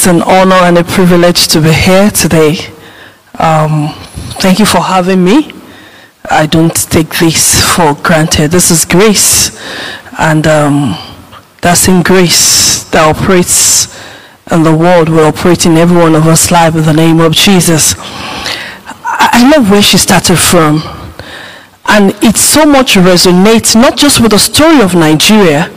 It's 0.00 0.06
an 0.06 0.22
honor 0.22 0.54
and 0.54 0.78
a 0.78 0.82
privilege 0.84 1.46
to 1.48 1.60
be 1.60 1.70
here 1.74 2.10
today. 2.10 2.56
Um, 3.38 3.92
thank 4.40 4.58
you 4.58 4.64
for 4.64 4.80
having 4.80 5.22
me. 5.22 5.52
I 6.30 6.46
don't 6.46 6.74
take 6.74 7.10
this 7.18 7.60
for 7.76 7.92
granted. 8.02 8.50
This 8.50 8.70
is 8.70 8.86
grace, 8.86 9.60
and 10.18 10.46
um, 10.46 10.96
that's 11.60 11.86
in 11.86 12.02
grace 12.02 12.84
that 12.92 13.14
operates 13.14 13.94
in 14.50 14.62
the 14.62 14.74
world 14.74 15.10
will 15.10 15.26
operate 15.26 15.66
in 15.66 15.76
every 15.76 15.98
one 15.98 16.14
of 16.14 16.26
us 16.26 16.50
life 16.50 16.74
in 16.74 16.84
the 16.84 16.94
name 16.94 17.20
of 17.20 17.32
Jesus. 17.32 17.94
I 19.04 19.52
love 19.54 19.70
where 19.70 19.82
she 19.82 19.98
started 19.98 20.38
from. 20.38 20.80
And 21.84 22.14
it 22.24 22.38
so 22.38 22.64
much 22.64 22.94
resonates 22.94 23.74
not 23.74 23.98
just 23.98 24.18
with 24.22 24.30
the 24.30 24.38
story 24.38 24.80
of 24.80 24.94
Nigeria, 24.94 25.70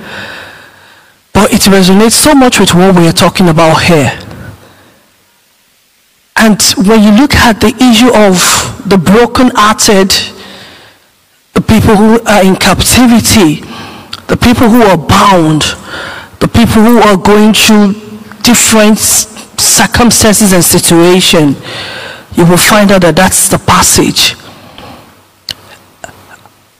but 1.33 1.51
it 1.51 1.61
resonates 1.63 2.13
so 2.13 2.33
much 2.35 2.59
with 2.59 2.73
what 2.73 2.95
we 2.95 3.07
are 3.07 3.11
talking 3.11 3.49
about 3.49 3.81
here. 3.83 4.17
And 6.35 6.61
when 6.87 7.03
you 7.03 7.11
look 7.11 7.35
at 7.35 7.61
the 7.61 7.73
issue 7.79 8.11
of 8.13 8.89
the 8.89 8.97
broken-hearted, 8.97 10.09
the 11.53 11.61
people 11.61 11.95
who 11.95 12.21
are 12.25 12.43
in 12.43 12.55
captivity, 12.55 13.61
the 14.27 14.37
people 14.37 14.67
who 14.69 14.81
are 14.81 14.97
bound, 14.97 15.61
the 16.39 16.47
people 16.47 16.81
who 16.81 16.99
are 16.99 17.15
going 17.17 17.53
through 17.53 17.93
different 18.41 18.97
circumstances 18.99 20.51
and 20.53 20.63
situation, 20.63 21.55
you 22.35 22.45
will 22.45 22.57
find 22.57 22.91
out 22.91 23.01
that 23.01 23.15
that's 23.15 23.47
the 23.47 23.59
passage. 23.59 24.35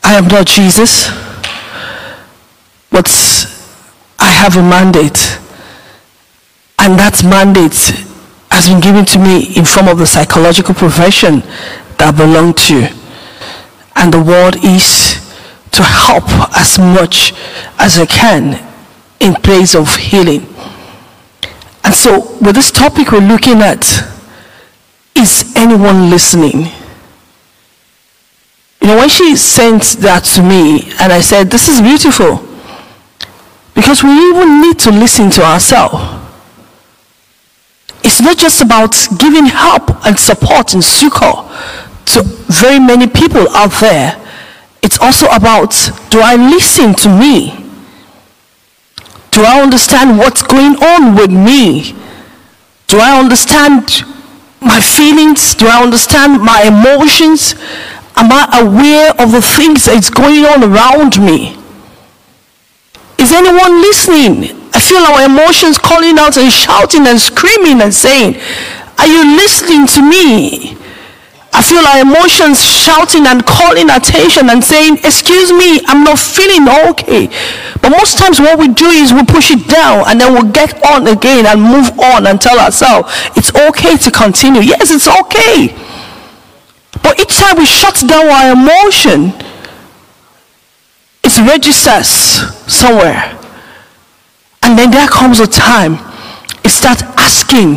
I 0.02 0.14
am 0.14 0.26
not 0.26 0.46
Jesus, 0.46 1.08
but 2.90 3.08
I 4.18 4.26
have 4.26 4.56
a 4.56 4.62
mandate. 4.62 5.38
And 6.78 6.98
that 6.98 7.22
mandate 7.24 8.04
has 8.54 8.68
been 8.68 8.80
given 8.80 9.04
to 9.04 9.18
me 9.18 9.56
in 9.56 9.64
form 9.64 9.88
of 9.88 9.98
the 9.98 10.06
psychological 10.06 10.74
profession 10.74 11.40
that 11.98 12.08
I 12.08 12.10
belong 12.12 12.54
to. 12.70 12.86
And 13.96 14.14
the 14.14 14.22
word 14.22 14.56
is 14.62 15.18
to 15.72 15.82
help 15.82 16.24
as 16.56 16.78
much 16.78 17.34
as 17.78 17.98
I 17.98 18.06
can 18.06 18.62
in 19.18 19.34
place 19.34 19.74
of 19.74 19.96
healing. 19.96 20.46
And 21.82 21.92
so 21.92 22.38
with 22.40 22.54
this 22.54 22.70
topic 22.70 23.10
we're 23.10 23.26
looking 23.26 23.60
at, 23.60 23.82
is 25.16 25.52
anyone 25.56 26.08
listening? 26.10 26.70
You 28.80 28.88
know, 28.88 28.96
when 28.98 29.08
she 29.08 29.34
sent 29.34 29.82
that 29.98 30.24
to 30.34 30.42
me, 30.42 30.92
and 31.00 31.12
I 31.12 31.20
said, 31.20 31.50
This 31.50 31.68
is 31.68 31.80
beautiful. 31.80 32.46
Because 33.74 34.04
we 34.04 34.10
even 34.30 34.60
need 34.60 34.78
to 34.80 34.90
listen 34.90 35.30
to 35.30 35.42
ourselves. 35.42 36.23
It's 38.04 38.20
not 38.20 38.36
just 38.36 38.60
about 38.60 38.94
giving 39.18 39.46
help 39.46 40.04
and 40.06 40.18
support 40.18 40.74
and 40.74 40.84
succor 40.84 41.32
to 42.12 42.22
very 42.52 42.78
many 42.78 43.06
people 43.06 43.48
out 43.56 43.72
there. 43.80 44.20
It's 44.82 44.98
also 45.00 45.26
about 45.28 45.70
do 46.10 46.20
I 46.20 46.36
listen 46.36 46.94
to 46.96 47.08
me? 47.08 47.56
Do 49.30 49.42
I 49.42 49.60
understand 49.62 50.18
what's 50.18 50.42
going 50.42 50.76
on 50.76 51.16
with 51.16 51.30
me? 51.30 51.96
Do 52.86 53.00
I 53.00 53.18
understand 53.18 54.04
my 54.60 54.80
feelings? 54.80 55.54
Do 55.54 55.66
I 55.66 55.82
understand 55.82 56.42
my 56.42 56.62
emotions? 56.64 57.54
Am 58.16 58.30
I 58.30 58.60
aware 58.60 59.10
of 59.18 59.32
the 59.32 59.42
things 59.42 59.86
that's 59.86 60.10
going 60.10 60.44
on 60.44 60.62
around 60.62 61.18
me? 61.18 61.56
Is 63.18 63.32
anyone 63.32 63.80
listening? 63.80 64.63
Feel 64.84 65.00
our 65.00 65.24
emotions 65.24 65.78
calling 65.78 66.18
out 66.18 66.36
and 66.36 66.52
shouting 66.52 67.06
and 67.06 67.18
screaming 67.18 67.80
and 67.80 67.94
saying, 67.94 68.36
Are 68.98 69.06
you 69.06 69.36
listening 69.36 69.86
to 69.96 70.02
me? 70.02 70.76
I 71.56 71.62
feel 71.62 71.86
our 71.86 72.02
emotions 72.02 72.60
shouting 72.60 73.26
and 73.26 73.46
calling 73.46 73.88
attention 73.88 74.50
and 74.50 74.62
saying, 74.62 74.98
Excuse 74.98 75.52
me, 75.52 75.80
I'm 75.86 76.04
not 76.04 76.18
feeling 76.18 76.68
okay. 76.90 77.28
But 77.80 77.90
most 77.96 78.18
times, 78.18 78.40
what 78.40 78.58
we 78.58 78.68
do 78.68 78.86
is 78.90 79.12
we 79.12 79.24
push 79.24 79.50
it 79.50 79.66
down 79.68 80.04
and 80.06 80.20
then 80.20 80.34
we'll 80.34 80.52
get 80.52 80.76
on 80.84 81.06
again 81.06 81.46
and 81.46 81.62
move 81.62 81.88
on 81.98 82.26
and 82.26 82.38
tell 82.38 82.60
ourselves, 82.60 83.08
It's 83.36 83.54
okay 83.54 83.96
to 83.96 84.10
continue. 84.10 84.60
Yes, 84.60 84.90
it's 84.90 85.08
okay. 85.08 85.72
But 87.02 87.18
each 87.20 87.36
time 87.36 87.56
we 87.56 87.64
shut 87.64 88.04
down 88.06 88.26
our 88.28 88.52
emotion, 88.52 89.32
it 91.24 91.38
registers 91.48 92.08
somewhere. 92.68 93.43
And 94.64 94.78
then 94.78 94.90
there 94.90 95.06
comes 95.08 95.40
a 95.40 95.46
time 95.46 95.98
it 96.64 96.70
starts 96.70 97.02
asking 97.20 97.76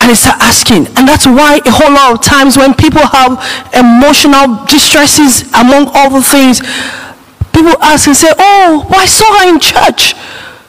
and 0.00 0.12
it 0.12 0.16
starts 0.16 0.42
asking. 0.44 0.86
And 0.94 1.08
that's 1.08 1.26
why 1.26 1.60
a 1.64 1.70
whole 1.72 1.90
lot 1.90 2.12
of 2.12 2.22
times 2.22 2.56
when 2.56 2.74
people 2.74 3.00
have 3.00 3.40
emotional 3.72 4.62
distresses 4.66 5.48
among 5.56 5.88
other 5.96 6.20
things, 6.20 6.60
people 7.50 7.74
ask 7.80 8.06
and 8.06 8.16
say, 8.16 8.30
Oh, 8.38 8.86
well, 8.90 9.00
I 9.00 9.06
saw 9.06 9.26
her 9.40 9.48
in 9.48 9.58
church. 9.58 10.14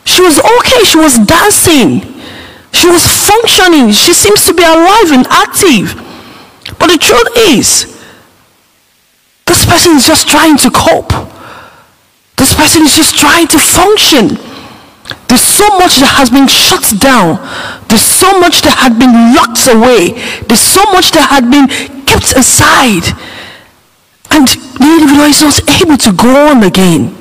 She 0.08 0.24
was 0.24 0.40
okay, 0.40 0.82
she 0.88 0.98
was 0.98 1.20
dancing. 1.20 2.02
She 2.72 2.88
was 2.88 3.04
functioning. 3.06 3.92
She 3.92 4.14
seems 4.14 4.46
to 4.46 4.54
be 4.54 4.64
alive 4.64 5.12
and 5.12 5.28
active. 5.28 5.94
But 6.80 6.88
the 6.88 6.98
truth 6.98 7.28
is, 7.52 8.00
this 9.46 9.66
person 9.66 9.94
is 9.98 10.08
just 10.08 10.28
trying 10.30 10.58
to 10.58 10.72
cope. 10.72 11.12
This 12.38 12.56
person 12.56 12.84
is 12.84 12.96
just 12.96 13.18
trying 13.18 13.48
to 13.48 13.60
function. 13.60 14.47
There's 15.28 15.44
so 15.44 15.68
much 15.78 16.00
that 16.00 16.16
has 16.18 16.30
been 16.30 16.48
shut 16.48 16.88
down. 17.00 17.38
There's 17.88 18.06
so 18.06 18.40
much 18.40 18.62
that 18.64 18.76
had 18.80 18.98
been 18.98 19.36
locked 19.36 19.68
away. 19.68 20.16
There's 20.48 20.64
so 20.64 20.84
much 20.92 21.12
that 21.12 21.28
had 21.30 21.52
been 21.52 21.68
kept 22.08 22.32
aside. 22.36 23.04
And 24.32 24.48
the 24.48 24.88
individual 24.88 25.28
is 25.28 25.42
not 25.42 25.60
able 25.82 25.98
to 25.98 26.12
go 26.12 26.50
on 26.52 26.64
again. 26.64 27.16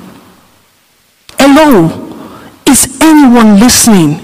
Hello, 1.39 1.91
is 2.65 2.99
anyone 3.01 3.59
listening? 3.59 4.19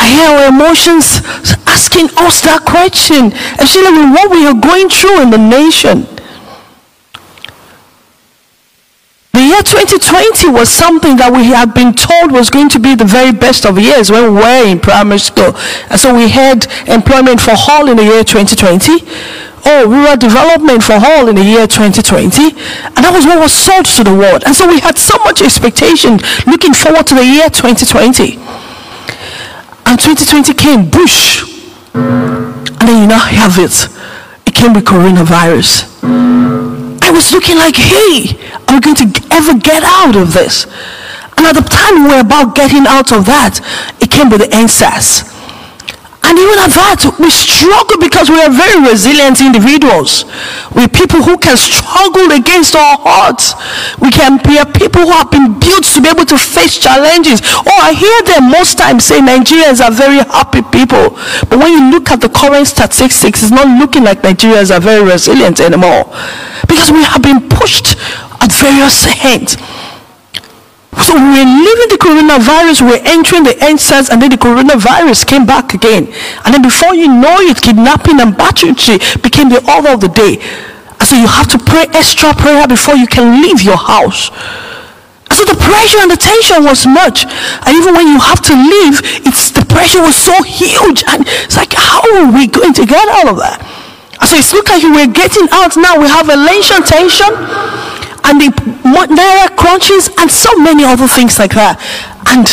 I 0.00 0.08
hear 0.08 0.28
our 0.28 0.48
emotions 0.48 1.20
asking 1.66 2.10
us 2.18 2.40
that 2.42 2.64
question, 2.66 3.32
and 3.32 3.60
especially 3.60 3.92
with 4.02 4.12
what 4.12 4.30
we 4.30 4.46
are 4.46 4.54
going 4.54 4.88
through 4.88 5.22
in 5.22 5.30
the 5.30 5.38
nation. 5.38 6.06
The 9.38 9.44
year 9.46 9.62
2020 9.62 10.50
was 10.50 10.66
something 10.66 11.14
that 11.22 11.30
we 11.30 11.54
had 11.54 11.70
been 11.70 11.94
told 11.94 12.34
was 12.34 12.50
going 12.50 12.66
to 12.74 12.82
be 12.82 12.98
the 12.98 13.06
very 13.06 13.30
best 13.30 13.62
of 13.70 13.78
years 13.78 14.10
when 14.10 14.34
we 14.34 14.42
were 14.42 14.66
in 14.66 14.82
primary 14.82 15.22
school. 15.22 15.54
And 15.86 15.94
so 15.94 16.10
we 16.10 16.26
had 16.26 16.66
employment 16.90 17.38
for 17.38 17.54
all 17.70 17.86
in 17.86 18.02
the 18.02 18.02
year 18.02 18.26
2020. 18.26 18.98
Oh, 19.62 19.86
rural 19.86 20.18
development 20.18 20.82
for 20.82 20.98
all 20.98 21.30
in 21.30 21.38
the 21.38 21.46
year 21.46 21.70
2020. 21.70 22.50
And 22.98 22.98
that 22.98 23.14
was 23.14 23.30
what 23.30 23.38
was 23.38 23.54
sold 23.54 23.86
to 23.94 24.02
the 24.02 24.10
world. 24.10 24.42
And 24.42 24.58
so 24.58 24.66
we 24.66 24.82
had 24.82 24.98
so 24.98 25.14
much 25.22 25.38
expectation 25.38 26.18
looking 26.50 26.74
forward 26.74 27.06
to 27.06 27.14
the 27.14 27.22
year 27.22 27.46
2020. 27.46 28.42
And 29.86 29.94
2020 30.02 30.50
came, 30.58 30.90
bush. 30.90 31.46
And 31.94 32.82
then 32.82 33.02
you 33.02 33.06
now 33.06 33.22
have 33.22 33.54
it. 33.62 33.86
It 34.50 34.54
came 34.58 34.74
with 34.74 34.82
coronavirus. 34.82 35.86
Was 37.18 37.32
looking 37.32 37.56
like, 37.56 37.74
hey, 37.74 38.30
are 38.68 38.74
we 38.74 38.80
going 38.80 38.94
to 38.94 39.28
ever 39.32 39.58
get 39.58 39.82
out 39.82 40.14
of 40.14 40.32
this? 40.32 40.66
And 41.36 41.44
at 41.46 41.54
the 41.54 41.66
time 41.66 42.04
we 42.04 42.10
were 42.10 42.20
about 42.20 42.54
getting 42.54 42.86
out 42.86 43.10
of 43.10 43.26
that, 43.26 43.58
it 44.00 44.08
came 44.08 44.30
with 44.30 44.42
the 44.42 44.46
EndSARS. 44.54 45.26
And 46.26 46.34
even 46.36 46.58
at 46.58 46.74
that, 46.74 47.00
we 47.22 47.30
struggle 47.30 47.96
because 48.02 48.28
we 48.28 48.36
are 48.42 48.50
very 48.50 48.82
resilient 48.84 49.40
individuals. 49.40 50.26
We're 50.74 50.90
people 50.90 51.22
who 51.22 51.38
can 51.38 51.56
struggle 51.56 52.34
against 52.34 52.74
our 52.74 52.98
odds. 53.06 53.54
We 54.02 54.10
can 54.10 54.36
be 54.42 54.58
people 54.76 55.06
who 55.06 55.14
have 55.14 55.30
been 55.30 55.56
built 55.56 55.86
to 55.94 56.02
be 56.02 56.10
able 56.10 56.26
to 56.26 56.36
face 56.36 56.76
challenges. 56.76 57.40
Oh, 57.44 57.78
I 57.80 57.94
hear 57.94 58.18
them 58.34 58.50
most 58.50 58.76
times 58.76 59.06
say 59.06 59.22
Nigerians 59.22 59.78
are 59.80 59.94
very 59.94 60.18
happy 60.26 60.60
people. 60.62 61.16
But 61.48 61.62
when 61.62 61.72
you 61.72 61.82
look 61.94 62.10
at 62.10 62.20
the 62.20 62.28
current 62.28 62.66
statistics, 62.66 63.42
it's 63.46 63.54
not 63.54 63.66
looking 63.78 64.02
like 64.04 64.20
Nigerians 64.20 64.74
are 64.74 64.82
very 64.82 65.06
resilient 65.06 65.60
anymore. 65.60 66.04
Because 66.66 66.90
we 66.90 67.04
have 67.06 67.22
been 67.22 67.48
pushed 67.48 67.96
at 68.42 68.50
various 68.52 69.06
ends. 69.24 69.56
So 70.98 71.14
we're 71.14 71.46
leaving 71.46 71.88
the 71.94 72.00
coronavirus, 72.00 72.82
we're 72.82 73.04
entering 73.06 73.44
the 73.44 73.54
EndSARS, 73.62 74.10
and 74.10 74.20
then 74.20 74.30
the 74.30 74.36
coronavirus 74.36 75.26
came 75.26 75.46
back 75.46 75.72
again. 75.72 76.10
And 76.44 76.52
then 76.52 76.62
before 76.62 76.94
you 76.94 77.06
know 77.06 77.38
it, 77.46 77.62
kidnapping 77.62 78.18
and 78.20 78.36
battery 78.36 78.74
became 79.22 79.48
the 79.48 79.62
order 79.70 79.94
of 79.94 80.00
the 80.00 80.10
day. 80.10 80.42
And 80.98 81.06
so 81.06 81.14
you 81.14 81.30
have 81.30 81.46
to 81.54 81.58
pray 81.58 81.86
extra 81.94 82.34
prayer 82.34 82.66
before 82.66 82.96
you 82.98 83.06
can 83.06 83.40
leave 83.40 83.62
your 83.62 83.78
house. 83.78 84.34
And 85.30 85.38
so 85.38 85.44
the 85.46 85.54
pressure 85.54 86.02
and 86.02 86.10
the 86.10 86.18
tension 86.18 86.64
was 86.66 86.82
much. 86.82 87.24
And 87.62 87.72
even 87.78 87.94
when 87.94 88.08
you 88.10 88.18
have 88.18 88.42
to 88.50 88.54
leave, 88.58 88.98
it's 89.22 89.54
the 89.54 89.62
pressure 89.64 90.02
was 90.02 90.16
so 90.18 90.34
huge. 90.42 91.06
And 91.06 91.22
it's 91.46 91.56
like, 91.56 91.72
how 91.78 92.02
are 92.18 92.32
we 92.32 92.50
going 92.50 92.74
to 92.74 92.84
get 92.84 93.06
out 93.22 93.30
of 93.30 93.38
that? 93.38 93.62
And 94.18 94.26
so 94.26 94.34
it's 94.34 94.50
look 94.52 94.66
like 94.66 94.82
we're 94.82 95.06
getting 95.06 95.46
out 95.54 95.78
now. 95.78 95.94
We 95.94 96.10
have 96.10 96.26
elation 96.26 96.82
tension 96.82 97.30
and 98.28 98.40
the 98.40 98.50
naira 98.84 99.56
crunches 99.56 100.10
and 100.18 100.30
so 100.30 100.54
many 100.58 100.84
other 100.84 101.08
things 101.08 101.38
like 101.38 101.54
that. 101.54 101.80
And 102.28 102.44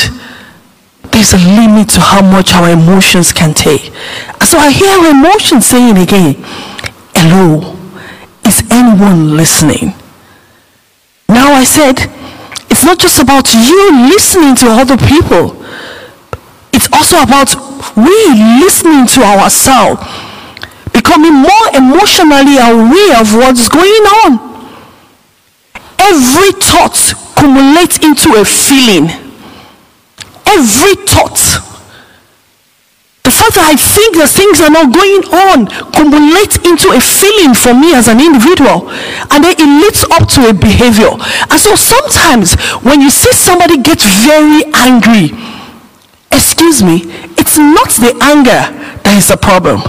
there's 1.12 1.33
a 1.36 1.42
limit 1.60 1.89
to 1.95 2.00
how 2.00 2.24
much 2.24 2.54
our 2.56 2.72
emotions 2.72 3.31
can 3.33 3.54
take. 3.54 3.92
So 4.44 4.57
I 4.57 4.72
hear 4.72 4.88
our 4.88 5.12
emotions 5.12 5.66
saying 5.68 5.98
again, 5.98 6.36
hello, 7.16 7.75
is 8.48 8.63
anyone 8.72 9.36
listening? 9.36 9.94
Now 11.27 11.51
I 11.51 11.63
said, 11.63 12.00
it's 12.72 12.86
not 12.86 13.00
just 13.00 13.19
about 13.22 13.51
you 13.54 14.07
listening 14.07 14.56
to 14.63 14.68
other 14.72 14.98
people. 14.98 15.60
It's 16.72 16.88
also 16.92 17.19
about 17.24 17.51
we 17.95 18.16
listening 18.63 19.07
to 19.16 19.24
ourselves, 19.24 20.00
becoming 20.92 21.33
more 21.33 21.68
emotionally 21.75 22.60
aware 22.60 23.19
of 23.19 23.33
what's 23.36 23.68
going 23.68 24.06
on. 24.24 24.55
Every 26.06 26.52
thought 26.62 27.16
cumulates 27.36 27.98
into 27.98 28.38
a 28.38 28.46
feeling. 28.46 29.10
Every 30.46 30.94
thought. 31.10 31.66
The 33.25 33.34
fact 33.34 33.57
that 33.57 33.66
I 33.66 33.75
think 33.75 34.22
that 34.22 34.30
things 34.30 34.62
are 34.62 34.69
not 34.69 34.94
going 34.94 35.25
on 35.34 35.66
cumulates 35.98 36.62
into 36.62 36.94
a 36.94 37.02
feeling 37.02 37.57
for 37.57 37.74
me 37.74 37.98
as 37.98 38.06
an 38.06 38.22
individual. 38.22 38.86
And 39.34 39.42
then 39.42 39.57
it 39.57 39.66
leads 39.66 40.06
up 40.13 40.30
to 40.38 40.50
a 40.50 40.54
behavior. 40.54 41.10
And 41.50 41.57
so 41.57 41.74
sometimes 41.74 42.54
when 42.86 43.01
you 43.01 43.10
see 43.10 43.34
somebody 43.34 43.81
get 43.81 43.98
very 43.98 44.62
angry, 44.78 45.34
excuse 46.30 46.86
me, 46.86 47.10
it's 47.34 47.58
not 47.58 47.90
the 47.98 48.13
anger 48.22 48.62
that 49.01 49.18
is 49.18 49.34
the 49.34 49.42
problem. 49.42 49.81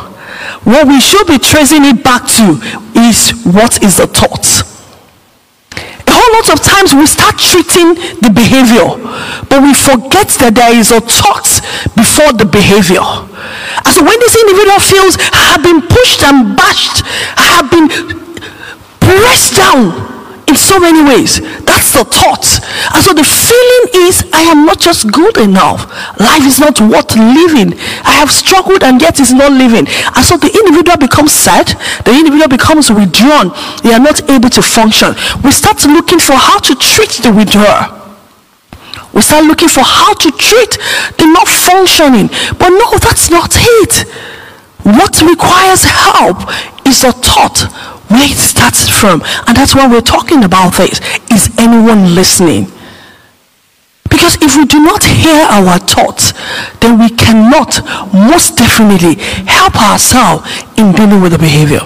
What 0.65 0.89
we 0.89 0.97
should 0.97 1.29
be 1.29 1.37
tracing 1.37 1.85
it 1.85 2.01
back 2.01 2.25
to 2.41 2.57
is 2.97 3.37
what 3.45 3.85
is 3.85 4.01
the 4.01 4.09
thought. 4.09 4.65
A 6.26 6.31
lot 6.34 6.50
of 6.50 6.61
times 6.61 6.93
we 6.93 7.06
start 7.06 7.38
treating 7.38 7.94
the 8.19 8.31
behavior, 8.34 8.99
but 9.46 9.62
we 9.62 9.73
forget 9.73 10.26
that 10.43 10.58
there 10.58 10.75
is 10.75 10.90
a 10.90 10.99
thought 10.99 11.46
before 11.94 12.34
the 12.34 12.44
behavior. 12.44 12.99
And 13.00 13.90
so 13.94 14.02
when 14.02 14.19
this 14.19 14.34
individual 14.34 14.82
feels, 14.82 15.14
I 15.31 15.55
have 15.55 15.62
been 15.62 15.87
pushed 15.87 16.26
and 16.26 16.58
bashed, 16.58 17.06
I 17.38 17.46
have 17.55 17.70
been 17.70 17.87
pressed 18.99 19.55
down, 19.55 20.16
in 20.49 20.55
so 20.55 20.79
many 20.79 21.03
ways. 21.03 21.41
That's 21.67 21.93
the 21.93 22.05
thought. 22.07 22.47
And 22.95 23.03
so 23.03 23.13
the 23.13 23.27
feeling 23.27 24.07
is, 24.07 24.23
I 24.33 24.43
am 24.47 24.65
not 24.65 24.81
just 24.81 25.11
good 25.11 25.37
enough. 25.39 25.91
Life 26.19 26.47
is 26.47 26.59
not 26.59 26.81
worth 26.81 27.17
living. 27.17 27.75
I 28.07 28.15
have 28.23 28.31
struggled 28.31 28.83
and 28.83 29.01
yet 29.03 29.19
it's 29.19 29.33
not 29.33 29.51
living. 29.53 29.87
And 29.89 30.23
so 30.25 30.37
the 30.37 30.51
individual 30.51 30.97
becomes 30.97 31.33
sad. 31.33 31.67
The 32.07 32.15
individual 32.15 32.49
becomes 32.49 32.91
withdrawn. 32.91 33.51
They 33.83 33.93
are 33.93 34.03
not 34.03 34.23
able 34.31 34.51
to 34.51 34.63
function. 34.63 35.15
We 35.43 35.51
start 35.51 35.85
looking 35.87 36.19
for 36.19 36.35
how 36.39 36.59
to 36.61 36.75
treat 36.77 37.19
the 37.23 37.33
withdrawer. 37.35 37.91
We 39.13 39.23
start 39.23 39.45
looking 39.47 39.69
for 39.69 39.83
how 39.83 40.15
to 40.15 40.31
treat 40.31 40.73
the 41.19 41.27
not 41.27 41.49
functioning. 41.49 42.29
But 42.59 42.71
no, 42.71 42.99
that's 42.99 43.31
not 43.31 43.51
it. 43.83 44.07
What 44.85 45.21
requires 45.23 45.83
help 45.83 46.39
is 46.87 47.03
a 47.03 47.11
thought 47.11 47.67
where 48.08 48.31
it 48.31 48.37
starts 48.37 48.88
from. 48.88 49.23
And 49.47 49.56
that's 49.56 49.75
why 49.75 49.87
we're 49.87 50.00
talking 50.00 50.44
about 50.44 50.75
this. 50.75 51.00
Is 51.31 51.50
anyone 51.58 52.14
listening? 52.14 52.73
Because 54.08 54.37
if 54.43 54.56
we 54.56 54.64
do 54.64 54.81
not 54.82 55.05
hear 55.05 55.44
our 55.50 55.79
thoughts, 55.79 56.32
then 56.81 56.99
we 56.99 57.11
cannot 57.11 57.85
most 58.12 58.56
definitely 58.56 59.14
help 59.44 59.76
ourselves 59.76 60.49
in 60.79 60.93
dealing 60.93 61.20
with 61.20 61.32
the 61.32 61.38
behavior. 61.38 61.81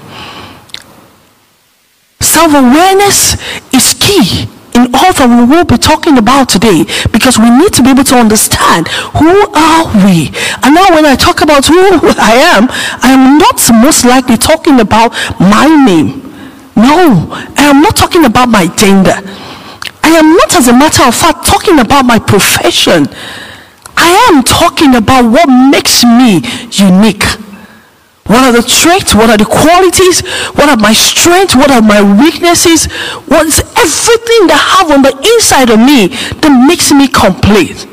Self 2.21 2.53
awareness 2.53 3.35
is 3.75 3.95
key 3.95 4.47
in 4.75 4.87
all 4.95 5.13
that 5.13 5.27
we 5.29 5.45
will 5.45 5.65
be 5.65 5.77
talking 5.77 6.19
about 6.19 6.49
today 6.49 6.85
because 7.13 7.39
we 7.39 7.51
need 7.51 7.73
to 7.75 7.83
be 7.83 7.91
able 7.91 8.05
to 8.05 8.17
understand 8.17 8.89
who 9.19 9.31
are 9.53 9.85
we. 10.07 10.31
And 10.63 10.75
now 10.75 10.87
when 10.95 11.05
i 11.07 11.17
talk 11.17 11.43
about 11.43 11.67
who 11.67 11.77
i 12.19 12.35
am 12.55 12.69
i 13.03 13.11
am 13.11 13.39
not 13.39 13.59
most 13.83 14.05
likely 14.05 14.37
talking 14.37 14.81
about 14.81 15.13
my 15.39 15.67
name. 15.67 16.23
No 16.77 17.29
i 17.57 17.69
am 17.71 17.83
not 17.83 17.97
talking 17.97 18.25
about 18.25 18.49
my 18.49 18.67
gender. 18.77 19.17
I 20.03 20.11
am 20.19 20.35
not 20.37 20.55
as 20.57 20.69
a 20.69 20.73
matter 20.73 21.05
of 21.05 21.15
fact 21.15 21.47
talking 21.47 21.79
about 21.79 22.05
my 22.05 22.19
profession. 22.19 23.07
I 23.97 24.09
am 24.33 24.43
talking 24.43 24.95
about 24.97 25.31
what 25.31 25.47
makes 25.47 26.05
me 26.05 26.41
unique 26.73 27.25
what 28.31 28.47
are 28.47 28.55
the 28.55 28.63
traits? 28.63 29.13
What 29.13 29.29
are 29.29 29.37
the 29.37 29.45
qualities? 29.45 30.23
What 30.55 30.71
are 30.71 30.79
my 30.79 30.95
strengths? 30.95 31.59
What 31.59 31.71
are 31.71 31.83
my 31.83 31.99
weaknesses? 31.99 32.87
What's 33.27 33.59
everything 33.75 34.47
that 34.47 34.55
I 34.55 34.67
have 34.79 34.89
on 34.95 35.03
the 35.03 35.11
inside 35.35 35.69
of 35.75 35.83
me 35.83 36.15
that 36.15 36.53
makes 36.55 36.95
me 36.95 37.11
complete? 37.11 37.91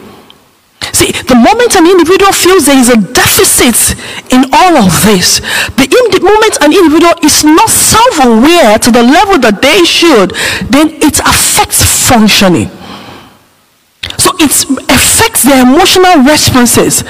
See, 0.94 1.10
the 1.10 1.36
moment 1.36 1.74
an 1.74 1.90
individual 1.90 2.32
feels 2.32 2.70
there 2.70 2.78
is 2.78 2.94
a 2.94 3.02
deficit 3.02 3.98
in 4.30 4.46
all 4.54 4.78
of 4.78 4.94
this, 5.04 5.42
the 5.76 6.24
moment 6.24 6.58
an 6.62 6.74
individual 6.74 7.14
is 7.22 7.44
not 7.44 7.70
self-aware 7.70 8.80
to 8.80 8.90
the 8.90 9.04
level 9.04 9.38
that 9.40 9.62
they 9.62 9.86
should, 9.86 10.34
then 10.72 10.90
it 11.04 11.20
affects 11.22 11.82
functioning. 12.08 12.70
So 14.18 14.34
it 14.40 14.50
affects 14.90 15.44
their 15.44 15.62
emotional 15.62 16.24
responses 16.26 17.04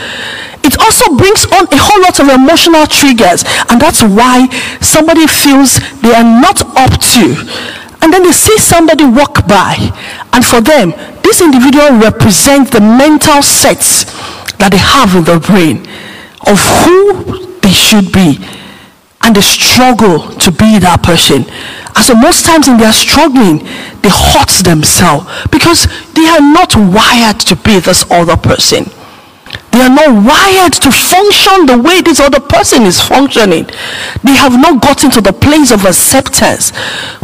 it 0.64 0.80
also 0.80 1.16
brings 1.16 1.46
on 1.46 1.68
a 1.72 1.78
whole 1.80 2.02
lot 2.02 2.20
of 2.20 2.28
emotional 2.30 2.86
triggers 2.88 3.44
and 3.70 3.80
that's 3.80 4.02
why 4.04 4.48
somebody 4.82 5.28
feels 5.28 5.80
they 6.02 6.14
are 6.14 6.24
not 6.24 6.62
up 6.76 6.94
to. 7.16 7.36
And 8.02 8.14
then 8.14 8.24
they 8.24 8.32
see 8.32 8.58
somebody 8.58 9.06
walk 9.06 9.48
by 9.48 9.76
and 10.34 10.46
for 10.46 10.62
them 10.62 10.92
this 11.24 11.42
individual 11.42 12.00
represents 12.00 12.72
the 12.72 12.82
mental 12.82 13.42
sets 13.42 14.06
that 14.58 14.70
they 14.72 14.78
have 14.78 15.16
in 15.16 15.24
their 15.24 15.40
brain 15.40 15.86
of 16.48 16.58
who 16.84 17.60
they 17.62 17.72
should 17.74 18.12
be 18.12 18.40
and 19.22 19.36
they 19.36 19.42
struggle 19.42 20.20
to 20.40 20.52
be 20.52 20.80
that 20.80 21.04
person. 21.04 21.44
And 21.96 22.04
so 22.06 22.16
most 22.16 22.46
times 22.46 22.68
in 22.68 22.78
their 22.78 22.94
struggling 22.94 23.60
they 24.02 24.10
hurt 24.10 24.52
themselves 24.64 25.26
because 25.52 25.88
they 26.14 26.28
are 26.28 26.42
not 26.42 26.76
wired 26.76 27.40
to 27.52 27.56
be 27.56 27.80
this 27.80 28.10
other 28.12 28.38
person 28.38 28.86
they 29.78 29.84
are 29.84 29.94
not 29.94 30.10
wired 30.26 30.74
to 30.74 30.90
function 30.90 31.68
the 31.68 31.78
way 31.78 32.02
this 32.02 32.20
other 32.20 32.40
person 32.40 32.82
is 32.82 33.00
functioning. 33.00 33.70
They 34.24 34.34
have 34.34 34.58
not 34.58 34.82
gotten 34.82 35.12
to 35.12 35.22
the 35.22 35.34
place 35.34 35.70
of 35.70 35.86
acceptance, 35.86 36.74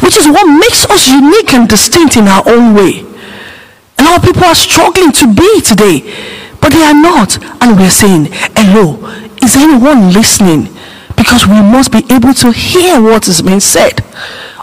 which 0.05 0.15
is 0.15 0.27
what 0.27 0.45
makes 0.45 0.85
us 0.85 1.09
unique 1.09 1.51
and 1.53 1.67
distinct 1.67 2.15
in 2.15 2.27
our 2.27 2.43
own 2.45 2.75
way. 2.75 2.99
And 3.97 4.05
our 4.05 4.19
people 4.21 4.43
are 4.43 4.53
struggling 4.53 5.11
to 5.13 5.33
be 5.33 5.61
today, 5.65 6.05
but 6.61 6.69
they 6.69 6.83
are 6.83 6.93
not. 6.93 7.41
And 7.57 7.73
we're 7.75 7.89
saying, 7.89 8.27
hello, 8.53 9.01
is 9.41 9.57
anyone 9.57 10.13
listening? 10.13 10.69
Because 11.17 11.47
we 11.47 11.57
must 11.57 11.91
be 11.91 12.05
able 12.13 12.35
to 12.35 12.51
hear 12.51 13.01
what 13.01 13.27
is 13.27 13.41
being 13.41 13.61
said. 13.61 14.05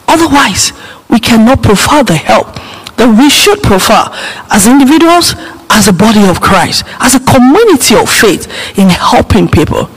Otherwise, 0.06 0.72
we 1.08 1.18
cannot 1.18 1.64
provide 1.64 2.06
the 2.06 2.14
help 2.14 2.54
that 3.02 3.10
we 3.18 3.30
should 3.30 3.60
provide 3.64 4.14
as 4.50 4.68
individuals, 4.68 5.34
as 5.70 5.88
a 5.88 5.92
body 5.92 6.28
of 6.28 6.40
Christ, 6.40 6.84
as 6.98 7.14
a 7.14 7.20
community 7.20 7.94
of 7.94 8.08
faith 8.08 8.46
in 8.78 8.88
helping 8.88 9.48
people. 9.48 9.88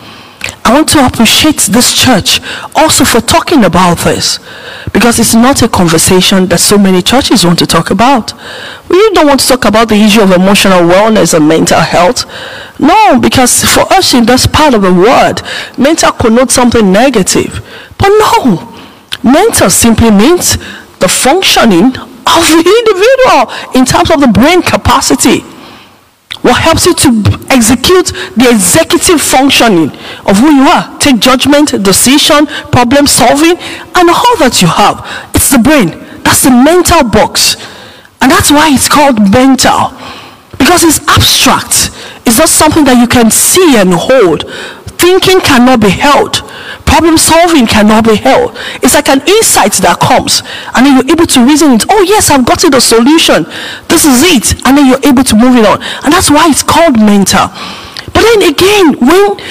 I 0.65 0.74
want 0.74 0.89
to 0.89 1.06
appreciate 1.06 1.58
this 1.72 1.94
church 1.94 2.39
also 2.75 3.03
for 3.03 3.20
talking 3.20 3.65
about 3.65 4.00
this 4.00 4.39
because 4.94 5.20
it's 5.20 5.36
not 5.36 5.62
a 5.62 5.68
conversation 5.68 6.48
that 6.48 6.60
so 6.60 6.77
many 6.77 7.01
churches 7.01 7.46
want 7.46 7.60
to 7.60 7.68
talk 7.68 7.92
about. 7.92 8.34
We 8.89 9.12
don't 9.13 9.27
want 9.27 9.42
to 9.42 9.48
talk 9.48 9.65
about 9.65 9.89
the 9.89 9.96
issue 9.96 10.22
of 10.22 10.32
emotional 10.32 10.82
wellness 10.82 11.34
and 11.34 11.48
mental 11.48 11.80
health. 11.80 12.25
No, 12.80 13.20
because 13.20 13.63
for 13.63 13.82
us 13.92 14.13
in 14.13 14.25
this 14.25 14.48
part 14.48 14.74
of 14.74 14.82
the 14.82 14.94
world, 14.94 15.42
mental 15.77 16.12
connotes 16.12 16.53
something 16.56 16.92
negative. 16.92 17.60
But 17.98 18.10
no, 18.10 18.74
mental 19.24 19.70
simply 19.70 20.12
means 20.12 20.58
the 21.00 21.10
functioning 21.10 21.96
of 21.98 22.44
the 22.51 22.63
individual 22.80 23.75
in 23.75 23.86
terms 23.86 24.12
of 24.12 24.22
the 24.22 24.27
brain 24.27 24.62
capacity 24.62 25.44
what 26.43 26.62
helps 26.62 26.85
you 26.85 26.93
to 26.93 27.09
execute 27.50 28.12
the 28.35 28.51
executive 28.51 29.21
functioning 29.21 29.89
of 30.27 30.38
who 30.38 30.51
you 30.51 30.67
are. 30.67 30.91
Take 31.00 31.19
judgment, 31.19 31.71
decision, 31.83 32.45
problem 32.71 33.07
solving, 33.07 33.55
and 33.95 34.05
all 34.12 34.35
that 34.43 34.59
you 34.62 34.67
have. 34.67 35.00
It's 35.33 35.50
the 35.50 35.59
brain. 35.59 36.03
That's 36.23 36.43
the 36.43 36.51
mental 36.51 37.07
box. 37.07 37.55
And 38.21 38.31
that's 38.31 38.51
why 38.51 38.69
it's 38.71 38.88
called 38.88 39.19
mental. 39.31 39.95
Because 40.59 40.83
it's 40.83 41.00
abstract. 41.07 41.91
It's 42.27 42.39
not 42.39 42.50
something 42.50 42.83
that 42.85 43.00
you 43.00 43.07
can 43.07 43.31
see 43.31 43.79
and 43.79 43.91
hold. 43.95 44.43
Thinking 45.03 45.41
cannot 45.41 45.81
be 45.81 45.89
held. 45.89 46.48
Problem 46.88 47.17
solving 47.17 47.67
cannot 47.67 48.05
be 48.05 48.15
held. 48.15 48.55
It's 48.79 48.95
like 48.95 49.10
an 49.10 49.19
insight 49.27 49.75
that 49.83 50.00
comes, 50.00 50.39
and 50.72 50.88
then 50.88 50.95
you're 50.95 51.12
able 51.12 51.27
to 51.27 51.43
reason 51.43 51.75
it. 51.75 51.83
Oh, 51.91 52.07
yes, 52.07 52.31
I've 52.31 52.48
gotten 52.48 52.72
the 52.72 52.79
solution. 52.79 53.43
This 53.91 54.07
is 54.07 54.24
it. 54.24 54.63
And 54.63 54.79
then 54.79 54.88
you're 54.88 55.03
able 55.03 55.27
to 55.27 55.36
move 55.36 55.60
it 55.60 55.67
on. 55.67 55.83
And 56.07 56.15
that's 56.15 56.31
why 56.31 56.48
it's 56.48 56.63
called 56.63 56.95
mental. 56.95 57.51
But 58.15 58.24
then 58.24 58.48
again, 58.48 58.95
when 59.03 59.43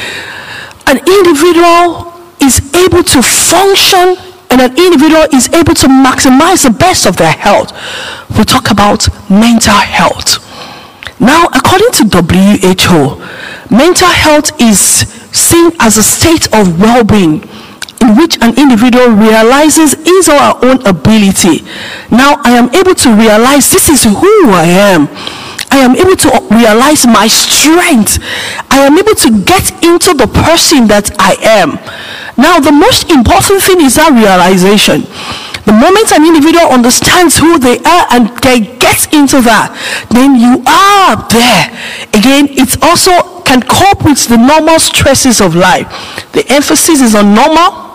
an 0.88 1.04
individual 1.04 2.16
is 2.40 2.64
able 2.72 3.04
to 3.12 3.20
function 3.20 4.16
and 4.48 4.56
an 4.56 4.72
individual 4.80 5.28
is 5.36 5.52
able 5.52 5.76
to 5.84 5.86
maximize 5.92 6.64
the 6.64 6.72
best 6.72 7.04
of 7.04 7.20
their 7.20 7.36
health, 7.36 7.76
we 8.40 8.48
talk 8.48 8.72
about 8.72 9.04
mental 9.28 9.76
health. 9.76 10.40
Now, 11.20 11.44
according 11.52 11.92
to 12.00 12.08
WHO, 12.08 13.20
mental 13.68 14.08
health 14.08 14.48
is 14.56 15.21
seen 15.42 15.72
as 15.80 15.98
a 15.98 16.02
state 16.02 16.46
of 16.54 16.80
well 16.80 17.02
being 17.04 17.42
in 18.00 18.16
which 18.16 18.38
an 18.42 18.58
individual 18.58 19.08
realizes 19.10 19.94
his 20.04 20.28
or 20.28 20.38
her 20.38 20.58
own 20.62 20.84
ability. 20.86 21.62
Now, 22.10 22.40
I 22.42 22.58
am 22.58 22.68
able 22.74 22.94
to 22.94 23.14
realize 23.14 23.70
this 23.70 23.88
is 23.88 24.02
who 24.04 24.50
I 24.50 24.66
am. 24.66 25.08
I 25.70 25.78
am 25.78 25.96
able 25.96 26.16
to 26.16 26.28
realize 26.50 27.06
my 27.06 27.26
strength. 27.28 28.18
I 28.70 28.84
am 28.84 28.98
able 28.98 29.14
to 29.14 29.30
get 29.44 29.70
into 29.82 30.12
the 30.14 30.26
person 30.26 30.86
that 30.88 31.14
I 31.18 31.36
am. 31.40 31.78
Now, 32.36 32.58
the 32.60 32.72
most 32.72 33.10
important 33.10 33.62
thing 33.62 33.80
is 33.80 33.94
that 33.96 34.12
realization. 34.12 35.06
The 35.64 35.72
moment 35.72 36.10
an 36.12 36.26
individual 36.26 36.66
understands 36.66 37.38
who 37.38 37.58
they 37.58 37.78
are 37.78 38.06
and 38.10 38.28
they 38.42 38.60
get 38.78 39.12
into 39.14 39.40
that, 39.42 39.70
then 40.10 40.34
you 40.34 40.62
are 40.66 41.14
there. 41.30 41.70
Again, 42.12 42.50
it 42.50 42.82
also 42.82 43.42
can 43.42 43.62
cope 43.62 44.04
with 44.04 44.26
the 44.26 44.36
normal 44.36 44.78
stresses 44.78 45.40
of 45.40 45.54
life. 45.54 45.86
The 46.32 46.44
emphasis 46.48 47.00
is 47.00 47.14
on 47.14 47.34
normal 47.34 47.92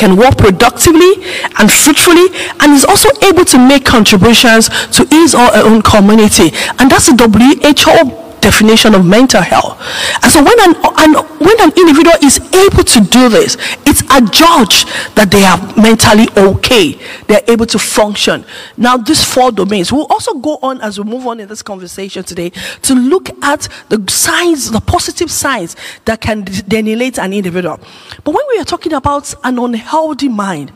can 0.00 0.16
work 0.16 0.38
productively 0.38 1.20
and 1.58 1.70
fruitfully 1.70 2.32
and 2.60 2.72
is 2.72 2.86
also 2.86 3.10
able 3.22 3.44
to 3.44 3.58
make 3.58 3.84
contributions 3.84 4.70
to 4.96 5.04
his 5.10 5.34
or 5.34 5.44
her 5.52 5.62
own 5.62 5.82
community. 5.82 6.56
And 6.78 6.90
that's 6.90 7.12
the 7.12 7.28
WHO 7.28 8.29
definition 8.40 8.94
of 8.94 9.04
mental 9.04 9.42
health. 9.42 9.80
And 10.22 10.32
so 10.32 10.42
when 10.42 10.58
an, 10.60 10.74
an, 10.98 11.14
when 11.38 11.60
an 11.60 11.72
individual 11.76 12.16
is 12.22 12.38
able 12.54 12.84
to 12.84 13.00
do 13.00 13.28
this, 13.28 13.56
it's 13.86 14.02
adjudged 14.10 14.88
that 15.14 15.30
they 15.30 15.44
are 15.44 15.58
mentally 15.80 16.28
okay. 16.36 16.98
They're 17.26 17.42
able 17.48 17.66
to 17.66 17.78
function. 17.78 18.44
Now, 18.76 18.96
these 18.96 19.22
four 19.22 19.52
domains, 19.52 19.92
we'll 19.92 20.06
also 20.06 20.34
go 20.34 20.58
on 20.62 20.80
as 20.80 20.98
we 20.98 21.04
move 21.04 21.26
on 21.26 21.40
in 21.40 21.48
this 21.48 21.62
conversation 21.62 22.24
today 22.24 22.50
to 22.82 22.94
look 22.94 23.30
at 23.42 23.68
the 23.88 24.02
signs, 24.10 24.70
the 24.70 24.80
positive 24.80 25.30
signs 25.30 25.76
that 26.04 26.20
can 26.20 26.44
delineate 26.44 27.18
an 27.18 27.32
individual. 27.32 27.78
But 28.24 28.34
when 28.34 28.44
we 28.48 28.58
are 28.58 28.64
talking 28.64 28.92
about 28.92 29.34
an 29.44 29.58
unhealthy 29.58 30.28
mind, 30.28 30.72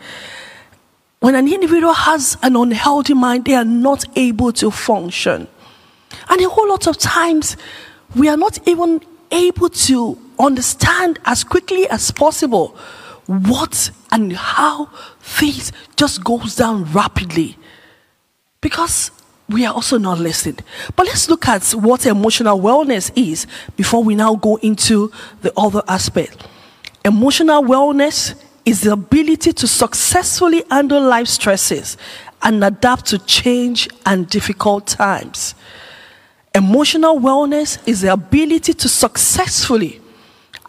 when 1.20 1.34
an 1.34 1.50
individual 1.50 1.94
has 1.94 2.36
an 2.42 2.54
unhealthy 2.54 3.14
mind, 3.14 3.46
they 3.46 3.54
are 3.54 3.64
not 3.64 4.04
able 4.14 4.52
to 4.52 4.70
function. 4.70 5.48
And 6.28 6.40
a 6.40 6.48
whole 6.48 6.68
lot 6.68 6.86
of 6.86 6.98
times, 6.98 7.56
we 8.14 8.28
are 8.28 8.36
not 8.36 8.66
even 8.66 9.00
able 9.30 9.68
to 9.68 10.18
understand 10.38 11.18
as 11.24 11.44
quickly 11.44 11.88
as 11.88 12.10
possible 12.10 12.76
what 13.26 13.90
and 14.12 14.32
how 14.34 14.86
things 15.20 15.72
just 15.96 16.22
goes 16.22 16.56
down 16.56 16.84
rapidly 16.92 17.56
because 18.60 19.10
we 19.48 19.66
are 19.66 19.74
also 19.74 19.98
not 19.98 20.18
listening. 20.18 20.58
But 20.96 21.06
let's 21.06 21.28
look 21.28 21.48
at 21.48 21.70
what 21.72 22.06
emotional 22.06 22.58
wellness 22.58 23.10
is 23.14 23.46
before 23.76 24.02
we 24.02 24.14
now 24.14 24.34
go 24.36 24.56
into 24.56 25.12
the 25.42 25.52
other 25.56 25.82
aspect. 25.88 26.46
Emotional 27.04 27.62
wellness 27.62 28.34
is 28.64 28.80
the 28.82 28.92
ability 28.92 29.52
to 29.52 29.66
successfully 29.66 30.64
handle 30.70 31.02
life 31.02 31.28
stresses 31.28 31.98
and 32.42 32.64
adapt 32.64 33.06
to 33.06 33.18
change 33.18 33.88
and 34.06 34.28
difficult 34.28 34.86
times. 34.86 35.54
Emotional 36.54 37.18
wellness 37.18 37.78
is 37.84 38.02
the 38.02 38.12
ability 38.12 38.72
to 38.74 38.88
successfully, 38.88 40.00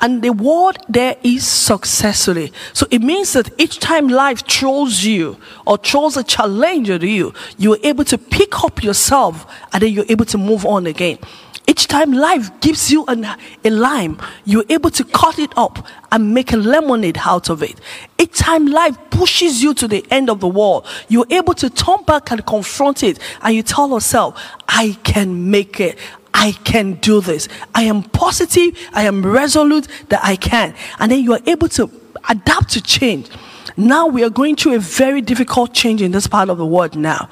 and 0.01 0.24
the 0.24 0.32
word 0.32 0.77
there 0.89 1.15
is 1.24 1.46
successfully. 1.48 2.51
So 2.74 2.88
it 2.89 3.04
means 3.04 3.34
that 3.34 3.51
each 3.60 3.80
time 3.80 4.08
life 4.08 4.46
throws 4.48 5.06
you 5.06 5.38
or 5.68 5.77
throws 5.77 6.18
a 6.18 6.24
challenge 6.24 6.89
at 6.89 7.04
you, 7.04 7.34
you're 7.58 7.77
able 7.84 8.04
to 8.06 8.18
pick 8.18 8.63
up 8.63 8.84
yourself 8.84 9.46
and 9.72 9.84
then 9.84 9.94
you're 9.94 10.10
able 10.10 10.25
to 10.25 10.39
move 10.39 10.65
on 10.65 10.88
again. 10.88 11.20
Each 11.67 11.88
time 11.88 12.12
life 12.12 12.50
gives 12.62 12.91
you 12.91 13.05
an, 13.07 13.25
a 13.63 13.69
lime, 13.69 14.22
you're 14.43 14.65
able 14.69 14.91
to 14.91 15.03
cut 15.03 15.39
it 15.39 15.51
up 15.57 15.86
and 16.12 16.34
make 16.34 16.53
a 16.53 16.57
lemonade 16.57 17.17
out 17.25 17.50
of 17.50 17.63
it. 17.63 17.79
Each 18.19 18.38
time 18.38 18.67
life 18.67 18.98
pushes 19.10 19.63
you 19.63 19.74
to 19.75 19.88
the 19.88 20.05
end 20.12 20.29
of 20.29 20.39
the 20.39 20.48
wall, 20.48 20.86
you're 21.07 21.25
able 21.31 21.55
to 21.55 21.69
turn 21.69 22.03
back 22.03 22.31
and 22.31 22.45
confront 22.45 23.01
it 23.01 23.19
and 23.41 23.55
you 23.55 23.63
tell 23.63 23.89
yourself, 23.89 24.39
I 24.67 24.98
can 25.03 25.50
make 25.50 25.79
it. 25.79 25.98
I 26.38 26.51
can 26.51 26.95
do 26.95 27.22
this. 27.22 27.48
I 27.74 27.84
am 27.84 28.03
positive. 28.03 28.77
I 28.93 29.03
am 29.03 29.25
resolute 29.25 29.88
that 30.10 30.19
I 30.22 30.36
can. 30.36 30.75
And 31.00 31.12
then 31.12 31.24
you 31.24 31.34
are 31.34 31.39
able 31.48 31.69
to 31.69 31.89
adapt 32.29 32.72
to 32.72 32.81
change. 32.81 33.29
Now 33.77 34.07
we 34.07 34.24
are 34.24 34.29
going 34.29 34.55
through 34.57 34.75
a 34.75 34.79
very 34.79 35.22
difficult 35.22 35.74
change 35.74 36.01
in 36.01 36.12
this 36.12 36.27
part 36.27 36.50
of 36.50 36.57
the 36.57 36.65
world 36.65 36.95
now. 36.95 37.29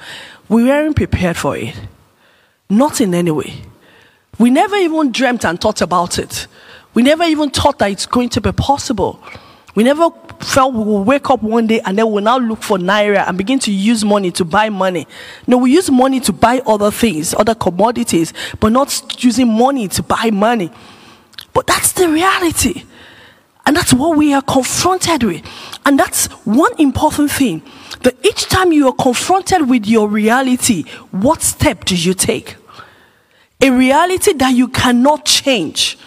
We 0.48 0.64
weren't 0.64 0.96
prepared 0.96 1.36
for 1.36 1.56
it. 1.56 1.74
Not 2.70 3.00
in 3.00 3.14
any 3.14 3.30
way. 3.30 3.62
We 4.38 4.50
never 4.50 4.76
even 4.76 5.12
dreamt 5.12 5.44
and 5.44 5.60
thought 5.60 5.80
about 5.80 6.18
it. 6.18 6.46
We 6.94 7.02
never 7.02 7.24
even 7.24 7.50
thought 7.50 7.78
that 7.78 7.90
it's 7.90 8.06
going 8.06 8.28
to 8.30 8.40
be 8.40 8.52
possible. 8.52 9.22
We 9.74 9.82
never 9.82 10.10
felt 10.40 10.74
we 10.74 10.84
will 10.84 11.02
wake 11.02 11.30
up 11.30 11.42
one 11.42 11.66
day 11.66 11.80
and 11.84 11.98
then 11.98 12.10
we'll 12.10 12.22
now 12.22 12.38
look 12.38 12.62
for 12.62 12.78
Naira 12.78 13.26
and 13.28 13.36
begin 13.36 13.58
to 13.60 13.72
use 13.72 14.04
money 14.04 14.30
to 14.32 14.44
buy 14.44 14.68
money. 14.68 15.06
No, 15.46 15.58
we 15.58 15.72
use 15.72 15.90
money 15.90 16.20
to 16.20 16.32
buy 16.32 16.60
other 16.66 16.90
things, 16.92 17.34
other 17.34 17.54
commodities, 17.54 18.32
but 18.60 18.70
not 18.70 19.22
using 19.22 19.48
money 19.48 19.88
to 19.88 20.02
buy 20.02 20.30
money. 20.30 20.70
But 21.52 21.66
that's 21.66 21.92
the 21.92 22.08
reality. 22.08 22.84
And 23.66 23.74
that's 23.76 23.94
what 23.94 24.16
we 24.16 24.34
are 24.34 24.42
confronted 24.42 25.24
with. 25.24 25.44
And 25.86 25.98
that's 25.98 26.26
one 26.44 26.72
important 26.78 27.30
thing 27.30 27.62
that 28.02 28.14
each 28.24 28.46
time 28.46 28.72
you 28.72 28.86
are 28.88 28.94
confronted 28.94 29.68
with 29.68 29.86
your 29.86 30.08
reality, 30.08 30.84
what 31.10 31.42
step 31.42 31.84
do 31.84 31.96
you 31.96 32.14
take? 32.14 32.56
A 33.60 33.70
reality 33.70 34.32
that 34.34 34.54
you 34.54 34.68
cannot 34.68 35.24
change. 35.24 35.98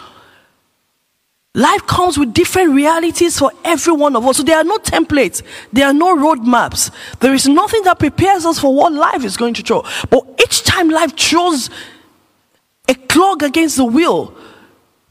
Life 1.54 1.88
comes 1.88 2.20
with 2.20 2.34
different 2.34 2.74
realities 2.74 3.39
for 3.39 3.51
every 3.66 3.94
one 3.94 4.16
of 4.16 4.24
us. 4.27 4.38
So 4.38 4.44
there 4.44 4.58
are 4.58 4.63
no 4.63 4.77
templates, 4.77 5.42
there 5.74 5.88
are 5.88 5.94
no 5.94 6.16
roadmaps. 6.16 6.92
There 7.20 7.34
is 7.34 7.48
nothing 7.48 7.82
that 7.84 7.98
prepares 7.98 8.46
us 8.46 8.60
for 8.60 8.75
what 8.75 8.94
life 8.94 9.25
is 9.25 9.38
going 9.38 9.56
to 9.56 9.63
throw. 9.63 9.84
But 10.12 10.24
each 10.39 10.63
time 10.63 10.89
life 10.89 11.18
throws 11.18 11.72
a 12.88 12.94
clog 12.94 13.42
against 13.42 13.77
the 13.77 13.86
wheel, 13.86 14.36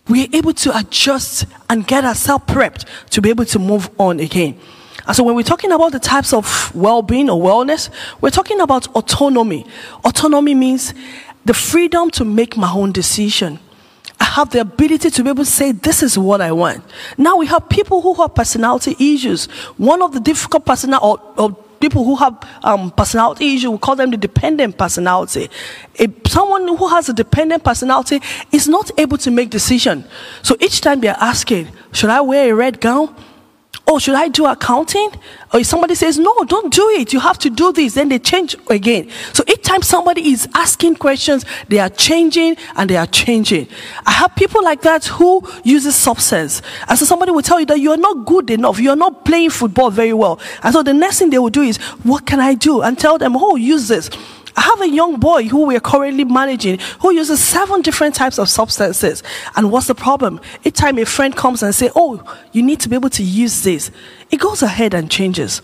we 0.07 0.25
are 0.25 0.29
able 0.33 0.53
to 0.55 0.79
adjust 0.79 1.47
and 1.69 1.85
get 1.85 2.05
ourselves 2.05 2.45
prepped 2.45 2.85
to 3.11 3.21
be 3.21 3.29
able 3.31 3.45
to 3.47 3.59
move 3.59 3.91
on 3.99 4.21
again. 4.21 4.57
And 5.07 5.17
so 5.17 5.25
when 5.25 5.35
we're 5.35 5.43
talking 5.43 5.73
about 5.73 5.93
the 5.93 5.99
types 5.99 6.33
of 6.33 6.75
well-being 6.75 7.29
or 7.29 7.41
wellness, 7.41 7.91
we're 8.21 8.31
talking 8.31 8.61
about 8.61 8.87
autonomy. 8.95 9.67
Autonomy 10.05 10.55
means 10.55 10.95
the 11.47 11.55
freedom 11.55 12.11
to 12.11 12.25
make 12.25 12.57
my 12.57 12.71
own 12.73 12.91
decision. 12.91 13.61
I 14.19 14.25
have 14.25 14.51
the 14.51 14.61
ability 14.61 15.11
to 15.11 15.23
be 15.23 15.31
able 15.31 15.45
to 15.45 15.51
say, 15.51 15.71
this 15.71 16.03
is 16.03 16.19
what 16.19 16.41
I 16.41 16.51
want. 16.51 16.83
Now 17.17 17.37
we 17.37 17.47
have 17.47 17.69
people 17.69 18.03
who 18.03 18.15
have 18.15 18.35
personality 18.35 18.97
issues. 18.99 19.47
One 19.77 20.03
of 20.03 20.13
the 20.13 20.21
difficult 20.21 20.67
personal 20.67 20.99
or, 21.03 21.21
or 21.37 21.55
people 21.79 22.05
who 22.05 22.17
have 22.17 22.37
um, 22.65 22.91
personality 22.91 23.55
issues, 23.55 23.71
we 23.71 23.79
call 23.79 23.95
them 23.95 24.11
the 24.11 24.17
dependent 24.17 24.77
personality. 24.77 25.49
If 25.95 26.11
someone 26.27 26.67
who 26.67 26.89
has 26.89 27.09
a 27.09 27.13
dependent 27.13 27.63
personality 27.63 28.21
is 28.51 28.67
not 28.67 28.91
able 28.99 29.19
to 29.19 29.31
make 29.31 29.51
decision. 29.51 30.05
So 30.43 30.57
each 30.59 30.81
time 30.81 31.01
they're 31.01 31.17
asking, 31.21 31.69
should 31.93 32.11
I 32.11 32.23
wear 32.23 32.53
a 32.53 32.57
red 32.57 32.81
gown? 32.81 33.15
Oh, 33.87 33.99
should 33.99 34.15
I 34.15 34.29
do 34.29 34.47
accounting? 34.47 35.11
Or 35.53 35.61
if 35.61 35.67
somebody 35.67 35.95
says, 35.95 36.19
no, 36.19 36.35
don't 36.45 36.73
do 36.73 36.89
it, 36.91 37.13
you 37.13 37.21
have 37.21 37.39
to 37.39 37.51
do 37.51 37.73
this, 37.73 37.95
then 37.95 38.09
they 38.09 38.19
change 38.19 38.57
again. 38.69 39.11
So 39.33 39.45
each 39.47 39.63
time 39.63 39.83
somebody 39.83 40.33
is 40.33 40.49
asking 40.55 40.97
questions, 40.97 41.45
they 41.69 41.79
are 41.79 41.89
changing 41.89 42.57
and 42.77 42.91
they 42.91 42.97
are 42.97 43.07
changing. 43.07 43.69
I 44.05 44.13
have 44.13 44.35
people 44.35 44.63
like 44.63 44.83
that 44.83 45.07
who 45.07 45.47
uses 45.65 45.95
substance. 45.95 46.63
And 46.89 46.99
so 46.99 47.05
somebody 47.05 47.33
will 47.33 47.43
tell 47.43 47.61
you 47.61 47.67
that 47.67 47.81
you 47.81 47.93
are 47.93 47.97
not 47.97 48.27
good 48.27 48.51
enough, 48.51 48.79
you 48.79 48.91
are 48.91 48.97
not 48.97 49.25
playing 49.25 49.51
football 49.51 49.91
very 49.91 50.13
well. 50.13 50.41
And 50.63 50.73
so 50.73 50.83
the 50.83 50.95
next 50.95 51.19
thing 51.19 51.31
they 51.31 51.39
will 51.39 51.51
do 51.51 51.63
is, 51.63 51.77
what 52.03 52.27
can 52.27 52.41
I 52.41 52.55
do? 52.55 52.83
And 52.83 52.99
tell 52.99 53.19
them, 53.19 53.37
oh, 53.37 53.57
use 53.57 53.89
this. 53.89 54.11
I 54.57 54.63
have 54.63 54.81
a 54.81 54.89
young 54.89 55.21
boy 55.21 55.45
who 55.45 55.67
we 55.67 55.77
are 55.77 55.81
currently 55.81 56.25
managing 56.25 56.79
who 57.01 57.13
uses 57.13 57.43
seven 57.43 57.83
different 57.83 58.15
types 58.15 58.39
of 58.39 58.49
substances. 58.49 59.23
And 59.55 59.71
what's 59.71 59.87
the 59.87 59.95
problem? 59.95 60.41
Each 60.65 60.75
time 60.75 60.99
a 60.99 61.05
friend 61.05 61.37
comes 61.37 61.63
and 61.63 61.75
say, 61.75 61.91
"Oh, 61.95 62.23
you 62.53 62.63
need 62.63 62.81
to 62.81 62.89
be 62.89 62.97
able 62.97 63.11
to 63.11 63.23
use 63.23 63.63
this," 63.63 63.91
it 64.31 64.41
goes 64.41 64.63
ahead 64.63 64.95
and 64.95 65.11
changes. 65.11 65.63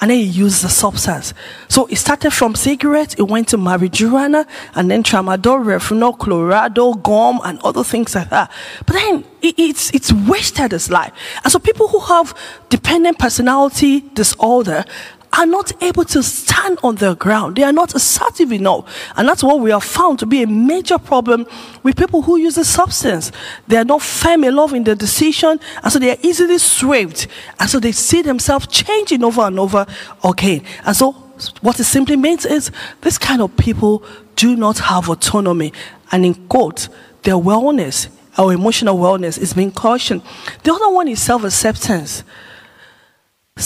And 0.00 0.10
then 0.10 0.18
he 0.18 0.24
uses 0.24 0.60
the 0.60 0.68
substance. 0.68 1.32
So 1.68 1.86
it 1.86 1.96
started 1.96 2.30
from 2.30 2.54
cigarettes, 2.54 3.14
it 3.14 3.22
went 3.22 3.48
to 3.48 3.56
marijuana, 3.56 4.46
and 4.74 4.90
then 4.90 5.02
tramadol, 5.02 5.64
refinol, 5.64 6.18
colorado, 6.18 6.92
gum, 6.94 7.40
and 7.44 7.58
other 7.60 7.82
things 7.82 8.14
like 8.14 8.28
that. 8.28 8.52
But 8.84 8.92
then 8.92 9.24
it, 9.40 9.54
it's, 9.56 9.90
it's 9.94 10.12
wasted 10.12 10.72
his 10.72 10.90
life. 10.90 11.12
And 11.42 11.50
so 11.50 11.58
people 11.58 11.88
who 11.88 12.00
have 12.00 12.34
dependent 12.68 13.18
personality 13.18 14.00
disorder 14.12 14.84
are 15.32 15.46
not 15.46 15.82
able 15.82 16.04
to 16.04 16.22
stand 16.22 16.78
on 16.82 16.96
their 16.96 17.14
ground. 17.14 17.56
They 17.56 17.62
are 17.62 17.72
not 17.72 17.94
assertive 17.94 18.52
enough. 18.52 19.12
And 19.16 19.28
that's 19.28 19.42
what 19.42 19.60
we 19.60 19.70
have 19.70 19.84
found 19.84 20.18
to 20.20 20.26
be 20.26 20.42
a 20.42 20.46
major 20.46 20.98
problem 20.98 21.46
with 21.82 21.96
people 21.96 22.22
who 22.22 22.36
use 22.36 22.54
the 22.54 22.64
substance. 22.64 23.32
They 23.68 23.76
are 23.76 23.84
not 23.84 24.02
firm 24.02 24.44
enough 24.44 24.72
in 24.72 24.84
their 24.84 24.94
decision, 24.94 25.60
and 25.82 25.92
so 25.92 25.98
they 25.98 26.10
are 26.10 26.18
easily 26.22 26.58
swayed. 26.58 27.26
And 27.60 27.68
so 27.68 27.80
they 27.80 27.92
see 27.92 28.22
themselves 28.22 28.66
changing 28.68 29.24
over 29.24 29.42
and 29.42 29.58
over 29.58 29.86
again. 30.24 30.62
And 30.84 30.96
so 30.96 31.12
what 31.60 31.78
it 31.80 31.84
simply 31.84 32.16
means 32.16 32.46
is 32.46 32.70
this 33.02 33.18
kind 33.18 33.42
of 33.42 33.56
people 33.56 34.04
do 34.36 34.56
not 34.56 34.78
have 34.78 35.08
autonomy. 35.08 35.72
And 36.12 36.24
in 36.24 36.34
quote, 36.48 36.88
their 37.22 37.34
wellness 37.34 38.08
our 38.38 38.52
emotional 38.52 38.98
wellness 38.98 39.38
is 39.38 39.54
being 39.54 39.72
cautioned. 39.72 40.22
The 40.62 40.72
other 40.72 40.90
one 40.90 41.08
is 41.08 41.22
self 41.22 41.44
acceptance. 41.44 42.22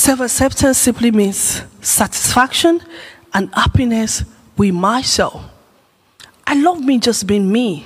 Self 0.01 0.21
acceptance 0.21 0.79
simply 0.79 1.11
means 1.11 1.63
satisfaction 1.83 2.81
and 3.35 3.55
happiness 3.55 4.25
with 4.57 4.73
myself. 4.73 5.45
I 6.47 6.55
love 6.55 6.83
me 6.83 6.99
just 6.99 7.27
being 7.27 7.53
me. 7.53 7.85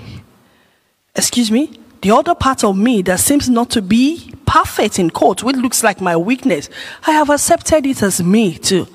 Excuse 1.17 1.51
me? 1.51 1.77
The 2.03 2.13
other 2.13 2.37
part 2.37 2.63
of 2.63 2.77
me 2.77 3.03
that 3.03 3.19
seems 3.19 3.51
not 3.51 3.69
to 3.71 3.83
be 3.83 4.33
perfect 4.47 5.01
in 5.01 5.11
quote, 5.11 5.43
which 5.43 5.57
looks 5.57 5.83
like 5.83 6.01
my 6.01 6.17
weakness, 6.17 6.71
I 7.05 7.11
have 7.11 7.31
accepted 7.31 7.85
it 7.85 8.01
as 8.01 8.23
me 8.23 8.59
too. 8.59 8.87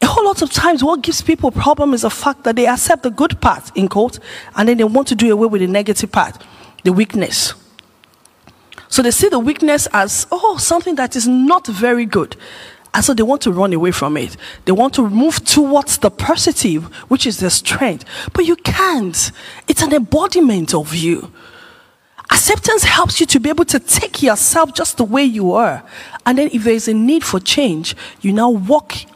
A 0.00 0.06
whole 0.06 0.24
lot 0.24 0.42
of 0.42 0.50
times, 0.50 0.82
what 0.82 1.02
gives 1.02 1.22
people 1.22 1.52
problem 1.52 1.94
is 1.94 2.02
the 2.02 2.10
fact 2.10 2.42
that 2.42 2.56
they 2.56 2.66
accept 2.66 3.04
the 3.04 3.10
good 3.12 3.40
part 3.40 3.70
in 3.76 3.86
quote, 3.86 4.18
and 4.56 4.68
then 4.68 4.76
they 4.76 4.82
want 4.82 5.06
to 5.06 5.14
do 5.14 5.32
away 5.32 5.46
with 5.46 5.60
the 5.60 5.68
negative 5.68 6.10
part, 6.10 6.42
the 6.82 6.92
weakness. 6.92 7.54
So 8.92 9.00
they 9.00 9.10
see 9.10 9.30
the 9.30 9.38
weakness 9.38 9.88
as, 9.94 10.26
oh, 10.30 10.58
something 10.58 10.96
that 10.96 11.16
is 11.16 11.26
not 11.26 11.66
very 11.66 12.04
good. 12.04 12.36
And 12.92 13.02
so 13.02 13.14
they 13.14 13.22
want 13.22 13.40
to 13.40 13.50
run 13.50 13.72
away 13.72 13.90
from 13.90 14.18
it. 14.18 14.36
They 14.66 14.72
want 14.72 14.92
to 14.96 15.08
move 15.08 15.42
towards 15.46 15.96
the 15.96 16.10
positive, 16.10 16.84
which 17.08 17.26
is 17.26 17.38
the 17.38 17.48
strength. 17.48 18.04
But 18.34 18.44
you 18.44 18.54
can't. 18.56 19.32
It's 19.66 19.80
an 19.80 19.94
embodiment 19.94 20.74
of 20.74 20.94
you. 20.94 21.32
Acceptance 22.30 22.84
helps 22.84 23.18
you 23.18 23.24
to 23.28 23.40
be 23.40 23.48
able 23.48 23.64
to 23.64 23.80
take 23.80 24.22
yourself 24.22 24.74
just 24.74 24.98
the 24.98 25.04
way 25.04 25.24
you 25.24 25.52
are. 25.52 25.82
And 26.26 26.36
then 26.36 26.50
if 26.52 26.64
there 26.64 26.74
is 26.74 26.86
a 26.86 26.92
need 26.92 27.24
for 27.24 27.40
change, 27.40 27.96
you 28.20 28.34
now 28.34 28.50
work 28.50 29.06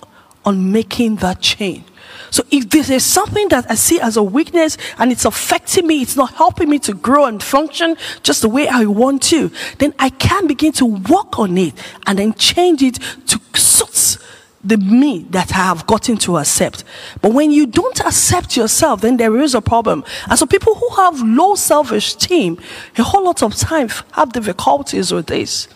on 0.46 0.72
making 0.72 1.16
that 1.16 1.42
change. 1.42 1.84
So 2.30 2.44
if 2.50 2.70
this 2.70 2.90
is 2.90 3.04
something 3.04 3.48
that 3.48 3.70
I 3.70 3.74
see 3.74 4.00
as 4.00 4.16
a 4.16 4.22
weakness 4.22 4.76
and 4.98 5.12
it's 5.12 5.24
affecting 5.24 5.86
me, 5.86 6.02
it's 6.02 6.16
not 6.16 6.34
helping 6.34 6.68
me 6.68 6.78
to 6.80 6.94
grow 6.94 7.26
and 7.26 7.42
function 7.42 7.96
just 8.22 8.42
the 8.42 8.48
way 8.48 8.68
I 8.68 8.84
want 8.86 9.22
to, 9.24 9.50
then 9.78 9.94
I 9.98 10.10
can 10.10 10.46
begin 10.46 10.72
to 10.72 10.86
work 10.86 11.38
on 11.38 11.56
it 11.58 11.74
and 12.06 12.18
then 12.18 12.34
change 12.34 12.82
it 12.82 12.98
to 13.26 13.40
suit 13.54 14.18
the 14.66 14.76
me 14.76 15.26
that 15.30 15.52
I 15.52 15.58
have 15.58 15.86
gotten 15.86 16.16
to 16.18 16.38
accept. 16.38 16.82
But 17.22 17.32
when 17.32 17.52
you 17.52 17.66
don't 17.66 18.00
accept 18.00 18.56
yourself, 18.56 19.00
then 19.00 19.16
there 19.16 19.36
is 19.40 19.54
a 19.54 19.60
problem. 19.60 20.04
And 20.28 20.38
so 20.38 20.44
people 20.44 20.74
who 20.74 20.88
have 20.96 21.22
low 21.22 21.54
self-esteem, 21.54 22.58
a 22.98 23.02
whole 23.02 23.24
lot 23.24 23.42
of 23.42 23.54
time 23.54 23.88
have 24.12 24.32
difficulties 24.32 25.12
with 25.12 25.26
this. 25.26 25.68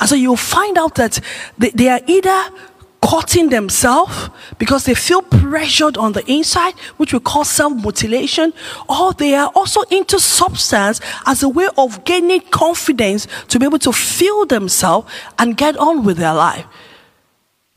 And 0.00 0.08
so 0.08 0.14
you'll 0.14 0.36
find 0.36 0.78
out 0.78 0.96
that 0.96 1.20
they, 1.56 1.70
they 1.70 1.88
are 1.88 2.00
either 2.06 2.50
cutting 3.08 3.48
themselves 3.48 4.28
because 4.58 4.84
they 4.84 4.94
feel 4.94 5.22
pressured 5.22 5.96
on 5.96 6.12
the 6.12 6.30
inside, 6.30 6.74
which 6.98 7.12
we 7.14 7.20
call 7.20 7.44
self 7.44 7.72
mutilation, 7.72 8.52
or 8.88 9.14
they 9.14 9.34
are 9.34 9.50
also 9.54 9.80
into 9.90 10.20
substance 10.20 11.00
as 11.26 11.42
a 11.42 11.48
way 11.48 11.68
of 11.78 12.04
gaining 12.04 12.40
confidence 12.50 13.26
to 13.48 13.58
be 13.58 13.64
able 13.64 13.78
to 13.78 13.92
feel 13.92 14.44
themselves 14.44 15.10
and 15.38 15.56
get 15.56 15.76
on 15.78 16.04
with 16.04 16.18
their 16.18 16.34
life. 16.34 16.66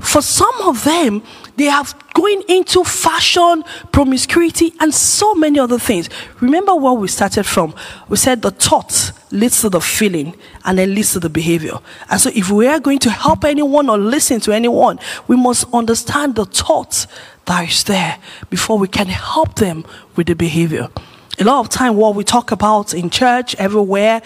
For 0.01 0.21
some 0.21 0.53
of 0.61 0.83
them, 0.83 1.23
they 1.57 1.65
have 1.65 1.95
going 2.13 2.43
into 2.47 2.83
fashion, 2.83 3.63
promiscuity, 3.91 4.73
and 4.79 4.93
so 4.93 5.35
many 5.35 5.59
other 5.59 5.79
things. 5.79 6.09
Remember 6.39 6.75
where 6.75 6.93
we 6.93 7.07
started 7.07 7.45
from? 7.45 7.73
We 8.09 8.17
said 8.17 8.41
the 8.41 8.51
thought 8.51 9.11
leads 9.31 9.61
to 9.61 9.69
the 9.69 9.79
feeling 9.79 10.35
and 10.65 10.77
then 10.77 10.93
leads 10.93 11.13
to 11.13 11.19
the 11.19 11.29
behavior. 11.29 11.79
And 12.09 12.19
so 12.19 12.31
if 12.33 12.49
we 12.49 12.67
are 12.67 12.79
going 12.79 12.99
to 12.99 13.09
help 13.09 13.45
anyone 13.45 13.89
or 13.89 13.97
listen 13.97 14.39
to 14.41 14.51
anyone, 14.51 14.99
we 15.27 15.35
must 15.35 15.65
understand 15.73 16.35
the 16.35 16.45
thought 16.45 17.05
that 17.45 17.69
is 17.69 17.83
there 17.83 18.17
before 18.49 18.77
we 18.77 18.87
can 18.87 19.07
help 19.07 19.55
them 19.55 19.85
with 20.15 20.27
the 20.27 20.35
behavior. 20.35 20.89
A 21.39 21.43
lot 21.43 21.59
of 21.59 21.69
time 21.69 21.95
what 21.95 22.15
we 22.15 22.23
talk 22.23 22.51
about 22.51 22.93
in 22.93 23.09
church, 23.09 23.55
everywhere, 23.55 24.21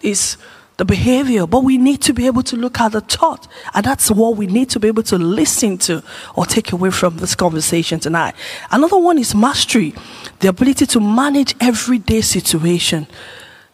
is 0.00 0.36
the 0.82 0.86
behavior, 0.86 1.46
but 1.46 1.62
we 1.62 1.78
need 1.78 2.00
to 2.02 2.12
be 2.12 2.26
able 2.26 2.42
to 2.42 2.56
look 2.56 2.80
at 2.80 2.90
the 2.90 3.00
thought. 3.00 3.46
And 3.72 3.84
that's 3.84 4.10
what 4.10 4.36
we 4.36 4.48
need 4.48 4.68
to 4.70 4.80
be 4.80 4.88
able 4.88 5.04
to 5.04 5.16
listen 5.16 5.78
to 5.78 6.02
or 6.34 6.44
take 6.44 6.72
away 6.72 6.90
from 6.90 7.18
this 7.18 7.36
conversation 7.36 8.00
tonight. 8.00 8.34
Another 8.68 8.98
one 8.98 9.16
is 9.16 9.32
mastery, 9.32 9.94
the 10.40 10.48
ability 10.48 10.86
to 10.86 10.98
manage 10.98 11.54
everyday 11.60 12.20
situation. 12.20 13.06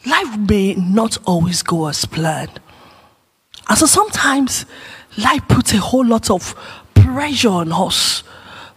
Life 0.04 0.36
may 0.36 0.74
not 0.74 1.16
always 1.24 1.62
go 1.62 1.86
as 1.86 2.04
planned. 2.04 2.60
And 3.70 3.78
so 3.78 3.86
sometimes 3.86 4.66
life 5.16 5.48
puts 5.48 5.72
a 5.72 5.78
whole 5.78 6.04
lot 6.04 6.30
of 6.30 6.54
pressure 6.92 7.48
on 7.48 7.72
us, 7.72 8.22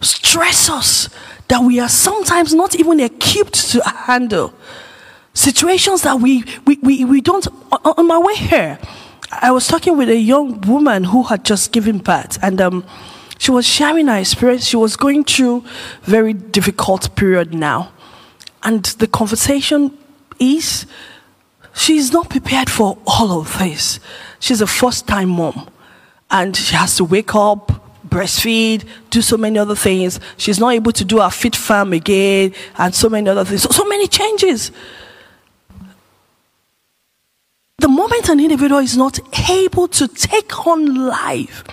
stress 0.00 0.70
us 0.70 1.10
that 1.48 1.62
we 1.62 1.80
are 1.80 1.88
sometimes 1.90 2.54
not 2.54 2.74
even 2.76 2.98
equipped 2.98 3.72
to 3.72 3.82
handle 3.86 4.54
situations 5.34 6.02
that 6.02 6.20
we, 6.20 6.44
we, 6.66 6.78
we, 6.82 7.04
we 7.04 7.20
don't. 7.20 7.46
On 7.84 8.06
my 8.06 8.18
way 8.18 8.34
here, 8.34 8.78
I 9.30 9.50
was 9.50 9.66
talking 9.66 9.96
with 9.96 10.08
a 10.08 10.16
young 10.16 10.60
woman 10.62 11.04
who 11.04 11.22
had 11.24 11.44
just 11.44 11.72
given 11.72 11.98
birth, 11.98 12.38
and 12.42 12.60
um, 12.60 12.84
she 13.38 13.50
was 13.50 13.66
sharing 13.66 14.08
her 14.08 14.18
experience. 14.18 14.66
She 14.66 14.76
was 14.76 14.96
going 14.96 15.24
through 15.24 15.64
very 16.02 16.32
difficult 16.32 17.14
period 17.16 17.54
now, 17.54 17.92
and 18.62 18.84
the 18.84 19.06
conversation 19.06 19.96
is 20.38 20.86
she's 21.74 22.12
not 22.12 22.28
prepared 22.28 22.68
for 22.68 22.98
all 23.06 23.40
of 23.40 23.58
this. 23.58 24.00
She's 24.38 24.60
a 24.60 24.66
first-time 24.66 25.30
mom, 25.30 25.68
and 26.30 26.54
she 26.56 26.74
has 26.74 26.96
to 26.96 27.04
wake 27.04 27.34
up, 27.34 27.72
breastfeed, 28.06 28.84
do 29.08 29.22
so 29.22 29.36
many 29.36 29.58
other 29.58 29.76
things. 29.76 30.20
She's 30.36 30.58
not 30.58 30.74
able 30.74 30.92
to 30.92 31.04
do 31.04 31.20
her 31.20 31.30
fit 31.30 31.56
farm 31.56 31.92
again, 31.92 32.52
and 32.76 32.94
so 32.94 33.08
many 33.08 33.30
other 33.30 33.44
things. 33.44 33.62
So, 33.62 33.70
so 33.70 33.84
many 33.86 34.08
changes. 34.08 34.72
The 37.78 37.88
moment 37.88 38.28
an 38.28 38.38
individual 38.38 38.80
is 38.80 38.96
not 38.96 39.18
able 39.50 39.88
to 39.88 40.06
take 40.06 40.66
on 40.66 40.94
life, 41.08 41.64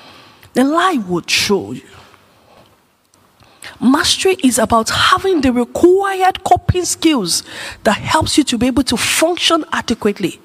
the 0.53 0.63
life 0.63 1.05
would 1.05 1.29
show 1.29 1.71
you. 1.71 1.83
Mastery 3.79 4.35
is 4.43 4.57
about 4.57 4.89
having 4.89 5.41
the 5.41 5.53
required 5.53 6.43
coping 6.43 6.85
skills 6.85 7.43
that 7.83 7.97
helps 7.97 8.37
you 8.37 8.43
to 8.45 8.57
be 8.57 8.67
able 8.67 8.83
to 8.83 8.97
function 8.97 9.63
adequately. 9.71 10.41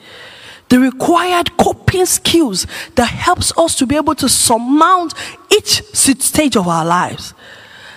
The 0.68 0.78
required 0.78 1.56
coping 1.56 2.06
skills 2.06 2.66
that 2.94 3.06
helps 3.06 3.52
us 3.56 3.74
to 3.76 3.86
be 3.86 3.96
able 3.96 4.14
to 4.16 4.28
surmount 4.28 5.14
each 5.50 5.82
stage 5.94 6.56
of 6.56 6.68
our 6.68 6.84
lives. 6.84 7.34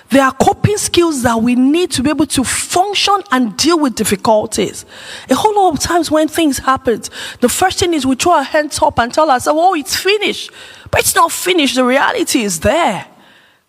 There 0.09 0.23
are 0.23 0.31
coping 0.31 0.77
skills 0.77 1.23
that 1.23 1.41
we 1.41 1.55
need 1.55 1.91
to 1.91 2.03
be 2.03 2.09
able 2.09 2.27
to 2.27 2.43
function 2.43 3.15
and 3.31 3.57
deal 3.57 3.77
with 3.77 3.95
difficulties. 3.95 4.85
A 5.29 5.35
whole 5.35 5.55
lot 5.55 5.73
of 5.73 5.79
times 5.79 6.09
when 6.09 6.27
things 6.29 6.59
happen, 6.59 7.01
the 7.41 7.49
first 7.49 7.79
thing 7.79 7.93
is 7.93 8.05
we 8.05 8.15
throw 8.15 8.33
our 8.33 8.43
hands 8.43 8.79
up 8.81 8.99
and 8.99 9.13
tell 9.13 9.29
ourselves, 9.29 9.59
oh, 9.61 9.73
it's 9.73 9.95
finished. 9.95 10.51
But 10.91 11.01
it's 11.01 11.15
not 11.15 11.31
finished. 11.31 11.75
The 11.75 11.83
reality 11.83 12.43
is 12.43 12.61
there. 12.61 13.05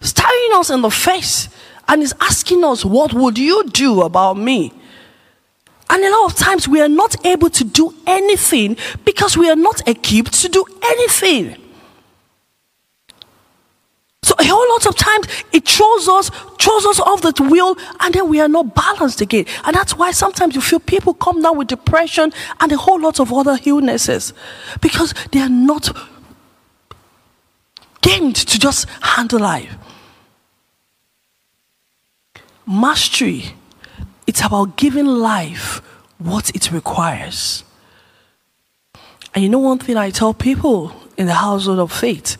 Staring 0.00 0.50
us 0.54 0.70
in 0.70 0.80
the 0.82 0.90
face 0.90 1.48
and 1.88 2.02
is 2.02 2.14
asking 2.20 2.62
us, 2.62 2.84
what 2.84 3.12
would 3.12 3.36
you 3.36 3.64
do 3.64 4.02
about 4.02 4.36
me? 4.36 4.72
And 5.90 6.04
a 6.04 6.10
lot 6.10 6.32
of 6.32 6.38
times 6.38 6.68
we 6.68 6.80
are 6.80 6.88
not 6.88 7.26
able 7.26 7.50
to 7.50 7.64
do 7.64 7.94
anything 8.06 8.76
because 9.04 9.36
we 9.36 9.50
are 9.50 9.56
not 9.56 9.88
equipped 9.88 10.34
to 10.34 10.48
do 10.48 10.64
anything. 10.84 11.56
A 14.40 14.44
whole 14.44 14.68
lot 14.70 14.86
of 14.86 14.94
times 14.94 15.26
it 15.52 15.68
throws 15.68 16.08
us, 16.08 16.30
throws 16.60 16.86
us 16.86 17.00
off 17.00 17.22
the 17.22 17.42
wheel, 17.42 17.76
and 18.00 18.14
then 18.14 18.28
we 18.28 18.40
are 18.40 18.48
not 18.48 18.74
balanced 18.74 19.20
again. 19.20 19.46
And 19.64 19.74
that's 19.74 19.96
why 19.96 20.12
sometimes 20.12 20.54
you 20.54 20.60
feel 20.60 20.78
people 20.78 21.14
come 21.14 21.42
down 21.42 21.58
with 21.58 21.68
depression 21.68 22.32
and 22.60 22.70
a 22.70 22.76
whole 22.76 23.00
lot 23.00 23.18
of 23.18 23.32
other 23.32 23.58
illnesses 23.64 24.32
because 24.80 25.12
they 25.32 25.40
are 25.40 25.48
not 25.48 25.88
gained 28.00 28.36
to 28.36 28.58
just 28.58 28.88
handle 29.00 29.40
life. 29.40 29.74
Mastery, 32.66 33.54
it's 34.26 34.44
about 34.44 34.76
giving 34.76 35.06
life 35.06 35.80
what 36.18 36.50
it 36.50 36.70
requires. 36.70 37.64
And 39.34 39.42
you 39.42 39.48
know 39.48 39.58
one 39.58 39.78
thing 39.78 39.96
I 39.96 40.10
tell 40.10 40.34
people 40.34 40.92
in 41.18 41.26
the 41.26 41.34
household 41.34 41.80
of 41.80 41.92
faith 41.92 42.36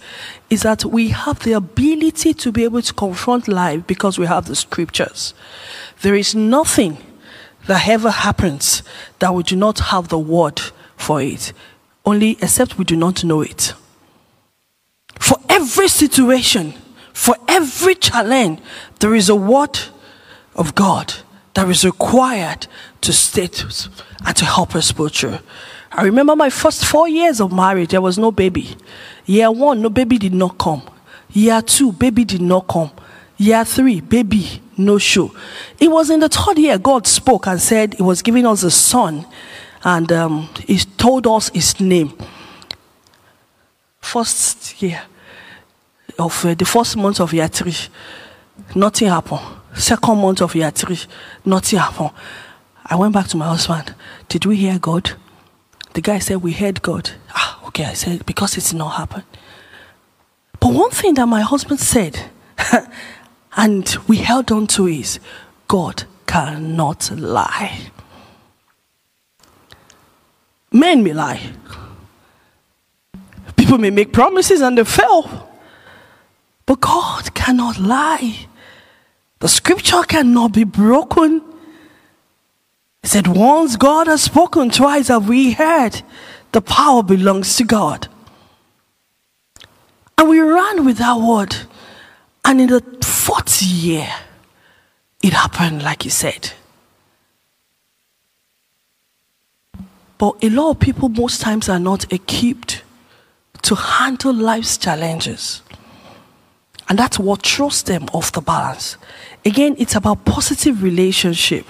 is 0.49 0.62
that 0.62 0.85
we 0.85 1.09
have 1.09 1.41
the 1.41 1.53
ability 1.53 2.33
to 2.33 2.53
be 2.53 2.62
able 2.62 2.81
to 2.81 2.95
confront 2.95 3.49
life 3.49 3.85
because 3.87 4.19
we 4.19 4.27
have 4.27 4.47
the 4.47 4.55
scriptures. 4.55 5.35
There 6.03 6.14
is 6.14 6.35
nothing 6.35 6.97
that 7.67 7.88
ever 7.88 8.11
happens 8.11 8.85
that 9.19 9.35
we 9.35 9.43
do 9.43 9.57
not 9.57 9.81
have 9.81 10.09
the 10.09 10.19
word 10.19 10.61
for 10.97 11.21
it, 11.21 11.53
only 12.07 12.38
except 12.41 12.79
we 12.79 12.85
do 12.85 12.97
not 12.97 13.25
know 13.25 13.43
it. 13.43 13.75
For 15.19 15.37
every 15.49 15.88
situation, 15.88 16.75
for 17.12 17.35
every 17.49 17.97
challenge, 17.97 18.61
there 19.01 19.14
is 19.14 19.29
a 19.29 19.35
word 19.35 19.79
of 20.55 20.77
God 20.77 21.14
that 21.55 21.69
is 21.69 21.85
required 21.85 22.69
to 23.01 23.12
state 23.12 23.64
and 24.25 24.37
to 24.37 24.45
help 24.45 24.77
us 24.77 24.93
pull 24.93 25.09
through. 25.09 25.38
I 25.90 26.05
remember 26.05 26.37
my 26.37 26.51
first 26.51 26.85
four 26.85 27.09
years 27.09 27.40
of 27.40 27.53
marriage, 27.53 27.90
there 27.90 28.01
was 28.01 28.18
no 28.18 28.31
baby. 28.31 28.77
Year 29.27 29.51
one, 29.51 29.81
no 29.81 29.88
baby 29.88 30.18
did 30.18 30.35
not 30.35 30.59
come. 30.59 30.83
Year 31.33 31.62
two, 31.62 31.92
baby 31.92 32.24
did 32.24 32.42
not 32.42 32.66
come. 32.68 32.90
Year 33.37 33.64
three, 33.64 34.01
baby, 34.01 34.61
no 34.77 34.98
show. 34.98 35.35
It 35.79 35.88
was 35.90 36.11
in 36.11 36.20
the 36.20 36.29
third 36.29 36.59
year 36.59 36.79
God 36.79 37.07
spoke 37.07 37.46
and 37.46 37.61
said 37.61 37.94
He 37.94 38.03
was 38.03 38.22
giving 38.22 38.46
us 38.46 38.62
a 38.62 38.70
son, 38.70 39.27
and 39.85 40.11
um, 40.12 40.48
He 40.66 40.79
told 40.79 41.27
us 41.27 41.48
His 41.51 41.79
name. 41.81 42.12
First 44.01 44.81
year 44.83 45.03
of 46.18 46.44
uh, 46.44 46.55
the 46.55 46.64
first 46.64 46.96
month 46.96 47.20
of 47.20 47.33
year 47.33 47.48
three, 47.48 47.77
nothing 48.74 49.09
happened. 49.09 49.40
Second 49.74 50.18
month 50.18 50.42
of 50.42 50.55
year 50.55 50.70
three, 50.70 50.98
nothing 51.44 51.79
happened. 51.79 52.11
I 52.85 52.96
went 52.96 53.14
back 53.14 53.29
to 53.29 53.37
my 53.37 53.46
husband. 53.46 53.94
Did 54.29 54.46
we 54.46 54.57
hear 54.57 54.79
God? 54.79 55.12
The 55.99 56.03
guy 56.03 56.21
said, 56.21 56.45
We 56.45 56.53
heard 56.53 56.81
God. 56.81 57.11
Ah, 57.35 57.59
okay. 57.67 57.85
I 57.85 57.95
said, 57.95 58.25
Because 58.25 58.57
it's 58.57 58.73
not 58.73 58.91
happened. 58.91 59.25
But 60.61 60.73
one 60.73 60.93
thing 60.93 61.15
that 61.15 61.27
my 61.27 61.41
husband 61.41 61.81
said, 61.81 62.31
and 63.57 63.97
we 64.07 64.19
held 64.19 64.53
on 64.53 64.69
to 64.69 64.87
is 64.87 65.19
God 65.67 66.05
cannot 66.25 67.11
lie. 67.11 67.91
Men 70.71 71.03
may 71.03 71.13
lie. 71.13 71.41
People 73.57 73.79
may 73.79 73.91
make 73.91 74.13
promises 74.13 74.61
and 74.61 74.79
they 74.79 74.85
fail. 74.85 75.51
But 76.65 76.81
God 76.81 77.35
cannot 77.35 77.81
lie. 77.81 78.47
The 79.41 79.49
scripture 79.49 80.05
cannot 80.05 80.53
be 80.53 80.63
broken. 80.63 81.43
Said, 83.09 83.27
Once 83.27 83.77
God 83.77 84.07
has 84.07 84.25
spoken, 84.25 84.68
twice 84.68 85.09
have 85.09 85.31
we 85.31 85.53
heard. 85.53 86.03
The 86.53 86.61
power 86.61 87.03
belongs 87.03 87.57
to 87.57 87.64
God. 87.64 88.07
And 90.18 90.29
we 90.29 90.40
ran 90.40 90.85
with 90.85 90.99
that 90.99 91.18
word. 91.18 91.57
And 92.44 92.61
in 92.61 92.66
the 92.66 92.83
fourth 93.03 93.62
year, 93.62 94.07
it 95.23 95.33
happened 95.33 95.83
like 95.83 96.03
he 96.03 96.11
said. 96.11 96.53
But 100.18 100.44
a 100.44 100.51
lot 100.51 100.73
of 100.73 100.79
people, 100.79 101.09
most 101.09 101.40
times, 101.40 101.71
are 101.71 101.79
not 101.79 102.12
equipped 102.12 102.83
to 103.62 103.75
handle 103.75 104.35
life's 104.35 104.77
challenges. 104.77 105.62
And 106.90 106.99
that's 106.99 107.18
what 107.18 107.40
throws 107.40 107.83
them 107.83 108.05
off 108.12 108.33
the 108.33 108.42
balance. 108.42 108.99
Again, 109.47 109.77
it's 109.79 109.94
about 109.94 110.27
positive 110.27 110.83
relationship. 110.83 111.64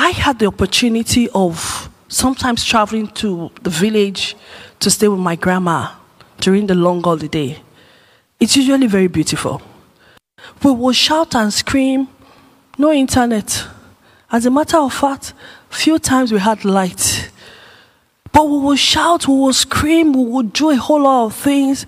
I 0.00 0.10
had 0.10 0.38
the 0.38 0.46
opportunity 0.46 1.28
of 1.34 1.90
sometimes 2.06 2.64
traveling 2.64 3.08
to 3.14 3.50
the 3.64 3.70
village 3.70 4.36
to 4.78 4.92
stay 4.92 5.08
with 5.08 5.18
my 5.18 5.34
grandma 5.34 5.90
during 6.38 6.68
the 6.68 6.76
long 6.76 7.02
holiday. 7.02 7.60
It's 8.38 8.56
usually 8.56 8.86
very 8.86 9.08
beautiful. 9.08 9.60
We 10.62 10.70
will 10.70 10.92
shout 10.92 11.34
and 11.34 11.52
scream, 11.52 12.06
no 12.78 12.92
internet. 12.92 13.66
As 14.30 14.46
a 14.46 14.52
matter 14.52 14.76
of 14.76 14.94
fact, 14.94 15.34
few 15.68 15.98
times 15.98 16.30
we 16.30 16.38
had 16.38 16.64
light. 16.64 17.32
But 18.30 18.48
we 18.48 18.58
will 18.60 18.76
shout, 18.76 19.26
we 19.26 19.34
will 19.34 19.52
scream, 19.52 20.12
we 20.12 20.22
would 20.26 20.52
do 20.52 20.70
a 20.70 20.76
whole 20.76 21.02
lot 21.02 21.26
of 21.26 21.34
things. 21.34 21.86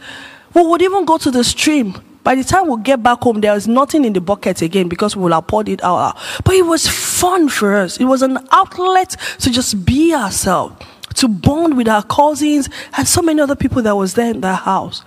We 0.53 0.67
would 0.67 0.83
even 0.83 1.05
go 1.05 1.17
to 1.19 1.31
the 1.31 1.45
stream. 1.45 1.95
By 2.23 2.35
the 2.35 2.45
time 2.45 2.69
we 2.69 2.81
get 2.83 3.03
back 3.03 3.21
home, 3.21 3.41
there 3.41 3.55
was 3.55 3.67
nothing 3.67 4.05
in 4.05 4.13
the 4.13 4.21
bucket 4.21 4.63
again 4.63 4.89
because 4.89 5.17
we 5.17 5.23
will 5.23 5.33
have 5.33 5.47
poured 5.47 5.69
it 5.69 5.83
out. 5.83 6.19
But 6.45 6.55
it 6.55 6.67
was 6.67 6.87
fun 6.87 7.49
for 7.49 7.75
us. 7.77 7.99
It 7.99 8.05
was 8.05 8.23
an 8.23 8.39
outlet 8.53 9.17
to 9.39 9.51
just 9.51 9.85
be 9.85 10.15
ourselves 10.15 10.77
to 11.15 11.29
bond 11.29 11.77
with 11.77 11.89
our 11.89 12.03
cousins 12.03 12.69
and 12.97 13.07
so 13.07 13.23
many 13.23 13.41
other 13.41 13.57
people 13.57 13.83
that 13.83 13.97
was 13.97 14.15
there 14.15 14.31
in 14.31 14.41
the 14.41 14.55
house. 14.55 15.05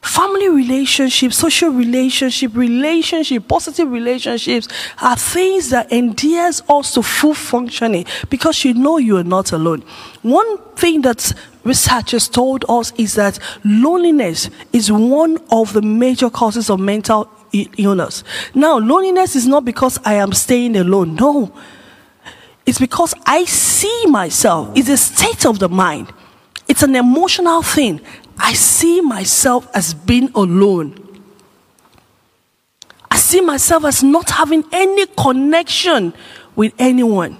Family 0.00 0.48
relationships, 0.48 1.36
social 1.36 1.70
relationship, 1.70 2.54
relationship, 2.54 3.48
positive 3.48 3.90
relationships 3.90 4.68
are 5.02 5.16
things 5.16 5.70
that 5.70 5.90
endears 5.92 6.62
us 6.68 6.94
to 6.94 7.02
full 7.02 7.34
functioning 7.34 8.06
because 8.30 8.64
you 8.64 8.74
know 8.74 8.98
you 8.98 9.16
are 9.16 9.24
not 9.24 9.52
alone. 9.52 9.82
One 10.22 10.58
thing 10.76 11.02
that 11.02 11.32
research 11.68 12.10
has 12.10 12.28
told 12.28 12.64
us 12.68 12.92
is 12.96 13.14
that 13.14 13.38
loneliness 13.64 14.50
is 14.72 14.90
one 14.90 15.38
of 15.50 15.72
the 15.72 15.82
major 15.82 16.30
causes 16.30 16.70
of 16.70 16.80
mental 16.80 17.30
illness. 17.52 18.24
Now, 18.54 18.78
loneliness 18.78 19.36
is 19.36 19.46
not 19.46 19.64
because 19.64 19.98
I 20.04 20.14
am 20.14 20.32
staying 20.32 20.76
alone. 20.76 21.14
No. 21.14 21.52
It's 22.66 22.78
because 22.78 23.14
I 23.24 23.44
see 23.44 24.06
myself. 24.06 24.70
It's 24.74 24.88
a 24.88 24.96
state 24.96 25.46
of 25.46 25.58
the 25.58 25.68
mind. 25.68 26.12
It's 26.66 26.82
an 26.82 26.96
emotional 26.96 27.62
thing. 27.62 28.00
I 28.38 28.52
see 28.54 29.00
myself 29.00 29.68
as 29.74 29.94
being 29.94 30.30
alone. 30.34 31.04
I 33.10 33.16
see 33.16 33.40
myself 33.40 33.84
as 33.84 34.02
not 34.02 34.30
having 34.30 34.64
any 34.72 35.06
connection 35.06 36.12
with 36.54 36.72
anyone. 36.78 37.38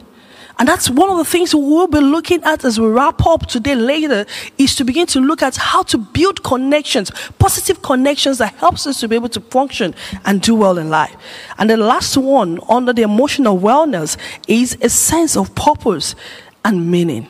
And 0.59 0.66
that's 0.66 0.90
one 0.90 1.09
of 1.09 1.18
the 1.18 1.25
things 1.25 1.55
we 1.55 1.61
will 1.61 1.87
be 1.87 2.01
looking 2.01 2.42
at 2.42 2.64
as 2.64 2.81
we 2.81 2.88
wrap 2.88 3.25
up 3.25 3.47
today 3.47 3.77
later 3.77 4.27
is 4.59 4.75
to 4.75 4.85
begin 4.85 5.07
to 5.09 5.21
look 5.21 5.40
at 5.40 5.57
how 5.57 5.85
to 5.85 5.99
build 5.99 6.42
connections, 6.42 7.12
positive 7.38 7.81
connections 7.83 8.38
that 8.38 8.55
helps 8.55 8.87
us 8.87 8.99
to 9.01 9.09
be 9.09 9.14
able 9.14 9.29
to 9.29 9.40
function 9.40 9.94
and 10.25 10.42
do 10.42 10.57
well 10.57 10.77
in 10.79 10.90
life. 10.90 11.14
And 11.59 11.71
the 11.71 11.77
last 11.77 12.16
one 12.16 12.59
under 12.68 12.92
the 12.92 13.03
emotional 13.03 13.57
wellness 13.57 14.16
is 14.49 14.77
a 14.81 14.88
sense 14.88 15.37
of 15.37 15.55
purpose 15.55 16.16
and 16.64 16.90
meaning. 16.90 17.29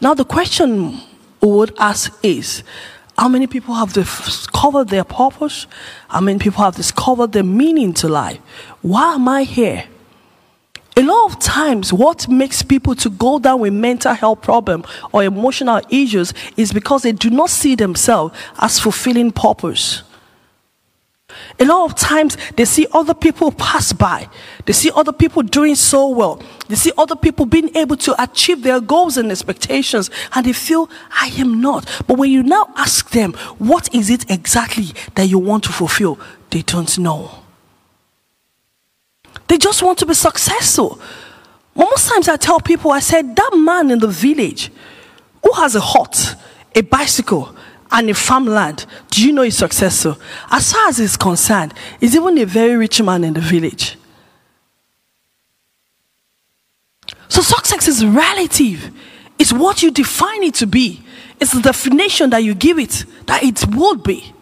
Now 0.00 0.14
the 0.14 0.24
question 0.24 1.00
we 1.40 1.48
would 1.48 1.72
ask 1.78 2.12
is, 2.24 2.64
how 3.16 3.28
many 3.28 3.46
people 3.46 3.74
have 3.74 3.92
discovered 3.92 4.88
their 4.88 5.04
purpose? 5.04 5.68
How 6.08 6.20
many 6.20 6.40
people 6.40 6.64
have 6.64 6.74
discovered 6.74 7.30
their 7.32 7.44
meaning 7.44 7.92
to 7.94 8.08
life? 8.08 8.38
Why 8.80 9.14
am 9.14 9.28
I 9.28 9.44
here? 9.44 9.84
A 10.94 11.02
lot 11.02 11.32
of 11.32 11.38
times, 11.38 11.90
what 11.90 12.28
makes 12.28 12.62
people 12.62 12.94
to 12.96 13.08
go 13.08 13.38
down 13.38 13.60
with 13.60 13.72
mental 13.72 14.12
health 14.12 14.42
problem 14.42 14.84
or 15.12 15.24
emotional 15.24 15.80
issues 15.88 16.34
is 16.56 16.72
because 16.72 17.02
they 17.02 17.12
do 17.12 17.30
not 17.30 17.48
see 17.48 17.74
themselves 17.74 18.36
as 18.58 18.78
fulfilling 18.78 19.32
purpose. 19.32 20.02
A 21.58 21.64
lot 21.64 21.90
of 21.90 21.96
times 21.96 22.36
they 22.56 22.66
see 22.66 22.86
other 22.92 23.14
people 23.14 23.52
pass 23.52 23.94
by. 23.94 24.28
They 24.66 24.74
see 24.74 24.90
other 24.94 25.12
people 25.12 25.42
doing 25.42 25.76
so 25.76 26.08
well. 26.08 26.42
They 26.68 26.74
see 26.74 26.92
other 26.98 27.16
people 27.16 27.46
being 27.46 27.74
able 27.74 27.96
to 27.96 28.22
achieve 28.22 28.62
their 28.62 28.80
goals 28.80 29.16
and 29.16 29.30
expectations 29.30 30.10
and 30.34 30.44
they 30.44 30.52
feel, 30.52 30.90
I 31.10 31.28
am 31.38 31.60
not. 31.62 31.88
But 32.06 32.18
when 32.18 32.30
you 32.30 32.42
now 32.42 32.68
ask 32.76 33.10
them, 33.10 33.32
what 33.58 33.94
is 33.94 34.10
it 34.10 34.30
exactly 34.30 34.88
that 35.14 35.26
you 35.26 35.38
want 35.38 35.64
to 35.64 35.72
fulfill? 35.72 36.18
They 36.50 36.62
don't 36.62 36.98
know. 36.98 37.41
They 39.52 39.58
just 39.58 39.82
want 39.82 39.98
to 39.98 40.06
be 40.06 40.14
successful. 40.14 40.98
Most 41.74 42.08
times 42.08 42.26
I 42.26 42.38
tell 42.38 42.58
people, 42.58 42.90
I 42.90 43.00
said, 43.00 43.36
that 43.36 43.50
man 43.54 43.90
in 43.90 43.98
the 43.98 44.08
village 44.08 44.70
who 45.42 45.52
has 45.52 45.74
a 45.74 45.80
hut, 45.80 46.36
a 46.74 46.80
bicycle, 46.80 47.54
and 47.90 48.08
a 48.08 48.14
farmland, 48.14 48.86
do 49.10 49.22
you 49.22 49.30
know 49.30 49.42
he's 49.42 49.58
successful? 49.58 50.16
As 50.50 50.72
far 50.72 50.88
as 50.88 50.96
he's 50.96 51.18
concerned, 51.18 51.74
he's 52.00 52.16
even 52.16 52.38
a 52.38 52.46
very 52.46 52.76
rich 52.76 53.02
man 53.02 53.24
in 53.24 53.34
the 53.34 53.42
village. 53.42 53.98
So 57.28 57.42
success 57.42 57.88
is 57.88 58.06
relative. 58.06 58.90
It's 59.38 59.52
what 59.52 59.82
you 59.82 59.90
define 59.90 60.44
it 60.44 60.54
to 60.54 60.66
be. 60.66 61.02
It's 61.38 61.52
the 61.52 61.60
definition 61.60 62.30
that 62.30 62.42
you 62.42 62.54
give 62.54 62.78
it, 62.78 63.04
that 63.26 63.42
it 63.42 63.66
would 63.68 64.02
be. 64.02 64.32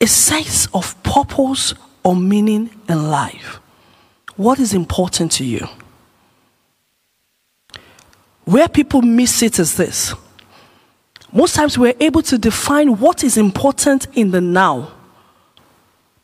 A 0.00 0.08
sense 0.08 0.66
of 0.74 1.00
purpose 1.04 1.74
or 2.04 2.16
meaning 2.16 2.70
in 2.88 3.10
life. 3.10 3.60
What 4.36 4.58
is 4.58 4.74
important 4.74 5.32
to 5.32 5.44
you? 5.44 5.66
Where 8.44 8.68
people 8.68 9.02
miss 9.02 9.42
it 9.42 9.58
is 9.58 9.76
this 9.76 10.14
most 11.32 11.54
times 11.54 11.78
we're 11.78 11.94
able 11.98 12.22
to 12.22 12.36
define 12.36 12.98
what 12.98 13.24
is 13.24 13.38
important 13.38 14.06
in 14.12 14.32
the 14.32 14.40
now. 14.40 14.92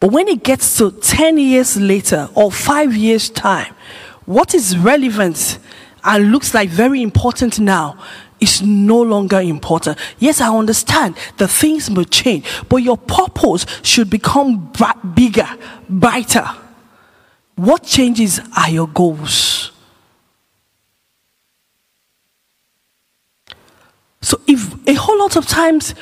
But 0.01 0.13
when 0.13 0.29
it 0.29 0.45
gets 0.45 0.77
to 0.79 0.91
10 0.91 1.39
years 1.39 1.77
later 1.79 2.29
or 2.35 2.53
five 2.53 2.95
years' 2.95 3.31
time, 3.31 3.75
what 4.27 4.55
is 4.55 4.77
relevant 4.77 5.59
and 6.05 6.31
looks 6.31 6.53
like 6.53 6.69
very 6.69 7.03
important 7.03 7.59
now 7.59 7.99
is 8.41 8.63
no 8.63 9.01
longer 9.03 9.41
important. 9.41 9.99
Yes, 10.19 10.41
I 10.41 10.55
understand 10.55 11.17
the 11.37 11.49
things 11.49 11.91
may 11.91 12.05
change, 12.05 12.45
but 12.69 12.77
your 12.77 12.97
purpose 12.97 13.67
should 13.83 14.11
become 14.11 14.73
bigger, 15.15 15.49
brighter. 15.89 16.49
What 17.57 17.83
changes 17.83 18.41
are 18.57 18.71
your 18.71 18.87
goals? 18.87 19.73
So 24.21 24.41
if 24.47 24.87
a 24.87 24.95
whole 24.95 25.19
lot 25.19 25.37
of 25.37 25.47
times 25.47 25.95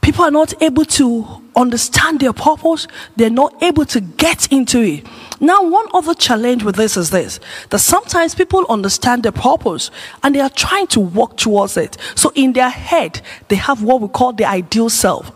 people 0.00 0.24
are 0.24 0.30
not 0.30 0.62
able 0.62 0.84
to 0.84 1.42
understand 1.56 2.20
their 2.20 2.32
purpose, 2.32 2.86
they're 3.16 3.30
not 3.30 3.62
able 3.62 3.84
to 3.86 4.00
get 4.00 4.50
into 4.52 4.80
it. 4.80 5.06
Now, 5.42 5.60
one 5.64 5.86
other 5.92 6.14
challenge 6.14 6.62
with 6.62 6.76
this 6.76 6.96
is 6.96 7.10
this 7.10 7.40
that 7.70 7.80
sometimes 7.80 8.32
people 8.32 8.64
understand 8.68 9.24
their 9.24 9.32
purpose 9.32 9.90
and 10.22 10.36
they 10.36 10.40
are 10.40 10.48
trying 10.48 10.86
to 10.88 11.00
work 11.00 11.36
towards 11.36 11.76
it. 11.76 11.98
So, 12.14 12.30
in 12.36 12.52
their 12.52 12.70
head, 12.70 13.20
they 13.48 13.56
have 13.56 13.82
what 13.82 14.00
we 14.00 14.06
call 14.06 14.32
the 14.32 14.44
ideal 14.44 14.88
self. 14.88 15.32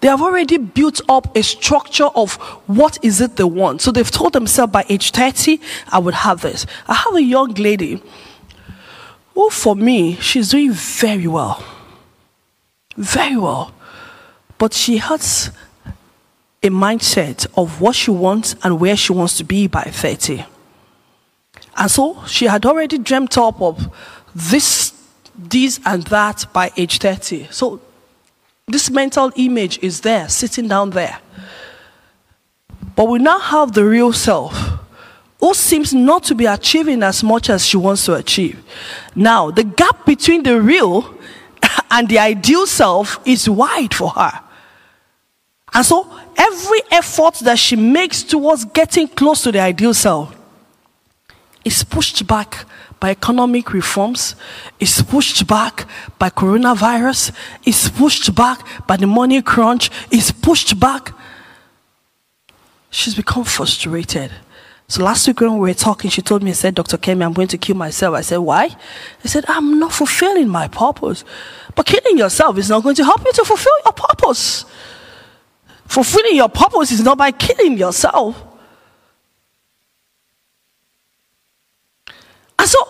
They 0.00 0.08
have 0.08 0.22
already 0.22 0.58
built 0.58 1.00
up 1.08 1.36
a 1.36 1.42
structure 1.42 2.08
of 2.14 2.34
what 2.66 2.96
is 3.02 3.20
it 3.20 3.34
they 3.34 3.44
want. 3.44 3.82
So, 3.82 3.90
they've 3.90 4.08
told 4.08 4.34
themselves 4.34 4.72
by 4.72 4.84
age 4.88 5.10
30, 5.10 5.60
I 5.88 5.98
would 5.98 6.14
have 6.14 6.42
this. 6.42 6.64
I 6.86 6.94
have 6.94 7.16
a 7.16 7.22
young 7.22 7.54
lady 7.54 8.00
who, 9.34 9.50
for 9.50 9.74
me, 9.74 10.14
she's 10.20 10.50
doing 10.50 10.70
very 10.70 11.26
well. 11.26 11.64
Very 12.96 13.36
well 13.36 13.74
but 14.58 14.72
she 14.72 14.98
has 14.98 15.50
a 16.64 16.70
mindset 16.70 17.46
of 17.56 17.80
what 17.80 17.94
she 17.94 18.10
wants 18.10 18.56
and 18.64 18.80
where 18.80 18.96
she 18.96 19.12
wants 19.12 19.36
to 19.36 19.44
be 19.44 19.66
by 19.66 19.82
30. 19.82 20.44
And 21.76 21.90
so 21.90 22.24
she 22.26 22.46
had 22.46 22.64
already 22.64 22.96
dreamt 22.98 23.36
up 23.36 23.60
of 23.60 23.94
this, 24.34 24.94
this, 25.36 25.78
and 25.84 26.02
that 26.04 26.46
by 26.52 26.72
age 26.76 26.98
30. 26.98 27.48
So 27.50 27.80
this 28.66 28.88
mental 28.88 29.30
image 29.36 29.78
is 29.82 30.00
there, 30.00 30.28
sitting 30.28 30.66
down 30.68 30.90
there. 30.90 31.18
But 32.96 33.08
we 33.08 33.18
now 33.18 33.38
have 33.38 33.72
the 33.72 33.84
real 33.84 34.12
self 34.12 34.56
who 35.40 35.52
seems 35.52 35.92
not 35.92 36.22
to 36.24 36.34
be 36.34 36.46
achieving 36.46 37.02
as 37.02 37.22
much 37.22 37.50
as 37.50 37.66
she 37.66 37.76
wants 37.76 38.06
to 38.06 38.14
achieve. 38.14 38.64
Now, 39.14 39.50
the 39.50 39.64
gap 39.64 40.06
between 40.06 40.42
the 40.42 40.58
real 40.58 41.14
and 41.90 42.08
the 42.08 42.18
ideal 42.18 42.66
self 42.66 43.18
is 43.26 43.50
wide 43.50 43.92
for 43.92 44.08
her. 44.10 44.40
And 45.74 45.84
so 45.84 46.08
every 46.36 46.80
effort 46.90 47.34
that 47.40 47.58
she 47.58 47.76
makes 47.76 48.22
towards 48.22 48.64
getting 48.64 49.08
close 49.08 49.42
to 49.42 49.52
the 49.52 49.60
ideal 49.60 49.94
self 49.94 50.34
is 51.64 51.82
pushed 51.82 52.26
back 52.26 52.66
by 53.00 53.10
economic 53.10 53.72
reforms, 53.72 54.34
is 54.78 55.02
pushed 55.02 55.46
back 55.46 55.86
by 56.18 56.30
coronavirus, 56.30 57.32
is 57.64 57.90
pushed 57.90 58.34
back 58.34 58.86
by 58.86 58.96
the 58.96 59.06
money 59.06 59.42
crunch, 59.42 59.90
is 60.10 60.30
pushed 60.30 60.78
back. 60.78 61.12
She's 62.90 63.14
become 63.14 63.44
frustrated. 63.44 64.30
So 64.86 65.02
last 65.02 65.26
week 65.26 65.40
when 65.40 65.54
we 65.58 65.70
were 65.70 65.74
talking, 65.74 66.10
she 66.10 66.22
told 66.22 66.42
me, 66.42 66.50
I 66.50 66.54
said, 66.54 66.74
Dr. 66.74 66.98
Kemi, 66.98 67.24
I'm 67.24 67.32
going 67.32 67.48
to 67.48 67.58
kill 67.58 67.76
myself. 67.76 68.14
I 68.14 68.20
said, 68.20 68.38
why? 68.38 68.64
I 69.24 69.28
said, 69.28 69.44
I'm 69.48 69.78
not 69.78 69.92
fulfilling 69.92 70.48
my 70.48 70.68
purpose. 70.68 71.24
But 71.74 71.86
killing 71.86 72.18
yourself 72.18 72.58
is 72.58 72.68
not 72.68 72.82
going 72.82 72.94
to 72.96 73.04
help 73.04 73.24
you 73.24 73.32
to 73.32 73.44
fulfill 73.44 73.72
your 73.84 73.92
purpose. 73.92 74.66
Fulfilling 75.94 76.34
your 76.34 76.48
purpose 76.48 76.90
is 76.90 77.04
not 77.04 77.16
by 77.16 77.30
killing 77.30 77.78
yourself. 77.78 78.42
And 82.58 82.68
so, 82.68 82.80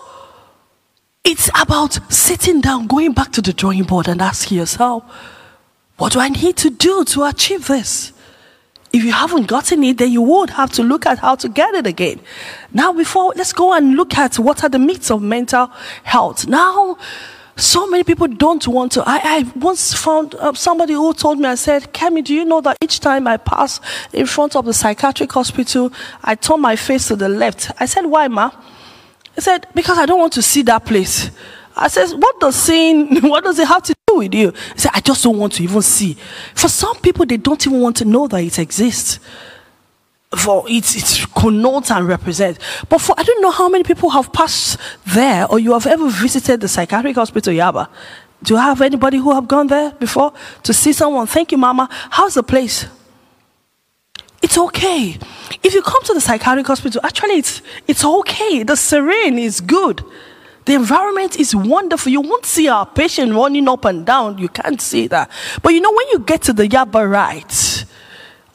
it's 1.23 1.47
about 1.49 1.99
sitting 2.11 2.61
down, 2.61 2.87
going 2.87 3.13
back 3.13 3.31
to 3.33 3.43
the 3.43 3.53
drawing 3.53 3.83
board 3.83 4.07
and 4.07 4.23
asking 4.23 4.57
yourself, 4.57 5.03
what 5.97 6.13
do 6.13 6.19
I 6.19 6.29
need 6.29 6.57
to 6.57 6.71
do 6.71 7.05
to 7.05 7.25
achieve 7.25 7.67
this? 7.67 8.11
If 8.91 9.03
you 9.03 9.11
haven't 9.11 9.45
gotten 9.45 9.83
it, 9.83 9.99
then 9.99 10.11
you 10.11 10.23
would 10.23 10.49
have 10.49 10.71
to 10.71 10.81
look 10.81 11.05
at 11.05 11.19
how 11.19 11.35
to 11.35 11.47
get 11.47 11.75
it 11.75 11.85
again. 11.85 12.21
Now, 12.73 12.91
before, 12.91 13.33
let's 13.35 13.53
go 13.53 13.71
and 13.73 13.95
look 13.95 14.17
at 14.17 14.39
what 14.39 14.63
are 14.63 14.69
the 14.69 14.79
myths 14.79 15.11
of 15.11 15.21
mental 15.21 15.67
health. 16.01 16.47
Now, 16.47 16.97
so 17.57 17.87
many 17.87 18.03
people 18.03 18.27
don't 18.27 18.67
want 18.67 18.91
to. 18.93 19.03
I, 19.05 19.19
I 19.23 19.51
once 19.57 19.93
found 19.93 20.35
uh, 20.35 20.53
somebody 20.53 20.93
who 20.93 21.13
told 21.13 21.39
me, 21.39 21.47
I 21.47 21.55
said, 21.55 21.93
Kemi, 21.93 22.23
do 22.23 22.33
you 22.33 22.43
know 22.43 22.59
that 22.61 22.77
each 22.81 22.99
time 22.99 23.27
I 23.27 23.37
pass 23.37 23.79
in 24.11 24.25
front 24.25 24.55
of 24.55 24.65
the 24.65 24.73
psychiatric 24.73 25.31
hospital, 25.31 25.91
I 26.23 26.35
turn 26.35 26.59
my 26.59 26.75
face 26.75 27.07
to 27.07 27.15
the 27.15 27.29
left? 27.29 27.71
I 27.79 27.85
said, 27.85 28.05
why, 28.05 28.27
ma? 28.27 28.51
He 29.35 29.41
said, 29.41 29.67
because 29.73 29.97
I 29.97 30.05
don't 30.05 30.19
want 30.19 30.33
to 30.33 30.41
see 30.41 30.63
that 30.63 30.85
place. 30.85 31.31
I 31.77 31.87
said, 31.87 32.11
what 32.11 32.39
does 32.41 32.55
seeing, 32.55 33.21
what 33.29 33.43
does 33.43 33.57
it 33.57 33.67
have 33.67 33.83
to 33.83 33.95
do 34.07 34.17
with 34.17 34.33
you? 34.33 34.51
He 34.73 34.79
said, 34.79 34.91
I 34.93 34.99
just 34.99 35.23
don't 35.23 35.37
want 35.37 35.53
to 35.53 35.63
even 35.63 35.81
see. 35.81 36.17
For 36.53 36.67
some 36.67 36.97
people, 36.97 37.25
they 37.25 37.37
don't 37.37 37.65
even 37.65 37.79
want 37.79 37.95
to 37.97 38.05
know 38.05 38.27
that 38.27 38.43
it 38.43 38.59
exists 38.59 39.19
for 40.35 40.65
it, 40.67 40.95
it 40.95 41.25
connotes 41.35 41.91
and 41.91 42.07
represents. 42.07 42.59
But 42.89 43.01
for 43.01 43.15
I 43.17 43.23
don't 43.23 43.41
know 43.41 43.51
how 43.51 43.69
many 43.69 43.83
people 43.83 44.09
have 44.11 44.31
passed 44.33 44.77
there 45.07 45.47
or 45.47 45.59
you 45.59 45.73
have 45.73 45.87
ever 45.87 46.09
visited 46.09 46.61
the 46.61 46.67
psychiatric 46.67 47.15
hospital 47.15 47.53
Yaba. 47.53 47.87
Do 48.43 48.53
you 48.53 48.59
have 48.59 48.81
anybody 48.81 49.17
who 49.17 49.33
have 49.33 49.47
gone 49.47 49.67
there 49.67 49.91
before 49.91 50.33
to 50.63 50.73
see 50.73 50.93
someone? 50.93 51.25
Thank 51.27 51.51
you, 51.51 51.57
Mama. 51.57 51.89
How's 52.11 52.35
the 52.35 52.43
place? 52.43 52.85
It's 54.41 54.57
okay. 54.57 55.17
If 55.63 55.73
you 55.73 55.81
come 55.81 56.03
to 56.03 56.13
the 56.13 56.21
psychiatric 56.21 56.67
hospital, 56.67 57.01
actually 57.03 57.35
it's 57.35 57.61
it's 57.87 58.05
okay. 58.05 58.63
The 58.63 58.75
serene 58.75 59.39
is 59.39 59.61
good. 59.61 60.03
The 60.65 60.73
environment 60.73 61.39
is 61.39 61.55
wonderful. 61.55 62.11
You 62.11 62.21
won't 62.21 62.45
see 62.45 62.67
our 62.67 62.85
patient 62.85 63.33
running 63.33 63.67
up 63.67 63.85
and 63.85 64.05
down. 64.05 64.37
You 64.37 64.49
can't 64.49 64.81
see 64.81 65.07
that. 65.07 65.31
But 65.61 65.73
you 65.73 65.81
know, 65.81 65.91
when 65.91 66.07
you 66.11 66.19
get 66.19 66.41
to 66.43 66.53
the 66.53 66.67
Yaba 66.67 67.09
right, 67.09 67.74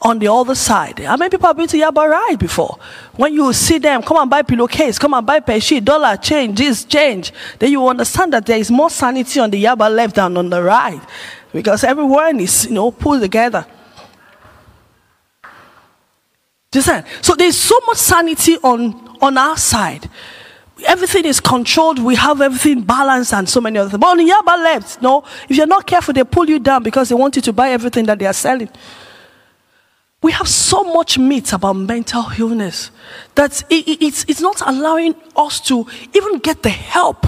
on 0.01 0.17
the 0.17 0.27
other 0.27 0.55
side. 0.55 0.99
How 0.99 1.15
many 1.15 1.29
people 1.29 1.47
have 1.47 1.57
been 1.57 1.67
to 1.67 1.77
Yaba 1.77 2.09
Ride 2.09 2.39
before? 2.39 2.77
When 3.15 3.33
you 3.33 3.53
see 3.53 3.77
them, 3.77 4.01
come 4.01 4.17
and 4.17 4.29
buy 4.29 4.41
pillowcase, 4.41 4.97
come 4.97 5.13
and 5.13 5.25
buy 5.25 5.59
sheet, 5.59 5.85
dollar 5.85 6.17
change, 6.17 6.57
this 6.57 6.85
change, 6.85 7.31
then 7.59 7.71
you 7.71 7.87
understand 7.87 8.33
that 8.33 8.45
there 8.45 8.57
is 8.57 8.71
more 8.71 8.89
sanity 8.89 9.39
on 9.39 9.51
the 9.51 9.63
Yaba 9.63 9.93
left 9.93 10.15
than 10.15 10.35
on 10.37 10.49
the 10.49 10.61
right. 10.61 11.01
Because 11.53 11.83
everyone 11.83 12.39
is, 12.39 12.65
you 12.65 12.71
know, 12.71 12.91
pulled 12.91 13.21
together. 13.21 13.65
Understand? 16.73 17.05
So 17.21 17.35
there's 17.35 17.57
so 17.57 17.77
much 17.85 17.97
sanity 17.97 18.57
on, 18.63 19.17
on 19.21 19.37
our 19.37 19.57
side. 19.57 20.09
Everything 20.87 21.25
is 21.25 21.39
controlled. 21.39 21.99
We 21.99 22.15
have 22.15 22.41
everything 22.41 22.81
balanced 22.81 23.33
and 23.33 23.47
so 23.47 23.61
many 23.61 23.77
other 23.77 23.89
things. 23.91 23.99
But 23.99 24.07
on 24.07 24.17
the 24.17 24.27
Yaba 24.27 24.63
left, 24.63 25.01
no, 25.01 25.23
if 25.47 25.57
you're 25.57 25.67
not 25.67 25.85
careful, 25.85 26.13
they 26.13 26.23
pull 26.23 26.49
you 26.49 26.57
down 26.57 26.81
because 26.81 27.09
they 27.09 27.15
want 27.15 27.35
you 27.35 27.41
to 27.43 27.53
buy 27.53 27.69
everything 27.69 28.05
that 28.05 28.17
they 28.17 28.25
are 28.25 28.33
selling. 28.33 28.69
We 30.21 30.31
have 30.33 30.47
so 30.47 30.83
much 30.83 31.17
myth 31.17 31.51
about 31.51 31.73
mental 31.73 32.25
illness 32.37 32.91
that 33.33 33.63
it, 33.71 34.01
it's, 34.01 34.23
it's 34.27 34.41
not 34.41 34.61
allowing 34.65 35.15
us 35.35 35.59
to 35.61 35.87
even 36.13 36.37
get 36.39 36.61
the 36.61 36.69
help. 36.69 37.25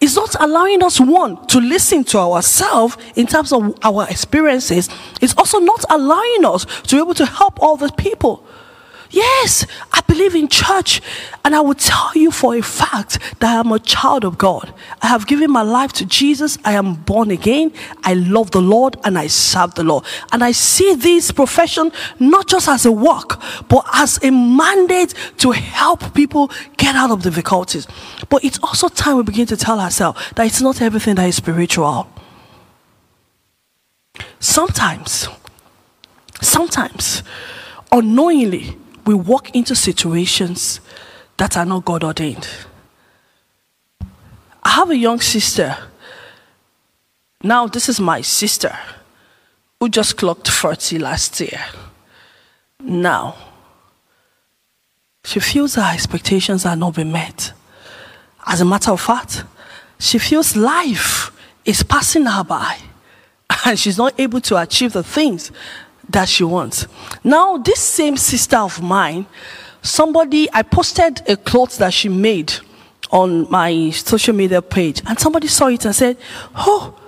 It's 0.00 0.16
not 0.16 0.34
allowing 0.40 0.82
us, 0.82 0.98
one, 1.00 1.46
to 1.48 1.58
listen 1.58 2.04
to 2.04 2.18
ourselves 2.18 2.96
in 3.16 3.26
terms 3.26 3.52
of 3.52 3.78
our 3.82 4.08
experiences. 4.08 4.88
It's 5.20 5.34
also 5.36 5.58
not 5.58 5.84
allowing 5.90 6.44
us 6.44 6.64
to 6.82 6.96
be 6.96 7.02
able 7.02 7.14
to 7.14 7.26
help 7.26 7.62
other 7.62 7.90
people. 7.90 8.44
Yes, 9.10 9.66
I 9.92 10.00
believe 10.02 10.34
in 10.34 10.48
church, 10.48 11.00
and 11.44 11.54
I 11.54 11.60
will 11.60 11.74
tell 11.74 12.10
you 12.14 12.30
for 12.30 12.54
a 12.56 12.62
fact 12.62 13.18
that 13.40 13.56
I 13.56 13.60
am 13.60 13.70
a 13.72 13.78
child 13.78 14.24
of 14.24 14.36
God. 14.36 14.74
I 15.00 15.06
have 15.06 15.26
given 15.26 15.50
my 15.50 15.62
life 15.62 15.92
to 15.94 16.06
Jesus. 16.06 16.58
I 16.64 16.72
am 16.72 16.94
born 16.94 17.30
again. 17.30 17.72
I 18.02 18.14
love 18.14 18.50
the 18.50 18.60
Lord 18.60 18.96
and 19.04 19.18
I 19.18 19.28
serve 19.28 19.74
the 19.74 19.84
Lord. 19.84 20.04
And 20.32 20.42
I 20.42 20.52
see 20.52 20.94
this 20.94 21.30
profession 21.30 21.92
not 22.18 22.48
just 22.48 22.68
as 22.68 22.84
a 22.86 22.92
work, 22.92 23.40
but 23.68 23.84
as 23.94 24.22
a 24.24 24.30
mandate 24.30 25.14
to 25.38 25.52
help 25.52 26.14
people 26.14 26.50
get 26.76 26.96
out 26.96 27.10
of 27.10 27.22
difficulties. 27.22 27.86
But 28.28 28.44
it's 28.44 28.58
also 28.62 28.88
time 28.88 29.16
we 29.16 29.22
begin 29.22 29.46
to 29.46 29.56
tell 29.56 29.78
ourselves 29.80 30.20
that 30.34 30.46
it's 30.46 30.60
not 30.60 30.82
everything 30.82 31.14
that 31.16 31.28
is 31.28 31.36
spiritual. 31.36 32.08
Sometimes, 34.40 35.28
sometimes, 36.40 37.22
unknowingly, 37.92 38.76
we 39.06 39.14
walk 39.14 39.54
into 39.54 39.74
situations 39.74 40.80
that 41.36 41.56
are 41.56 41.64
not 41.64 41.84
God 41.84 42.02
ordained. 42.02 42.48
I 44.62 44.70
have 44.70 44.90
a 44.90 44.96
young 44.96 45.20
sister. 45.20 45.76
Now, 47.42 47.68
this 47.68 47.88
is 47.88 48.00
my 48.00 48.20
sister 48.20 48.76
who 49.78 49.88
just 49.88 50.16
clocked 50.16 50.48
40 50.48 50.98
last 50.98 51.40
year. 51.40 51.64
Now, 52.80 53.36
she 55.24 55.38
feels 55.38 55.76
her 55.76 55.90
expectations 55.94 56.66
are 56.66 56.76
not 56.76 56.96
being 56.96 57.12
met. 57.12 57.52
As 58.44 58.60
a 58.60 58.64
matter 58.64 58.90
of 58.90 59.00
fact, 59.00 59.44
she 59.98 60.18
feels 60.18 60.56
life 60.56 61.30
is 61.64 61.82
passing 61.82 62.26
her 62.26 62.44
by 62.44 62.78
and 63.66 63.78
she's 63.78 63.98
not 63.98 64.18
able 64.18 64.40
to 64.40 64.56
achieve 64.56 64.92
the 64.92 65.02
things 65.02 65.52
that 66.08 66.28
she 66.28 66.44
wants. 66.44 66.86
Now, 67.24 67.56
this 67.56 67.80
same 67.80 68.16
sister 68.16 68.56
of 68.56 68.82
mine, 68.82 69.26
somebody, 69.82 70.48
I 70.52 70.62
posted 70.62 71.22
a 71.28 71.36
cloth 71.36 71.78
that 71.78 71.92
she 71.92 72.08
made 72.08 72.52
on 73.10 73.50
my 73.50 73.90
social 73.90 74.34
media 74.34 74.62
page, 74.62 75.02
and 75.06 75.18
somebody 75.18 75.46
saw 75.48 75.68
it 75.68 75.84
and 75.84 75.94
said, 75.94 76.16
Oh, 76.54 76.98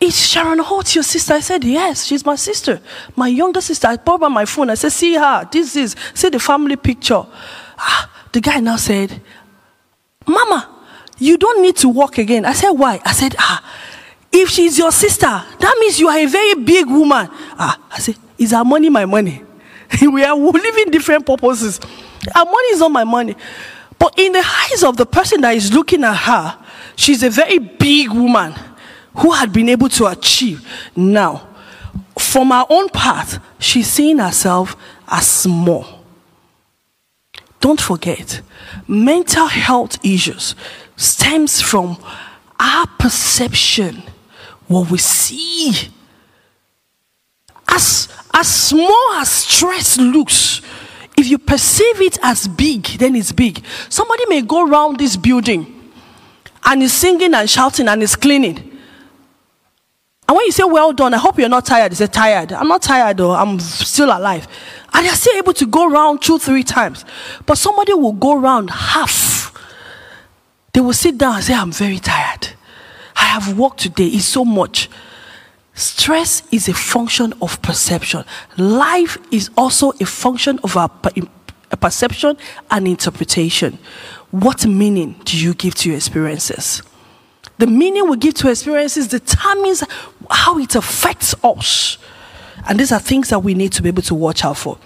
is 0.00 0.26
Sharon 0.28 0.58
Holt 0.58 0.94
your 0.94 1.04
sister? 1.04 1.34
I 1.34 1.40
said, 1.40 1.64
Yes, 1.64 2.04
she's 2.04 2.24
my 2.24 2.36
sister, 2.36 2.80
my 3.16 3.28
younger 3.28 3.60
sister. 3.60 3.88
I 3.88 3.96
brought 3.96 4.22
her 4.22 4.30
my 4.30 4.44
phone. 4.44 4.70
I 4.70 4.74
said, 4.74 4.92
See 4.92 5.14
her, 5.14 5.48
this 5.50 5.76
is, 5.76 5.96
see 6.12 6.28
the 6.28 6.38
family 6.38 6.76
picture. 6.76 7.24
Ah, 7.78 8.10
the 8.32 8.40
guy 8.40 8.60
now 8.60 8.76
said, 8.76 9.20
Mama, 10.26 10.70
you 11.18 11.36
don't 11.36 11.62
need 11.62 11.76
to 11.76 11.88
walk 11.88 12.18
again. 12.18 12.44
I 12.44 12.52
said, 12.52 12.70
Why? 12.70 13.00
I 13.04 13.12
said, 13.12 13.34
Ah, 13.38 13.64
if 14.34 14.50
she's 14.50 14.78
your 14.78 14.92
sister, 14.92 15.26
that 15.26 15.76
means 15.80 15.98
you 15.98 16.08
are 16.08 16.18
a 16.18 16.26
very 16.26 16.54
big 16.54 16.86
woman. 16.86 17.28
Ah, 17.58 17.78
I 17.90 17.98
say, 17.98 18.14
is 18.36 18.50
her 18.50 18.64
money 18.64 18.90
my 18.90 19.04
money? 19.04 19.42
we 20.02 20.24
are 20.24 20.36
living 20.36 20.90
different 20.90 21.24
purposes. 21.26 21.78
Her 22.34 22.44
money 22.44 22.68
is 22.68 22.80
not 22.80 22.90
my 22.90 23.04
money. 23.04 23.36
But 23.98 24.18
in 24.18 24.32
the 24.32 24.44
eyes 24.44 24.82
of 24.82 24.96
the 24.96 25.06
person 25.06 25.40
that 25.42 25.54
is 25.54 25.72
looking 25.72 26.04
at 26.04 26.14
her, 26.16 26.58
she's 26.96 27.22
a 27.22 27.30
very 27.30 27.58
big 27.58 28.10
woman 28.10 28.54
who 29.16 29.30
had 29.30 29.52
been 29.52 29.68
able 29.68 29.88
to 29.90 30.06
achieve. 30.06 30.66
Now, 30.96 31.48
from 32.18 32.50
her 32.50 32.64
own 32.68 32.88
part, 32.88 33.38
she's 33.58 33.86
seeing 33.88 34.18
herself 34.18 34.76
as 35.08 35.26
small. 35.26 35.86
Don't 37.60 37.80
forget, 37.80 38.42
mental 38.86 39.46
health 39.46 40.04
issues 40.04 40.54
stems 40.96 41.62
from 41.62 41.96
our 42.58 42.86
perception, 42.98 44.02
what 44.74 44.90
we 44.90 44.98
see. 44.98 45.72
As, 47.68 48.08
as 48.32 48.48
small 48.48 49.12
as 49.14 49.30
stress 49.30 49.98
looks, 49.98 50.60
if 51.16 51.28
you 51.28 51.38
perceive 51.38 52.00
it 52.00 52.18
as 52.22 52.48
big, 52.48 52.84
then 52.98 53.16
it's 53.16 53.32
big. 53.32 53.64
Somebody 53.88 54.26
may 54.26 54.42
go 54.42 54.68
around 54.68 54.98
this 54.98 55.16
building 55.16 55.92
and 56.64 56.82
is 56.82 56.92
singing 56.92 57.34
and 57.34 57.48
shouting 57.48 57.88
and 57.88 58.02
is 58.02 58.16
cleaning. 58.16 58.58
And 60.26 60.36
when 60.36 60.46
you 60.46 60.52
say, 60.52 60.64
Well 60.64 60.92
done, 60.92 61.14
I 61.14 61.18
hope 61.18 61.38
you're 61.38 61.48
not 61.48 61.66
tired, 61.66 61.92
they 61.92 61.96
say, 61.96 62.06
Tired. 62.06 62.52
I'm 62.52 62.68
not 62.68 62.82
tired 62.82 63.18
though, 63.18 63.32
I'm 63.32 63.60
still 63.60 64.06
alive. 64.08 64.48
And 64.92 65.06
they're 65.06 65.14
still 65.14 65.36
able 65.36 65.52
to 65.54 65.66
go 65.66 65.88
around 65.88 66.22
two, 66.22 66.38
three 66.38 66.62
times. 66.62 67.04
But 67.46 67.58
somebody 67.58 67.92
will 67.92 68.12
go 68.12 68.38
around 68.38 68.70
half. 68.70 69.52
They 70.72 70.80
will 70.80 70.92
sit 70.92 71.18
down 71.18 71.36
and 71.36 71.44
say, 71.44 71.54
I'm 71.54 71.72
very 71.72 71.98
tired. 71.98 72.48
I 73.16 73.24
have 73.24 73.58
worked 73.58 73.80
today, 73.80 74.06
it's 74.06 74.24
so 74.24 74.44
much. 74.44 74.88
Stress 75.74 76.42
is 76.52 76.68
a 76.68 76.74
function 76.74 77.32
of 77.42 77.60
perception. 77.60 78.24
Life 78.56 79.18
is 79.32 79.50
also 79.56 79.90
a 80.00 80.06
function 80.06 80.60
of 80.62 80.76
our 80.76 80.88
perception 81.80 82.36
and 82.70 82.86
interpretation. 82.86 83.78
What 84.30 84.66
meaning 84.66 85.20
do 85.24 85.36
you 85.36 85.54
give 85.54 85.74
to 85.76 85.88
your 85.88 85.96
experiences? 85.96 86.82
The 87.58 87.66
meaning 87.66 88.08
we 88.08 88.16
give 88.16 88.34
to 88.34 88.50
experiences 88.50 89.08
determines 89.08 89.84
how 90.30 90.58
it 90.58 90.74
affects 90.74 91.34
us. 91.42 91.98
And 92.68 92.78
these 92.80 92.92
are 92.92 92.98
things 92.98 93.30
that 93.30 93.40
we 93.40 93.54
need 93.54 93.72
to 93.72 93.82
be 93.82 93.88
able 93.88 94.02
to 94.02 94.14
watch 94.14 94.44
out 94.44 94.56
for. 94.56 94.78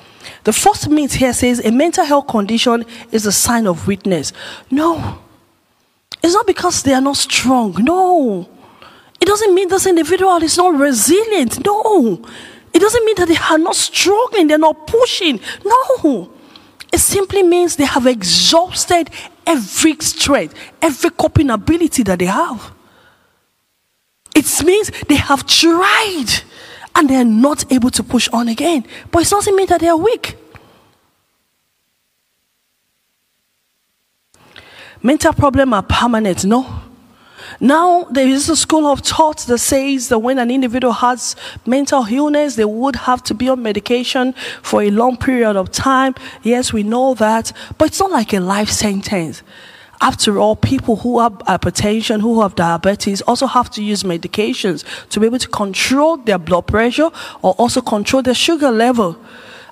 The 0.45 0.53
first 0.53 0.89
myth 0.89 1.15
here 1.15 1.33
says 1.33 1.65
a 1.65 1.71
mental 1.71 2.05
health 2.05 2.27
condition 2.29 2.85
is 3.13 3.27
a 3.27 3.33
sign 3.33 3.67
of 3.67 3.87
weakness. 3.87 4.33
No. 4.71 5.19
It's 6.23 6.35
not 6.35 6.47
because 6.47 6.83
they 6.83 6.95
are 6.95 7.01
not 7.01 7.17
strong. 7.17 7.77
No. 7.79 8.49
It 9.21 9.27
doesn't 9.27 9.55
mean 9.55 9.69
this 9.69 9.87
individual 9.87 10.43
is 10.43 10.57
not 10.57 10.79
resilient. 10.79 11.65
No. 11.65 12.25
It 12.73 12.81
doesn't 12.81 13.05
mean 13.05 13.17
that 13.17 13.29
they 13.29 13.37
are 13.37 13.59
not 13.59 13.77
struggling, 13.77 14.47
they're 14.47 14.59
not 14.59 14.87
pushing. 14.87 15.41
No. 15.65 16.33
It 16.93 16.99
simply 16.99 17.43
means 17.43 17.77
they 17.77 17.85
have 17.85 18.07
exhausted 18.07 19.11
every 19.47 19.97
strength, 20.01 20.55
every 20.81 21.11
coping 21.11 21.51
ability 21.51 22.03
that 22.05 22.19
they 22.19 22.27
have. 22.27 22.73
It 24.35 24.47
means 24.65 24.91
they 25.09 25.17
have 25.17 25.47
tried 25.47 26.27
and 26.95 27.09
they're 27.09 27.25
not 27.25 27.71
able 27.73 27.91
to 27.91 28.03
push 28.03 28.29
on 28.33 28.49
again. 28.49 28.87
But 29.11 29.23
it 29.23 29.31
doesn't 29.31 29.55
mean 29.55 29.67
that 29.67 29.81
they 29.81 29.89
are 29.89 29.97
weak. 29.97 30.37
Mental 35.03 35.33
problems 35.33 35.73
are 35.73 35.83
permanent, 35.83 36.45
no. 36.45 36.83
Now, 37.61 38.05
there 38.05 38.29
is 38.29 38.49
a 38.49 38.57
school 38.57 38.87
of 38.87 39.01
thought 39.01 39.39
that 39.39 39.59
says 39.59 40.09
that 40.09 40.19
when 40.19 40.39
an 40.39 40.51
individual 40.51 40.93
has 40.93 41.35
mental 41.67 42.05
illness, 42.05 42.57
they 42.57 42.65
would 42.65 42.97
have 42.97 43.23
to 43.25 43.35
be 43.35 43.49
on 43.49 43.63
medication 43.63 44.35
for 44.63 44.83
a 44.83 44.91
long 44.91 45.17
period 45.17 45.57
of 45.57 45.71
time. 45.71 46.15
Yes, 46.43 46.73
we 46.73 46.83
know 46.83 47.15
that, 47.15 47.53
but 47.77 47.89
it's 47.89 48.01
not 48.01 48.11
like 48.11 48.33
a 48.33 48.41
life 48.41 48.69
sentence. 48.69 49.43
After 50.01 50.39
all, 50.39 50.55
people 50.55 50.97
who 50.97 51.19
have 51.19 51.33
hypertension, 51.39 52.21
who 52.21 52.43
have 52.43 52.55
diabetes, 52.55 53.21
also 53.23 53.47
have 53.47 53.71
to 53.71 53.83
use 53.83 54.05
medications 54.05 54.85
to 55.09 55.19
be 55.19 55.27
able 55.27 55.41
to 55.41 55.49
control 55.49 56.19
their 56.19 56.39
blood 56.39 56.69
pressure 56.69 57.11
or 57.43 57.55
also 57.55 57.81
control 57.81 58.23
their 58.23 58.35
sugar 58.35 58.71
level. 58.71 59.19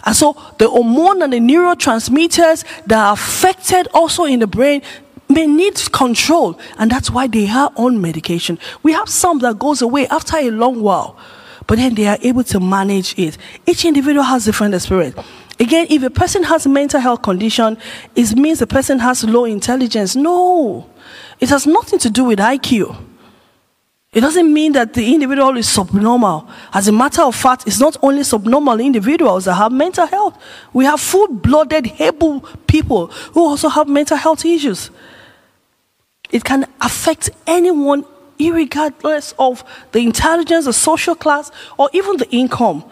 And 0.05 0.17
so 0.17 0.37
the 0.59 0.69
hormone 0.69 1.23
and 1.23 1.33
the 1.33 1.39
neurotransmitters 1.39 2.65
that 2.87 2.99
are 2.99 3.13
affected 3.13 3.89
also 3.95 4.25
in 4.25 4.41
the 4.41 4.47
brain, 4.49 4.83
may 5.29 5.47
need 5.47 5.77
control, 5.93 6.59
and 6.79 6.91
that's 6.91 7.11
why 7.11 7.27
they 7.27 7.49
are 7.49 7.73
on 7.77 8.01
medication. 8.01 8.59
We 8.83 8.93
have 8.93 9.09
some 9.09 9.39
that 9.41 9.59
goes 9.59 9.83
away 9.83 10.07
after 10.09 10.37
a 10.37 10.51
long 10.51 10.83
while, 10.83 11.17
but 11.67 11.79
then 11.79 11.95
they 11.95 12.07
are 12.07 12.19
able 12.23 12.45
to 12.45 12.61
manage 12.61 13.19
it. 13.19 13.37
Each 13.67 13.85
individual 13.85 14.25
has 14.25 14.45
different 14.45 14.75
experience. 14.75 15.17
Again, 15.59 15.87
if 15.89 16.03
a 16.03 16.11
person 16.11 16.43
has 16.45 16.67
a 16.67 16.69
mental 16.69 17.01
health 17.01 17.23
condition, 17.23 17.79
it 18.15 18.37
means 18.37 18.59
the 18.59 18.67
person 18.67 18.99
has 18.99 19.25
low 19.25 19.47
intelligence. 19.47 20.15
No, 20.15 20.89
it 21.41 21.49
has 21.49 21.67
nothing 21.67 21.99
to 22.01 22.11
do 22.11 22.25
with 22.25 22.39
IQ. 22.39 22.97
It 24.13 24.21
doesn't 24.21 24.51
mean 24.51 24.73
that 24.73 24.95
the 24.95 25.13
individual 25.13 25.57
is 25.59 25.69
subnormal. 25.69 26.49
As 26.73 26.89
a 26.89 26.93
matter 26.93 27.23
of 27.23 27.35
fact, 27.35 27.67
it's 27.67 27.81
not 27.81 27.99
only 28.03 28.23
subnormal 28.25 28.81
individuals 28.81 29.45
that 29.45 29.55
have 29.55 29.73
mental 29.73 30.07
health. 30.07 30.39
We 30.73 30.87
have 30.87 31.01
full 31.01 31.29
blooded, 31.29 32.01
able 32.01 32.41
people 32.67 33.09
who 33.09 33.47
also 33.47 33.69
have 33.69 33.89
mental 33.89 34.17
health 34.17 34.45
issues. 34.47 34.91
It 36.31 36.45
can 36.45 36.67
affect 36.81 37.31
anyone, 37.47 38.05
regardless 38.39 39.35
of 39.39 39.65
the 39.93 40.01
intelligence, 40.01 40.65
the 40.67 40.73
social 40.73 41.15
class, 41.15 41.51
or 41.79 41.89
even 41.93 42.17
the 42.17 42.29
income. 42.31 42.85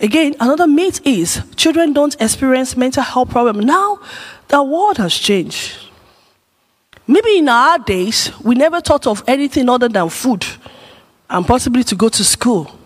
Again, 0.00 0.34
another 0.40 0.66
myth 0.66 1.00
is 1.04 1.42
children 1.56 1.92
don't 1.92 2.16
experience 2.20 2.76
mental 2.76 3.02
health 3.02 3.30
problems. 3.30 3.64
Now, 3.64 4.00
the 4.48 4.62
world 4.62 4.96
has 4.96 5.14
changed. 5.14 5.76
Maybe 7.06 7.38
in 7.38 7.48
our 7.48 7.78
days, 7.78 8.30
we 8.40 8.54
never 8.54 8.80
thought 8.80 9.06
of 9.06 9.22
anything 9.26 9.68
other 9.68 9.88
than 9.88 10.08
food 10.08 10.46
and 11.28 11.46
possibly 11.46 11.84
to 11.84 11.94
go 11.94 12.08
to 12.08 12.24
school. 12.24 12.79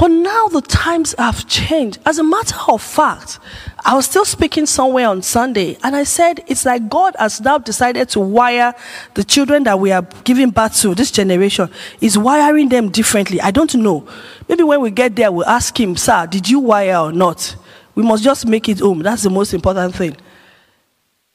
But 0.00 0.12
now 0.12 0.48
the 0.48 0.62
times 0.62 1.14
have 1.18 1.46
changed. 1.46 1.98
As 2.06 2.18
a 2.18 2.24
matter 2.24 2.56
of 2.68 2.80
fact, 2.80 3.38
I 3.84 3.94
was 3.94 4.06
still 4.06 4.24
speaking 4.24 4.64
somewhere 4.64 5.06
on 5.06 5.20
Sunday, 5.20 5.76
and 5.84 5.94
I 5.94 6.04
said 6.04 6.42
it's 6.46 6.64
like 6.64 6.88
God 6.88 7.14
has 7.18 7.38
now 7.42 7.58
decided 7.58 8.08
to 8.10 8.20
wire 8.20 8.74
the 9.12 9.22
children 9.22 9.64
that 9.64 9.78
we 9.78 9.92
are 9.92 10.00
giving 10.24 10.48
birth 10.52 10.80
to, 10.80 10.94
this 10.94 11.10
generation, 11.10 11.68
is 12.00 12.16
wiring 12.16 12.70
them 12.70 12.88
differently. 12.88 13.42
I 13.42 13.50
don't 13.50 13.74
know. 13.74 14.08
Maybe 14.48 14.62
when 14.62 14.80
we 14.80 14.90
get 14.90 15.16
there, 15.16 15.30
we'll 15.30 15.44
ask 15.44 15.78
him, 15.78 15.94
Sir, 15.98 16.26
did 16.26 16.48
you 16.48 16.60
wire 16.60 16.96
or 16.96 17.12
not? 17.12 17.54
We 17.94 18.02
must 18.02 18.24
just 18.24 18.46
make 18.46 18.70
it 18.70 18.78
home. 18.78 19.00
That's 19.00 19.24
the 19.24 19.30
most 19.30 19.52
important 19.52 19.94
thing. 19.94 20.16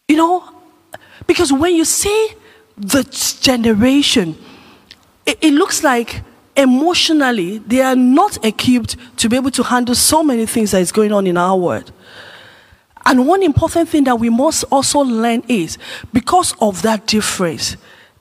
You 0.08 0.17
know, 0.17 0.43
because 1.28 1.54
when 1.54 1.75
you 1.75 1.86
see 1.86 2.30
the 2.75 3.04
generation, 3.41 4.36
it, 5.23 5.38
it 5.39 5.54
looks 5.54 5.84
like 5.84 6.23
emotionally, 6.55 7.59
they 7.59 7.81
are 7.81 7.95
not 7.95 8.43
equipped 8.43 8.95
to 9.17 9.29
be 9.29 9.35
able 9.35 9.51
to 9.51 9.63
handle 9.63 9.95
so 9.95 10.23
many 10.23 10.45
things 10.45 10.71
that 10.71 10.81
is 10.81 10.91
going 10.91 11.11
on 11.11 11.27
in 11.27 11.37
our 11.37 11.57
world. 11.57 11.91
And 13.05 13.27
one 13.27 13.43
important 13.43 13.89
thing 13.89 14.05
that 14.05 14.19
we 14.19 14.29
must 14.29 14.63
also 14.71 14.99
learn 14.99 15.43
is 15.47 15.77
because 16.11 16.55
of 16.59 16.81
that 16.81 17.05
difference, 17.05 17.77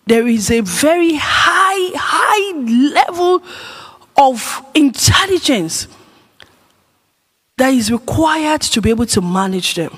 there 0.07 0.27
is 0.27 0.51
a 0.51 0.61
very 0.61 1.15
high, 1.15 1.91
high 1.97 2.59
level 2.93 3.43
of 4.17 4.65
intelligence 4.75 5.89
that 7.57 7.73
is 7.73 7.91
required 7.91 8.61
to 8.61 8.83
be 8.83 8.91
able 8.91 9.07
to 9.07 9.21
manage 9.21 9.75
them. 9.75 9.97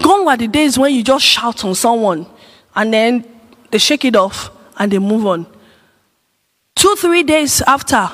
Gone 0.00 0.24
were 0.24 0.36
the 0.36 0.48
days 0.48 0.78
when 0.78 0.94
you 0.94 1.02
just 1.02 1.24
shout 1.24 1.64
on 1.64 1.74
someone 1.74 2.26
and 2.74 2.92
then 2.94 3.24
they 3.70 3.78
shake 3.78 4.04
it 4.04 4.16
off 4.16 4.50
and 4.78 4.90
they 4.90 4.98
move 4.98 5.26
on. 5.26 5.46
Two, 6.74 6.94
three 6.96 7.22
days 7.22 7.60
after, 7.62 8.10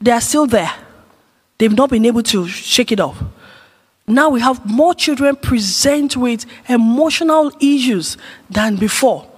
they 0.00 0.10
are 0.10 0.20
still 0.20 0.46
there. 0.46 0.72
They've 1.58 1.74
not 1.74 1.90
been 1.90 2.04
able 2.04 2.22
to 2.24 2.46
shake 2.46 2.92
it 2.92 3.00
off. 3.00 3.22
Now 4.06 4.28
we 4.28 4.40
have 4.40 4.66
more 4.66 4.94
children 4.94 5.36
present 5.36 6.16
with 6.16 6.44
emotional 6.68 7.50
issues 7.60 8.16
than 8.50 8.76
before. 8.76 9.30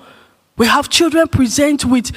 We 0.56 0.66
have 0.66 0.88
children 0.88 1.28
present 1.28 1.84
with 1.84 2.10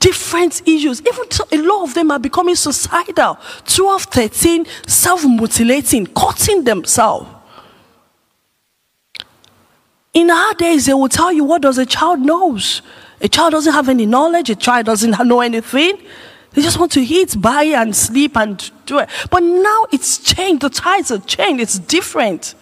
different 0.00 0.66
issues. 0.66 1.00
Even 1.00 1.24
a 1.52 1.62
lot 1.62 1.84
of 1.84 1.94
them 1.94 2.10
are 2.10 2.18
becoming 2.18 2.56
suicidal. 2.56 3.38
12, 3.66 4.02
13, 4.04 4.66
self 4.86 5.24
mutilating, 5.24 6.06
cutting 6.06 6.64
themselves. 6.64 7.28
In 10.14 10.30
our 10.30 10.54
days, 10.54 10.86
they 10.86 10.94
will 10.94 11.08
tell 11.08 11.32
you 11.32 11.44
what 11.44 11.62
does 11.62 11.78
a 11.78 11.86
child 11.86 12.20
knows. 12.20 12.82
A 13.20 13.28
child 13.28 13.52
doesn't 13.52 13.72
have 13.72 13.88
any 13.88 14.06
knowledge, 14.06 14.50
a 14.50 14.54
child 14.54 14.86
doesn't 14.86 15.18
know 15.26 15.40
anything. 15.40 15.98
They 16.52 16.62
just 16.62 16.78
want 16.78 16.92
to 16.92 17.00
eat, 17.00 17.40
buy, 17.40 17.64
and 17.64 17.94
sleep 17.94 18.36
and 18.36 18.70
do 18.86 18.98
it. 18.98 19.08
But 19.30 19.42
now 19.42 19.86
it's 19.92 20.18
changed. 20.18 20.62
The 20.62 20.70
tides 20.70 21.10
are 21.10 21.18
changed. 21.18 21.62
It's 21.62 21.78
different. 21.78 22.54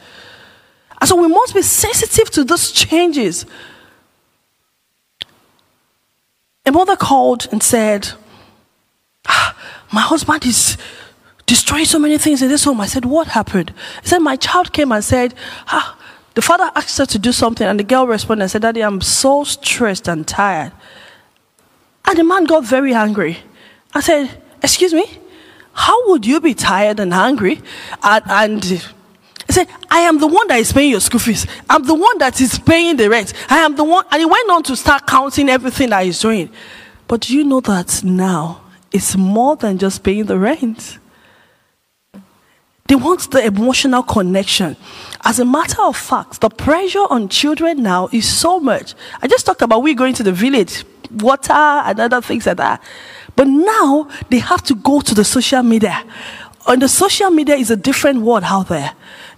And 1.01 1.09
so 1.09 1.17
we 1.17 1.29
must 1.29 1.55
be 1.55 1.63
sensitive 1.63 2.31
to 2.31 2.45
those 2.45 2.73
changes. 2.73 3.47
A 6.65 6.73
mother 6.73 6.97
called 6.97 7.47
and 7.53 7.63
said, 7.63 8.11
ah, 9.29 9.57
My 9.93 10.01
husband 10.01 10.45
is 10.45 10.77
destroying 11.47 11.85
so 11.85 11.99
many 11.99 12.19
things 12.19 12.43
in 12.43 12.49
this 12.49 12.65
home. 12.65 12.81
I 12.81 12.87
said, 12.87 13.05
What 13.05 13.29
happened? 13.29 13.73
He 14.03 14.09
said, 14.09 14.19
My 14.19 14.37
child 14.37 14.73
came 14.73 14.91
and 14.91 15.05
said, 15.05 15.33
ah, 15.69 15.97
The 16.37 16.43
father 16.43 16.71
asked 16.75 16.99
her 16.99 17.07
to 17.07 17.19
do 17.19 17.33
something, 17.33 17.67
and 17.67 17.81
the 17.81 17.85
girl 17.85 18.07
responded 18.07 18.45
and 18.45 18.51
said, 18.51 18.61
Daddy, 18.61 18.83
I'm 18.83 19.01
so 19.01 19.43
stressed 19.43 20.07
and 20.07 20.29
tired. 20.29 20.71
And 22.05 22.19
the 22.19 22.25
man 22.25 22.45
got 22.45 22.63
very 22.63 22.93
angry. 22.93 23.39
I 23.95 24.01
said, 24.01 24.43
Excuse 24.63 24.93
me? 24.93 25.07
How 25.73 26.11
would 26.11 26.27
you 26.27 26.39
be 26.41 26.53
tired 26.53 27.01
and 27.01 27.15
hungry? 27.15 27.63
And, 28.03 28.23
and 28.29 28.65
he 28.65 28.81
said, 29.49 29.67
I 29.91 30.01
am 30.01 30.19
the 30.19 30.27
one 30.27 30.47
that 30.49 30.59
is 30.59 30.75
paying 30.75 30.91
your 30.91 31.01
school 31.01 31.21
fees. 31.21 31.47
I'm 31.71 31.85
the 31.85 31.95
one 31.95 32.19
that 32.19 32.39
is 32.39 32.59
paying 32.59 32.99
the 32.99 33.09
rent. 33.09 33.33
I 33.49 33.59
am 33.61 33.75
the 33.75 33.85
one. 33.85 34.05
And 34.11 34.21
he 34.21 34.27
went 34.27 34.51
on 34.51 34.63
to 34.65 34.77
start 34.77 35.07
counting 35.07 35.49
everything 35.49 35.89
that 35.89 36.05
he's 36.05 36.21
doing. 36.21 36.51
But 37.09 37.23
do 37.23 37.35
you 37.35 37.45
know 37.45 37.61
that 37.61 38.05
now 38.05 38.61
it's 38.93 39.17
more 39.17 39.57
than 39.57 39.79
just 39.79 40.03
paying 40.03 40.27
the 40.27 40.39
rent? 40.39 40.99
They 42.89 42.95
want 42.95 43.31
the 43.31 43.45
emotional 43.45 44.03
connection. 44.03 44.77
As 45.25 45.39
a 45.41 45.45
matter 45.45 45.83
of 45.83 45.97
fact, 45.97 46.41
the 46.41 46.49
pressure 46.49 47.05
on 47.11 47.29
children 47.29 47.83
now 47.83 48.09
is 48.13 48.29
so 48.29 48.61
much. 48.61 48.95
I 49.21 49.27
just 49.27 49.45
talked 49.47 49.63
about 49.63 49.83
we 49.83 49.95
going 49.95 50.15
to 50.15 50.23
the 50.23 50.33
village, 50.33 50.85
water 51.11 51.53
and 51.53 51.99
other 51.99 52.21
things 52.21 52.47
like 52.47 52.59
that. 52.59 52.83
But 53.35 53.49
now 53.49 54.09
they 54.31 54.39
have 54.39 54.63
to 54.65 54.75
go 54.75 55.01
to 55.01 55.15
the 55.15 55.25
social 55.25 55.63
media. 55.63 56.05
On 56.67 56.79
the 56.79 56.89
social 56.89 57.31
media 57.31 57.57
is 57.57 57.71
a 57.71 57.77
different 57.77 58.23
world 58.23 58.45
out 58.45 58.69
there. 58.69 58.93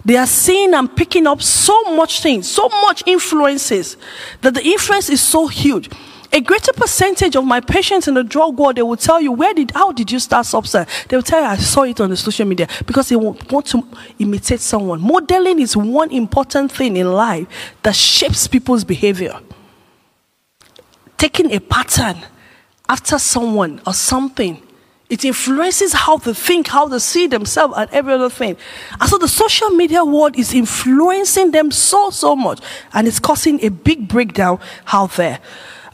They 0.05 0.15
are 0.15 0.27
seeing 0.27 0.73
and 0.73 0.95
picking 0.95 1.27
up 1.27 1.41
so 1.41 1.95
much 1.95 2.21
things, 2.21 2.49
so 2.49 2.69
much 2.69 3.03
influences, 3.05 3.97
that 4.41 4.53
the 4.53 4.65
influence 4.65 5.09
is 5.09 5.21
so 5.21 5.47
huge. 5.47 5.89
A 6.31 6.41
greater 6.41 6.71
percentage 6.73 7.35
of 7.35 7.43
my 7.43 7.59
patients 7.59 8.07
in 8.07 8.13
the 8.13 8.23
drug 8.23 8.57
world, 8.59 8.75
they 8.75 8.83
will 8.83 8.97
tell 8.97 9.19
you, 9.19 9.31
where 9.31 9.53
did, 9.53 9.71
how 9.71 9.91
did 9.91 10.11
you 10.11 10.19
start 10.19 10.45
substance? 10.45 10.89
They 11.07 11.17
will 11.17 11.23
tell 11.23 11.41
you, 11.41 11.47
I 11.47 11.57
saw 11.57 11.83
it 11.83 11.99
on 11.99 12.11
the 12.11 12.17
social 12.17 12.45
media 12.45 12.67
because 12.85 13.09
they 13.09 13.15
want 13.15 13.65
to 13.67 13.83
imitate 14.19 14.59
someone. 14.59 15.01
Modeling 15.01 15.59
is 15.59 15.75
one 15.75 16.11
important 16.11 16.71
thing 16.71 16.97
in 16.97 17.11
life 17.11 17.47
that 17.81 17.95
shapes 17.95 18.47
people's 18.47 18.83
behavior. 18.83 19.39
Taking 21.17 21.51
a 21.51 21.59
pattern 21.59 22.17
after 22.87 23.19
someone 23.19 23.81
or 23.85 23.93
something. 23.93 24.61
It 25.09 25.25
influences 25.25 25.93
how 25.93 26.17
they 26.17 26.33
think, 26.33 26.67
how 26.67 26.87
they 26.87 26.99
see 26.99 27.25
themselves, 27.25 27.73
and 27.75 27.89
every 27.91 28.13
other 28.13 28.29
thing. 28.29 28.57
And 28.99 29.09
so 29.09 29.17
the 29.17 29.27
social 29.27 29.69
media 29.69 30.05
world 30.05 30.37
is 30.37 30.53
influencing 30.53 31.49
them 31.49 31.71
so, 31.71 32.11
so 32.11 32.35
much. 32.35 32.59
And 32.93 33.07
it's 33.07 33.19
causing 33.19 33.63
a 33.63 33.69
big 33.69 34.07
breakdown 34.07 34.59
out 34.93 35.13
there. 35.13 35.39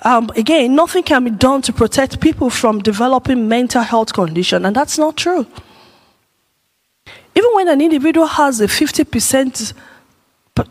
Um, 0.06 0.30
again, 0.36 0.76
nothing 0.76 1.02
can 1.02 1.24
be 1.24 1.32
done 1.32 1.64
to 1.64 1.74
protect 1.74 2.22
people 2.22 2.52
from 2.52 2.80
developing 2.80 3.48
mental 3.48 3.82
health 3.82 4.14
condition, 4.14 4.64
and 4.64 4.76
that's 4.76 5.00
not 5.00 5.18
true. 5.18 5.48
Even 7.34 7.50
when 7.56 7.68
an 7.68 7.82
individual 7.82 8.28
has 8.28 8.62
a 8.62 8.68
50% 8.68 9.74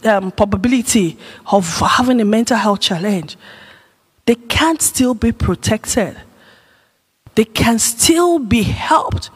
um, 0.05 0.31
probability 0.31 1.19
of 1.51 1.81
having 1.81 2.21
a 2.21 2.25
mental 2.25 2.57
health 2.57 2.81
challenge, 2.81 3.37
they 4.25 4.37
can't 4.37 4.81
still 4.81 5.15
be 5.15 5.33
protected. 5.33 6.17
They 7.35 7.45
can 7.45 7.81
still 7.81 8.39
be 8.39 8.63
helped. 8.63 9.31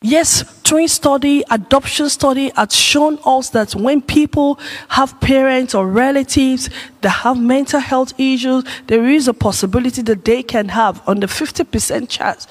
Yes, 0.00 0.44
twin 0.62 0.86
study, 0.86 1.42
adoption 1.50 2.08
study 2.08 2.52
has 2.54 2.72
shown 2.72 3.18
us 3.26 3.50
that 3.50 3.74
when 3.74 4.00
people 4.00 4.60
have 4.90 5.20
parents 5.20 5.74
or 5.74 5.88
relatives 5.88 6.70
that 7.00 7.10
have 7.10 7.36
mental 7.36 7.80
health 7.80 8.12
issues, 8.16 8.62
there 8.86 9.08
is 9.08 9.26
a 9.26 9.34
possibility 9.34 10.02
that 10.02 10.24
they 10.24 10.44
can 10.44 10.68
have 10.68 11.04
the 11.04 11.26
50% 11.26 12.08
chance. 12.08 12.46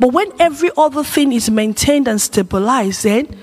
But 0.00 0.08
when 0.08 0.32
every 0.40 0.70
other 0.76 1.04
thing 1.04 1.32
is 1.32 1.48
maintained 1.48 2.08
and 2.08 2.20
stabilized, 2.20 3.04
then 3.04 3.38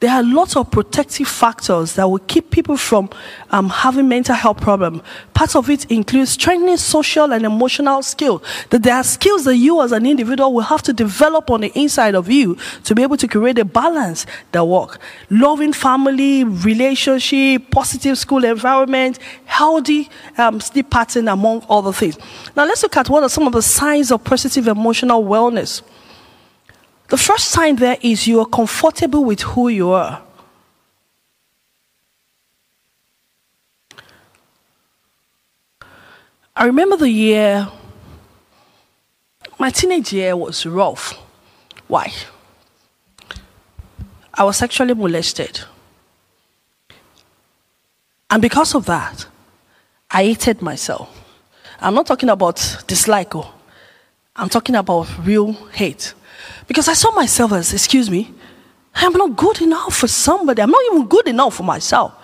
there 0.00 0.12
are 0.12 0.22
lots 0.22 0.54
of 0.54 0.70
protective 0.70 1.26
factors 1.26 1.94
that 1.94 2.08
will 2.08 2.20
keep 2.20 2.52
people 2.52 2.76
from 2.76 3.10
um, 3.50 3.68
having 3.68 4.08
mental 4.08 4.34
health 4.34 4.60
problems. 4.60 5.02
Part 5.34 5.56
of 5.56 5.68
it 5.68 5.90
includes 5.90 6.30
strengthening 6.30 6.76
social 6.76 7.32
and 7.32 7.44
emotional 7.44 8.02
skills. 8.02 8.42
That 8.70 8.84
there 8.84 8.94
are 8.94 9.02
skills 9.02 9.44
that 9.44 9.56
you 9.56 9.82
as 9.82 9.90
an 9.90 10.06
individual 10.06 10.52
will 10.52 10.62
have 10.62 10.82
to 10.82 10.92
develop 10.92 11.50
on 11.50 11.62
the 11.62 11.72
inside 11.76 12.14
of 12.14 12.28
you 12.28 12.56
to 12.84 12.94
be 12.94 13.02
able 13.02 13.16
to 13.16 13.26
create 13.26 13.58
a 13.58 13.64
balance 13.64 14.24
that 14.52 14.64
work. 14.64 15.00
Loving 15.30 15.72
family, 15.72 16.44
relationship, 16.44 17.68
positive 17.72 18.16
school 18.18 18.44
environment, 18.44 19.18
healthy 19.46 20.08
um, 20.36 20.60
sleep 20.60 20.90
pattern, 20.90 21.26
among 21.26 21.66
other 21.68 21.92
things. 21.92 22.16
Now 22.56 22.66
let's 22.66 22.84
look 22.84 22.96
at 22.96 23.08
what 23.08 23.24
are 23.24 23.28
some 23.28 23.48
of 23.48 23.52
the 23.52 23.62
signs 23.62 24.12
of 24.12 24.22
positive 24.22 24.68
emotional 24.68 25.24
wellness. 25.24 25.82
The 27.08 27.16
first 27.16 27.48
sign 27.48 27.76
there 27.76 27.96
is 28.02 28.26
you 28.26 28.40
are 28.40 28.46
comfortable 28.46 29.24
with 29.24 29.40
who 29.40 29.68
you 29.68 29.90
are. 29.90 30.22
I 36.54 36.66
remember 36.66 36.96
the 36.96 37.08
year, 37.08 37.68
my 39.58 39.70
teenage 39.70 40.12
year 40.12 40.36
was 40.36 40.66
rough. 40.66 41.14
Why? 41.86 42.12
I 44.34 44.44
was 44.44 44.56
sexually 44.56 44.92
molested. 44.92 45.60
And 48.28 48.42
because 48.42 48.74
of 48.74 48.84
that, 48.86 49.26
I 50.10 50.24
hated 50.24 50.60
myself. 50.60 51.08
I'm 51.80 51.94
not 51.94 52.06
talking 52.06 52.28
about 52.28 52.84
dislike, 52.86 53.34
oh. 53.34 53.54
I'm 54.36 54.48
talking 54.48 54.74
about 54.74 55.08
real 55.24 55.52
hate. 55.72 56.12
Because 56.66 56.88
I 56.88 56.94
saw 56.94 57.10
myself 57.12 57.52
as, 57.52 57.72
excuse 57.72 58.10
me, 58.10 58.32
I'm 58.94 59.12
not 59.12 59.36
good 59.36 59.60
enough 59.62 59.94
for 59.96 60.08
somebody. 60.08 60.62
I'm 60.62 60.70
not 60.70 60.82
even 60.92 61.06
good 61.06 61.28
enough 61.28 61.54
for 61.54 61.62
myself. 61.62 62.14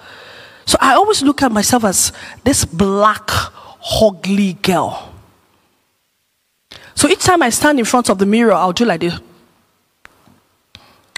So 0.66 0.78
I 0.80 0.94
always 0.94 1.22
look 1.22 1.42
at 1.42 1.52
myself 1.52 1.84
as 1.84 2.12
this 2.42 2.64
black, 2.64 3.30
ugly 4.00 4.54
girl. 4.54 5.12
So 6.94 7.08
each 7.08 7.20
time 7.20 7.42
I 7.42 7.50
stand 7.50 7.78
in 7.78 7.84
front 7.84 8.08
of 8.08 8.18
the 8.18 8.26
mirror, 8.26 8.52
I'll 8.52 8.72
do 8.72 8.84
like 8.84 9.00
this. 9.00 9.18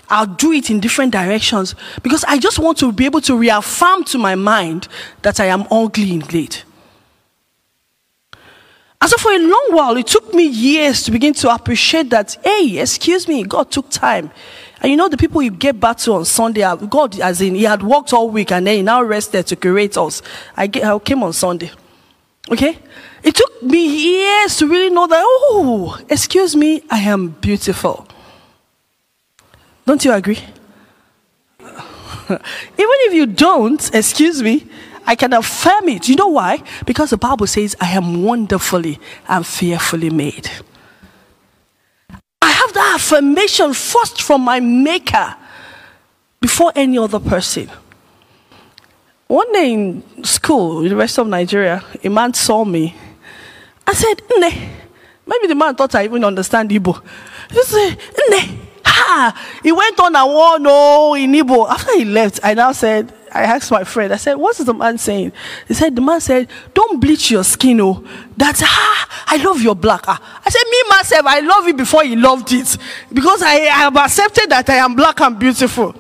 I'll 0.08 0.26
do 0.26 0.52
it 0.52 0.70
in 0.70 0.80
different 0.80 1.12
directions 1.12 1.74
because 2.02 2.24
I 2.24 2.38
just 2.38 2.58
want 2.58 2.78
to 2.78 2.92
be 2.92 3.06
able 3.06 3.20
to 3.22 3.36
reaffirm 3.36 4.04
to 4.04 4.18
my 4.18 4.34
mind 4.34 4.88
that 5.22 5.40
I 5.40 5.46
am 5.46 5.66
ugly 5.70 6.12
and 6.12 6.22
indeed. 6.22 6.58
And 9.00 9.10
so 9.10 9.16
for 9.18 9.32
a 9.32 9.38
long 9.38 9.68
while, 9.70 9.96
it 9.96 10.06
took 10.06 10.32
me 10.32 10.46
years 10.46 11.02
to 11.02 11.10
begin 11.10 11.34
to 11.34 11.54
appreciate 11.54 12.10
that, 12.10 12.36
hey, 12.42 12.78
excuse 12.78 13.28
me, 13.28 13.44
God 13.44 13.70
took 13.70 13.90
time. 13.90 14.30
And 14.80 14.90
you 14.90 14.96
know, 14.96 15.08
the 15.08 15.16
people 15.16 15.42
you 15.42 15.50
get 15.50 15.78
back 15.78 15.98
to 15.98 16.12
on 16.14 16.24
Sunday, 16.24 16.62
uh, 16.62 16.76
God, 16.76 17.18
as 17.20 17.40
in, 17.40 17.54
He 17.54 17.64
had 17.64 17.82
worked 17.82 18.12
all 18.12 18.30
week 18.30 18.52
and 18.52 18.66
then 18.66 18.76
He 18.76 18.82
now 18.82 19.02
rested 19.02 19.46
to 19.48 19.56
create 19.56 19.96
us. 19.96 20.22
I, 20.56 20.66
get, 20.66 20.84
I 20.84 20.98
came 20.98 21.22
on 21.22 21.32
Sunday. 21.32 21.70
Okay? 22.50 22.78
It 23.22 23.34
took 23.34 23.62
me 23.62 23.86
years 23.86 24.56
to 24.58 24.66
really 24.66 24.90
know 24.90 25.06
that, 25.06 25.22
oh, 25.24 25.98
excuse 26.08 26.54
me, 26.54 26.82
I 26.90 27.00
am 27.00 27.28
beautiful. 27.28 28.06
Don't 29.84 30.04
you 30.04 30.12
agree? 30.12 30.38
Even 31.60 32.40
if 32.78 33.14
you 33.14 33.26
don't, 33.26 33.94
excuse 33.94 34.42
me, 34.42 34.66
I 35.06 35.14
can 35.14 35.32
affirm 35.32 35.88
it. 35.88 36.08
You 36.08 36.16
know 36.16 36.28
why? 36.28 36.62
Because 36.84 37.10
the 37.10 37.16
Bible 37.16 37.46
says, 37.46 37.76
I 37.80 37.90
am 37.92 38.22
wonderfully 38.24 38.98
and 39.28 39.46
fearfully 39.46 40.10
made. 40.10 40.50
I 42.42 42.50
have 42.50 42.72
that 42.74 42.92
affirmation 42.96 43.72
first 43.72 44.22
from 44.22 44.42
my 44.42 44.60
Maker 44.60 45.36
before 46.40 46.72
any 46.74 46.98
other 46.98 47.20
person. 47.20 47.70
One 49.28 49.52
day 49.52 49.72
in 49.72 50.24
school, 50.24 50.82
in 50.82 50.88
the 50.90 50.96
rest 50.96 51.18
of 51.18 51.26
Nigeria, 51.26 51.82
a 52.02 52.08
man 52.08 52.32
saw 52.34 52.64
me. 52.64 52.94
I 53.86 53.92
said, 53.94 54.20
Ne. 54.38 54.70
Maybe 55.26 55.46
the 55.48 55.54
man 55.56 55.74
thought 55.74 55.94
I 55.96 56.04
even 56.04 56.22
understand 56.24 56.70
Igbo. 56.70 57.02
He 57.50 57.62
said, 57.62 57.98
Ne. 58.28 58.58
Ha! 58.84 59.58
He 59.62 59.72
went 59.72 59.98
on 59.98 60.14
and 60.14 60.16
on, 60.16 60.62
no, 60.62 60.70
oh, 60.72 61.14
in 61.14 61.32
Igbo. 61.32 61.68
After 61.68 61.96
he 61.96 62.04
left, 62.04 62.40
I 62.42 62.54
now 62.54 62.70
said, 62.72 63.12
I 63.36 63.42
asked 63.42 63.70
my 63.70 63.84
friend, 63.84 64.12
I 64.12 64.16
said, 64.16 64.34
What 64.34 64.58
is 64.58 64.66
the 64.66 64.74
man 64.74 64.98
saying? 64.98 65.32
He 65.68 65.74
said, 65.74 65.94
The 65.94 66.00
man 66.00 66.20
said, 66.20 66.48
Don't 66.72 67.00
bleach 67.00 67.30
your 67.30 67.44
skin, 67.44 67.80
oh. 67.80 68.02
That's, 68.36 68.62
ah, 68.64 69.24
I 69.26 69.36
love 69.36 69.60
your 69.60 69.74
black. 69.74 70.04
Ah. 70.08 70.40
I 70.44 70.50
said, 70.50 70.62
Me 70.70 70.82
myself, 70.88 71.26
I 71.26 71.40
love 71.40 71.68
it 71.68 71.76
before 71.76 72.02
he 72.04 72.16
loved 72.16 72.52
it. 72.52 72.76
Because 73.12 73.42
I, 73.42 73.54
I 73.54 73.78
have 73.84 73.96
accepted 73.96 74.50
that 74.50 74.68
I 74.70 74.76
am 74.76 74.94
black 74.94 75.20
and 75.20 75.38
beautiful. 75.38 75.94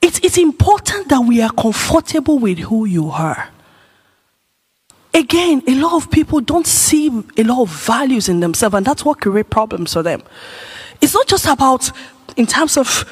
It's, 0.00 0.18
it's 0.20 0.38
important 0.38 1.08
that 1.08 1.20
we 1.20 1.40
are 1.42 1.50
comfortable 1.50 2.38
with 2.38 2.58
who 2.58 2.84
you 2.84 3.08
are. 3.08 3.48
Again, 5.14 5.62
a 5.66 5.74
lot 5.74 5.94
of 5.94 6.10
people 6.10 6.40
don't 6.40 6.66
see 6.66 7.08
a 7.36 7.42
lot 7.42 7.62
of 7.62 7.70
values 7.70 8.28
in 8.28 8.40
themselves, 8.40 8.74
and 8.74 8.86
that's 8.86 9.04
what 9.04 9.20
creates 9.20 9.48
problems 9.48 9.94
for 9.94 10.02
them. 10.02 10.22
It's 11.00 11.14
not 11.14 11.26
just 11.26 11.46
about, 11.46 11.90
in 12.36 12.46
terms 12.46 12.76
of 12.76 13.04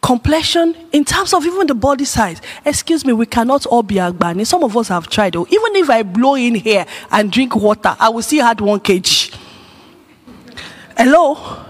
complexion, 0.00 0.74
in 0.92 1.04
terms 1.04 1.34
of 1.34 1.44
even 1.44 1.66
the 1.66 1.74
body 1.74 2.04
size. 2.04 2.40
Excuse 2.64 3.04
me, 3.04 3.12
we 3.12 3.26
cannot 3.26 3.66
all 3.66 3.82
be 3.82 3.96
Agbani. 3.96 4.46
Some 4.46 4.64
of 4.64 4.76
us 4.76 4.88
have 4.88 5.08
tried. 5.08 5.36
Oh, 5.36 5.46
even 5.50 5.76
if 5.76 5.90
I 5.90 6.02
blow 6.02 6.34
in 6.34 6.54
here 6.54 6.86
and 7.10 7.30
drink 7.30 7.54
water, 7.54 7.96
I 7.98 8.08
will 8.08 8.22
still 8.22 8.44
add 8.44 8.60
one 8.60 8.80
kg. 8.80 9.36
Hello? 10.96 11.66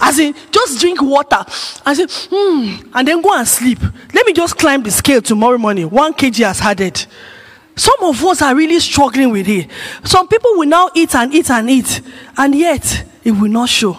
As 0.00 0.18
in, 0.18 0.34
just 0.50 0.80
drink 0.80 1.00
water 1.00 1.44
and 1.86 1.96
say, 1.96 2.06
hmm, 2.30 2.90
and 2.92 3.06
then 3.06 3.22
go 3.22 3.36
and 3.36 3.46
sleep. 3.46 3.78
Let 4.12 4.26
me 4.26 4.32
just 4.32 4.58
climb 4.58 4.82
the 4.82 4.90
scale 4.90 5.22
tomorrow 5.22 5.58
morning. 5.58 5.88
One 5.88 6.12
kg 6.12 6.44
has 6.44 6.60
added. 6.60 7.06
Some 7.76 8.02
of 8.02 8.22
us 8.24 8.42
are 8.42 8.54
really 8.54 8.80
struggling 8.80 9.30
with 9.30 9.48
it. 9.48 9.70
Some 10.04 10.28
people 10.28 10.50
will 10.56 10.68
now 10.68 10.90
eat 10.94 11.14
and 11.14 11.32
eat 11.32 11.50
and 11.50 11.70
eat, 11.70 12.02
and 12.36 12.54
yet 12.54 13.04
it 13.24 13.30
will 13.30 13.48
not 13.48 13.68
show. 13.68 13.96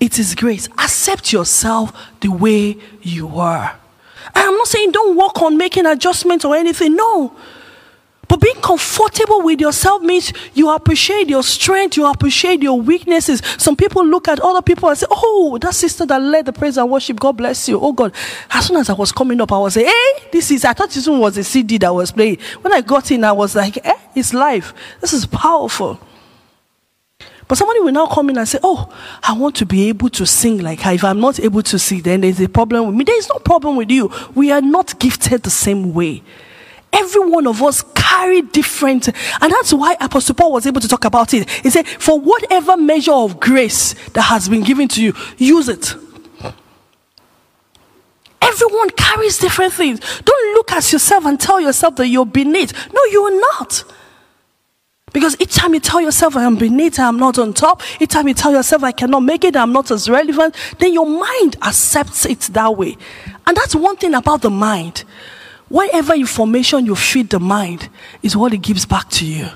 It 0.00 0.18
is 0.18 0.34
grace. 0.34 0.68
Accept 0.78 1.32
yourself 1.32 1.92
the 2.20 2.28
way 2.28 2.78
you 3.02 3.38
are. 3.38 3.78
I'm 4.34 4.56
not 4.56 4.68
saying 4.68 4.92
don't 4.92 5.16
work 5.16 5.40
on 5.42 5.56
making 5.56 5.86
adjustments 5.86 6.44
or 6.44 6.54
anything. 6.54 6.94
No. 6.94 7.34
But 8.28 8.42
being 8.42 8.60
comfortable 8.60 9.40
with 9.40 9.58
yourself 9.58 10.02
means 10.02 10.34
you 10.52 10.68
appreciate 10.70 11.30
your 11.30 11.42
strength, 11.42 11.96
you 11.96 12.06
appreciate 12.06 12.62
your 12.62 12.78
weaknesses. 12.78 13.40
Some 13.56 13.74
people 13.74 14.06
look 14.06 14.28
at 14.28 14.38
other 14.40 14.60
people 14.60 14.90
and 14.90 14.98
say, 14.98 15.06
Oh, 15.10 15.56
that 15.62 15.74
sister 15.74 16.04
that 16.04 16.20
led 16.20 16.44
the 16.44 16.52
praise 16.52 16.76
and 16.76 16.90
worship, 16.90 17.18
God 17.18 17.38
bless 17.38 17.68
you. 17.68 17.80
Oh 17.80 17.92
God. 17.94 18.12
As 18.50 18.66
soon 18.66 18.76
as 18.76 18.90
I 18.90 18.92
was 18.92 19.12
coming 19.12 19.40
up, 19.40 19.50
I 19.50 19.58
was 19.58 19.76
like, 19.76 19.86
Hey, 19.86 20.28
this 20.30 20.50
is, 20.50 20.66
I 20.66 20.74
thought 20.74 20.90
this 20.90 21.08
one 21.08 21.20
was 21.20 21.38
a 21.38 21.44
CD 21.44 21.78
that 21.78 21.94
was 21.94 22.12
playing. 22.12 22.36
When 22.60 22.72
I 22.72 22.82
got 22.82 23.10
in, 23.10 23.24
I 23.24 23.32
was 23.32 23.56
like, 23.56 23.78
Eh, 23.82 23.98
it's 24.14 24.34
life. 24.34 24.74
This 25.00 25.14
is 25.14 25.24
powerful. 25.24 25.98
But 27.48 27.56
somebody 27.56 27.80
will 27.80 27.92
now 27.92 28.06
come 28.06 28.28
in 28.28 28.36
and 28.36 28.46
say, 28.46 28.58
Oh, 28.62 28.94
I 29.22 29.32
want 29.32 29.56
to 29.56 29.66
be 29.66 29.88
able 29.88 30.10
to 30.10 30.26
sing 30.26 30.58
like 30.58 30.80
her. 30.80 30.92
If 30.92 31.02
I'm 31.02 31.18
not 31.18 31.40
able 31.40 31.62
to 31.62 31.78
sing, 31.78 32.02
then 32.02 32.20
there's 32.20 32.40
a 32.40 32.48
problem 32.48 32.86
with 32.86 32.94
me. 32.94 33.04
There's 33.04 33.28
no 33.28 33.36
problem 33.36 33.76
with 33.76 33.90
you. 33.90 34.12
We 34.34 34.52
are 34.52 34.60
not 34.60 34.98
gifted 34.98 35.42
the 35.42 35.50
same 35.50 35.94
way. 35.94 36.22
Every 36.92 37.28
one 37.28 37.46
of 37.46 37.62
us 37.62 37.82
carry 37.94 38.42
different, 38.42 39.08
and 39.08 39.52
that's 39.52 39.72
why 39.74 39.96
Apostle 40.00 40.34
Paul 40.34 40.52
was 40.52 40.66
able 40.66 40.80
to 40.80 40.88
talk 40.88 41.04
about 41.04 41.34
it. 41.34 41.48
He 41.50 41.68
said, 41.70 41.86
For 41.86 42.18
whatever 42.18 42.76
measure 42.76 43.12
of 43.12 43.38
grace 43.40 43.94
that 44.10 44.22
has 44.22 44.48
been 44.48 44.62
given 44.62 44.88
to 44.88 45.02
you, 45.02 45.12
use 45.36 45.68
it. 45.68 45.94
Everyone 48.40 48.90
carries 48.90 49.38
different 49.38 49.74
things. 49.74 50.00
Don't 50.24 50.54
look 50.54 50.72
at 50.72 50.90
yourself 50.90 51.26
and 51.26 51.38
tell 51.38 51.60
yourself 51.60 51.96
that 51.96 52.08
you're 52.08 52.24
beneath. 52.26 52.72
No, 52.92 53.00
you're 53.10 53.38
not. 53.38 53.84
Because 55.12 55.36
each 55.40 55.54
time 55.54 55.74
you 55.74 55.80
tell 55.80 56.00
yourself, 56.00 56.36
I 56.36 56.44
am 56.44 56.56
beneath, 56.56 56.98
I 56.98 57.08
am 57.08 57.18
not 57.18 57.38
on 57.38 57.52
top, 57.52 57.82
each 58.00 58.10
time 58.10 58.28
you 58.28 58.34
tell 58.34 58.52
yourself, 58.52 58.82
I 58.82 58.92
cannot 58.92 59.20
make 59.20 59.44
it, 59.44 59.56
I'm 59.56 59.72
not 59.72 59.90
as 59.90 60.08
relevant, 60.08 60.54
then 60.78 60.92
your 60.92 61.06
mind 61.06 61.56
accepts 61.62 62.26
it 62.26 62.40
that 62.52 62.76
way. 62.76 62.96
And 63.46 63.56
that's 63.56 63.74
one 63.74 63.96
thing 63.96 64.14
about 64.14 64.42
the 64.42 64.50
mind. 64.50 65.04
Whatever 65.68 66.14
information 66.14 66.86
you 66.86 66.94
feed 66.94 67.30
the 67.30 67.40
mind 67.40 67.88
is 68.22 68.36
what 68.36 68.52
it 68.52 68.58
gives 68.58 68.86
back 68.86 69.08
to 69.10 69.26
you. 69.26 69.46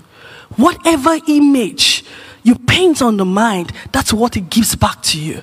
Whatever 0.57 1.19
image 1.29 2.05
you 2.43 2.57
paint 2.57 3.01
on 3.01 3.17
the 3.17 3.25
mind, 3.25 3.73
that's 3.93 4.13
what 4.13 4.37
it 4.37 4.51
gives 4.51 4.75
back 4.75 5.01
to 5.03 5.19
you. 5.19 5.41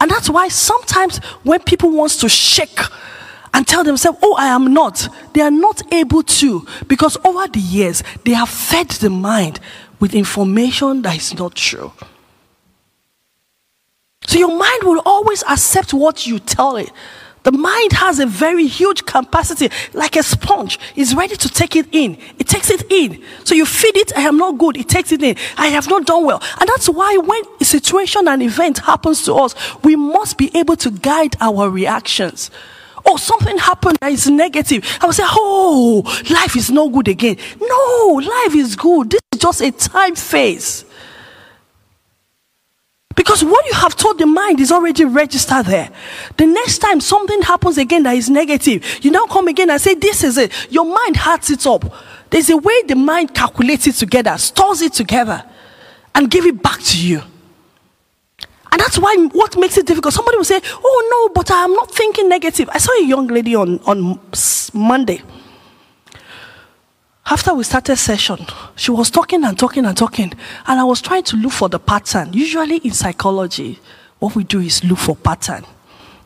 And 0.00 0.10
that's 0.10 0.30
why 0.30 0.48
sometimes 0.48 1.18
when 1.42 1.60
people 1.60 1.90
wants 1.90 2.16
to 2.18 2.28
shake 2.28 2.78
and 3.56 3.66
tell 3.66 3.82
themselves, 3.82 4.18
oh, 4.22 4.34
I 4.38 4.48
am 4.48 4.74
not, 4.74 5.08
they 5.32 5.40
are 5.40 5.50
not 5.50 5.80
able 5.90 6.22
to 6.22 6.66
because 6.88 7.16
over 7.24 7.48
the 7.48 7.58
years 7.58 8.02
they 8.26 8.34
have 8.34 8.50
fed 8.50 8.90
the 8.90 9.08
mind 9.08 9.60
with 9.98 10.14
information 10.14 11.00
that 11.02 11.16
is 11.16 11.32
not 11.38 11.54
true. 11.54 11.90
So 14.26 14.38
your 14.38 14.54
mind 14.54 14.82
will 14.82 15.00
always 15.06 15.42
accept 15.44 15.94
what 15.94 16.26
you 16.26 16.38
tell 16.38 16.76
it. 16.76 16.92
The 17.44 17.52
mind 17.52 17.92
has 17.92 18.18
a 18.18 18.26
very 18.26 18.66
huge 18.66 19.06
capacity, 19.06 19.70
like 19.94 20.16
a 20.16 20.22
sponge. 20.22 20.78
It's 20.94 21.14
ready 21.14 21.36
to 21.36 21.48
take 21.48 21.76
it 21.76 21.86
in. 21.92 22.18
It 22.38 22.48
takes 22.48 22.68
it 22.68 22.84
in. 22.92 23.24
So 23.44 23.54
you 23.54 23.64
feed 23.64 23.96
it, 23.96 24.12
I 24.18 24.22
am 24.22 24.36
not 24.36 24.58
good. 24.58 24.76
It 24.76 24.90
takes 24.90 25.12
it 25.12 25.22
in. 25.22 25.34
I 25.56 25.68
have 25.68 25.88
not 25.88 26.04
done 26.04 26.26
well. 26.26 26.42
And 26.60 26.68
that's 26.68 26.90
why 26.90 27.16
when 27.16 27.40
a 27.58 27.64
situation, 27.64 28.28
an 28.28 28.42
event 28.42 28.80
happens 28.80 29.24
to 29.24 29.34
us, 29.34 29.54
we 29.82 29.96
must 29.96 30.36
be 30.36 30.54
able 30.54 30.76
to 30.76 30.90
guide 30.90 31.36
our 31.40 31.70
reactions. 31.70 32.50
Oh, 33.08 33.16
something 33.16 33.56
happened 33.56 33.98
that 34.00 34.10
is 34.10 34.28
negative. 34.28 34.84
I 35.00 35.06
will 35.06 35.12
say, 35.12 35.22
oh, 35.24 36.02
life 36.28 36.56
is 36.56 36.70
no 36.70 36.88
good 36.88 37.06
again. 37.08 37.36
No, 37.60 38.20
life 38.22 38.54
is 38.54 38.74
good. 38.74 39.10
This 39.10 39.20
is 39.32 39.40
just 39.40 39.60
a 39.60 39.70
time 39.70 40.16
phase. 40.16 40.84
Because 43.14 43.42
what 43.42 43.64
you 43.66 43.72
have 43.72 43.96
told 43.96 44.18
the 44.18 44.26
mind 44.26 44.60
is 44.60 44.70
already 44.70 45.04
registered 45.04 45.66
there. 45.66 45.90
The 46.36 46.46
next 46.46 46.78
time 46.78 47.00
something 47.00 47.40
happens 47.42 47.78
again 47.78 48.02
that 48.02 48.16
is 48.16 48.28
negative, 48.28 49.02
you 49.02 49.10
now 49.10 49.24
come 49.26 49.48
again 49.48 49.70
and 49.70 49.80
say, 49.80 49.94
This 49.94 50.22
is 50.22 50.36
it. 50.36 50.52
Your 50.70 50.84
mind 50.84 51.16
hearts 51.16 51.50
it 51.50 51.66
up. 51.66 51.84
There's 52.28 52.50
a 52.50 52.56
way 52.56 52.82
the 52.82 52.94
mind 52.94 53.34
calculates 53.34 53.86
it 53.86 53.94
together, 53.94 54.36
stores 54.36 54.82
it 54.82 54.92
together, 54.92 55.42
and 56.14 56.30
give 56.30 56.44
it 56.44 56.62
back 56.62 56.82
to 56.82 57.06
you. 57.06 57.22
And 58.76 58.82
that's 58.82 58.98
why 58.98 59.16
what 59.32 59.56
makes 59.56 59.78
it 59.78 59.86
difficult. 59.86 60.12
Somebody 60.12 60.36
will 60.36 60.44
say, 60.44 60.60
Oh 60.70 61.08
no, 61.10 61.32
but 61.32 61.50
I'm 61.50 61.72
not 61.72 61.90
thinking 61.90 62.28
negative. 62.28 62.68
I 62.70 62.76
saw 62.76 62.92
a 62.92 63.02
young 63.02 63.26
lady 63.26 63.54
on, 63.54 63.80
on 63.86 64.20
Monday 64.74 65.22
after 67.28 67.52
we 67.54 67.64
started 67.64 67.96
session, 67.96 68.38
she 68.76 68.92
was 68.92 69.10
talking 69.10 69.42
and 69.44 69.58
talking 69.58 69.84
and 69.84 69.96
talking, 69.96 70.32
and 70.66 70.80
I 70.80 70.84
was 70.84 71.00
trying 71.00 71.24
to 71.24 71.36
look 71.36 71.52
for 71.52 71.68
the 71.68 71.80
pattern. 71.80 72.32
Usually 72.32 72.76
in 72.76 72.92
psychology, 72.92 73.80
what 74.20 74.36
we 74.36 74.44
do 74.44 74.60
is 74.60 74.84
look 74.84 74.98
for 74.98 75.16
pattern. 75.16 75.64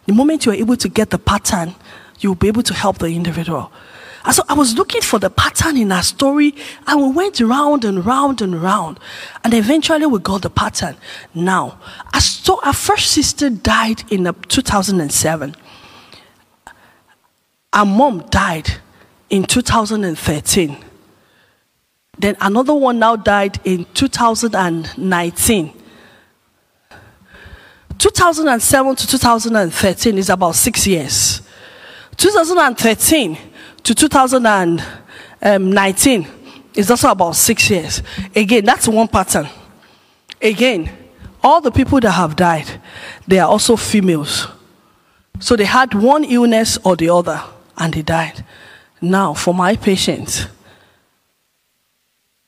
The 0.07 0.13
moment 0.13 0.45
you're 0.45 0.55
able 0.55 0.77
to 0.77 0.89
get 0.91 1.09
the 1.09 1.19
pattern, 1.19 1.75
you'll 2.21 2.35
be 2.35 2.49
able 2.49 2.63
to 2.65 2.75
help 2.75 2.99
the 2.99 3.07
individual. 3.07 3.73
And 4.25 4.35
so 4.35 4.43
I 4.49 4.55
was 4.55 4.77
looking 4.77 5.01
for 5.01 5.19
the 5.19 5.31
pattern 5.31 5.77
in 5.77 5.91
her 5.91 6.03
story, 6.03 6.55
and 6.87 7.01
we 7.01 7.09
went 7.11 7.41
round 7.41 7.85
and 7.85 8.05
round 8.05 8.43
and 8.43 8.61
round, 8.61 9.01
and 9.45 9.55
eventually 9.55 10.05
we 10.05 10.19
got 10.19 10.43
the 10.43 10.51
pattern. 10.51 10.97
Now, 11.35 11.79
our 12.13 12.73
first 12.73 13.13
sister 13.13 13.49
died 13.49 14.13
in 14.13 14.33
2007. 14.49 15.57
Our 17.73 17.87
mom 17.87 18.27
died 18.29 18.69
in 19.31 19.45
2013. 19.45 20.77
Then 22.19 22.37
another 22.41 22.75
one 22.75 22.99
now 22.99 23.17
died 23.17 23.59
in 23.65 23.87
2019. 23.95 25.73
2007 27.97 28.97
to 28.97 29.07
2013 29.07 30.19
is 30.19 30.29
about 30.29 30.55
six 30.57 30.87
years. 30.87 31.43
2013 32.17 33.39
to 33.85 33.95
2019 33.95 36.27
is 36.75 36.91
also 36.91 37.11
about 37.11 37.37
six 37.37 37.71
years. 37.71 38.03
Again, 38.35 38.65
that's 38.65 38.89
one 38.89 39.07
pattern. 39.09 39.49
Again, 40.41 40.91
all 41.43 41.61
the 41.61 41.71
people 41.71 42.01
that 42.01 42.13
have 42.13 42.35
died, 42.37 42.81
they 43.27 43.39
are 43.39 43.49
also 43.49 43.77
females. 43.77 44.47
So 45.39 45.57
they 45.57 45.65
had 45.65 45.95
one 45.95 46.25
illness 46.25 46.79
or 46.85 46.97
the 46.97 47.11
other 47.11 47.43
and 47.77 47.95
they 47.95 48.03
died. 48.03 48.45
Now, 49.01 49.35
for 49.35 49.55
my 49.55 49.77
patients, 49.77 50.47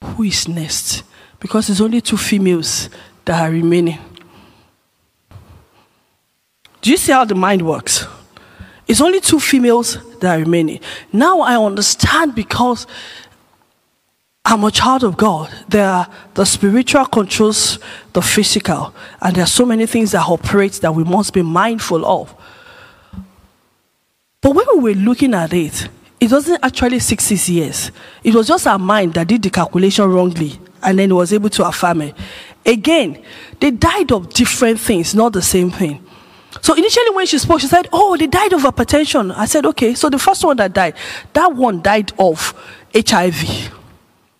who 0.04 0.24
is 0.24 0.46
next? 0.46 1.04
Because 1.40 1.70
it's 1.70 1.80
only 1.80 2.02
two 2.02 2.18
females 2.18 2.90
that 3.24 3.40
are 3.40 3.50
remaining. 3.50 3.98
Do 6.82 6.90
you 6.90 6.96
see 6.96 7.12
how 7.12 7.24
the 7.24 7.34
mind 7.34 7.62
works? 7.62 8.06
It's 8.86 9.00
only 9.00 9.20
two 9.20 9.40
females 9.40 9.98
that 10.20 10.36
are 10.36 10.40
remaining. 10.40 10.80
Now 11.12 11.40
I 11.40 11.56
understand 11.56 12.34
because 12.34 12.86
I'm 14.44 14.64
a 14.64 14.70
child 14.70 15.04
of 15.04 15.16
God. 15.16 15.50
There 15.68 15.88
are 15.88 16.08
the 16.34 16.44
spiritual 16.44 17.06
controls 17.06 17.78
the 18.12 18.20
physical, 18.20 18.92
and 19.20 19.36
there 19.36 19.44
are 19.44 19.46
so 19.46 19.64
many 19.64 19.86
things 19.86 20.12
that 20.12 20.26
operate 20.26 20.72
that 20.74 20.94
we 20.94 21.04
must 21.04 21.32
be 21.32 21.42
mindful 21.42 22.04
of. 22.04 22.34
But 24.40 24.54
when 24.56 24.66
we 24.76 24.92
were 24.92 25.00
looking 25.00 25.34
at 25.34 25.52
it, 25.52 25.88
it 26.20 26.30
wasn't 26.30 26.62
actually 26.62 26.98
60 26.98 27.52
years. 27.52 27.92
It 28.22 28.34
was 28.34 28.48
just 28.48 28.66
our 28.66 28.78
mind 28.78 29.14
that 29.14 29.28
did 29.28 29.42
the 29.42 29.50
calculation 29.50 30.10
wrongly 30.10 30.58
and 30.82 30.98
then 30.98 31.14
was 31.14 31.32
able 31.32 31.50
to 31.50 31.66
affirm 31.66 32.02
it. 32.02 32.14
Again, 32.66 33.22
they 33.60 33.70
died 33.70 34.10
of 34.12 34.28
different 34.32 34.80
things, 34.80 35.14
not 35.14 35.32
the 35.32 35.42
same 35.42 35.70
thing. 35.70 36.04
So 36.62 36.74
initially 36.74 37.10
when 37.10 37.26
she 37.26 37.38
spoke, 37.38 37.60
she 37.60 37.66
said, 37.66 37.88
Oh, 37.92 38.16
they 38.16 38.28
died 38.28 38.52
of 38.52 38.62
hypertension. 38.62 39.34
I 39.36 39.44
said, 39.44 39.66
Okay. 39.66 39.94
So 39.94 40.08
the 40.08 40.18
first 40.18 40.44
one 40.44 40.56
that 40.56 40.72
died, 40.72 40.94
that 41.34 41.54
one 41.54 41.82
died 41.82 42.12
of 42.18 42.54
HIV 42.94 43.72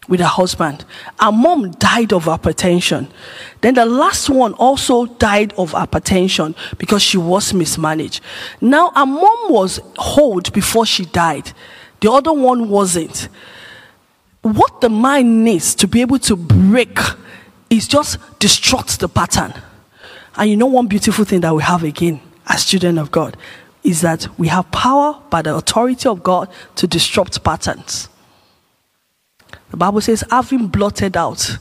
with 0.08 0.20
her 0.20 0.26
husband. 0.26 0.84
Her 1.18 1.32
mom 1.32 1.72
died 1.72 2.12
of 2.12 2.24
hypertension. 2.24 3.10
Then 3.60 3.74
the 3.74 3.86
last 3.86 4.30
one 4.30 4.54
also 4.54 5.06
died 5.06 5.52
of 5.54 5.72
hypertension 5.72 6.54
because 6.78 7.02
she 7.02 7.18
was 7.18 7.52
mismanaged. 7.52 8.20
Now, 8.60 8.90
her 8.90 9.06
mom 9.06 9.52
was 9.52 9.80
old 10.16 10.52
before 10.52 10.86
she 10.86 11.04
died, 11.06 11.52
the 12.00 12.10
other 12.10 12.32
one 12.32 12.68
wasn't. 12.68 13.28
What 14.42 14.80
the 14.80 14.90
mind 14.90 15.44
needs 15.44 15.74
to 15.76 15.86
be 15.86 16.00
able 16.00 16.18
to 16.20 16.36
break 16.36 16.98
is 17.70 17.86
just 17.86 18.18
destruct 18.38 18.98
the 18.98 19.08
pattern. 19.08 19.54
And 20.36 20.50
you 20.50 20.56
know, 20.56 20.66
one 20.66 20.86
beautiful 20.86 21.24
thing 21.24 21.40
that 21.40 21.54
we 21.54 21.62
have 21.62 21.82
again 21.82 22.20
as 22.46 22.64
children 22.64 22.98
of 22.98 23.10
God 23.10 23.36
is 23.84 24.00
that 24.02 24.28
we 24.38 24.48
have 24.48 24.70
power 24.70 25.20
by 25.30 25.42
the 25.42 25.54
authority 25.54 26.08
of 26.08 26.22
God 26.22 26.48
to 26.76 26.86
disrupt 26.86 27.42
patterns. 27.42 28.08
The 29.70 29.76
Bible 29.76 30.00
says, 30.00 30.24
having 30.30 30.68
blotted 30.68 31.16
out 31.16 31.58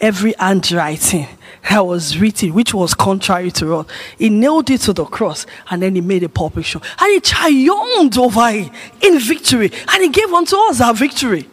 every 0.00 0.34
handwriting 0.38 1.26
that 1.68 1.84
was 1.84 2.18
written, 2.18 2.52
which 2.52 2.74
was 2.74 2.94
contrary 2.94 3.50
to 3.52 3.76
us, 3.76 3.86
he 4.18 4.28
nailed 4.28 4.70
it 4.70 4.82
to 4.82 4.92
the 4.92 5.04
cross 5.04 5.46
and 5.70 5.82
then 5.82 5.94
he 5.94 6.00
made 6.00 6.22
a 6.22 6.28
public 6.28 6.66
show. 6.66 6.80
And 6.98 7.12
he 7.12 7.20
triumphed 7.20 8.18
over 8.18 8.48
it 8.50 8.70
in 9.00 9.18
victory. 9.18 9.72
And 9.88 10.02
he 10.02 10.10
gave 10.10 10.32
unto 10.32 10.56
us 10.56 10.80
our 10.80 10.94
victory. 10.94 11.48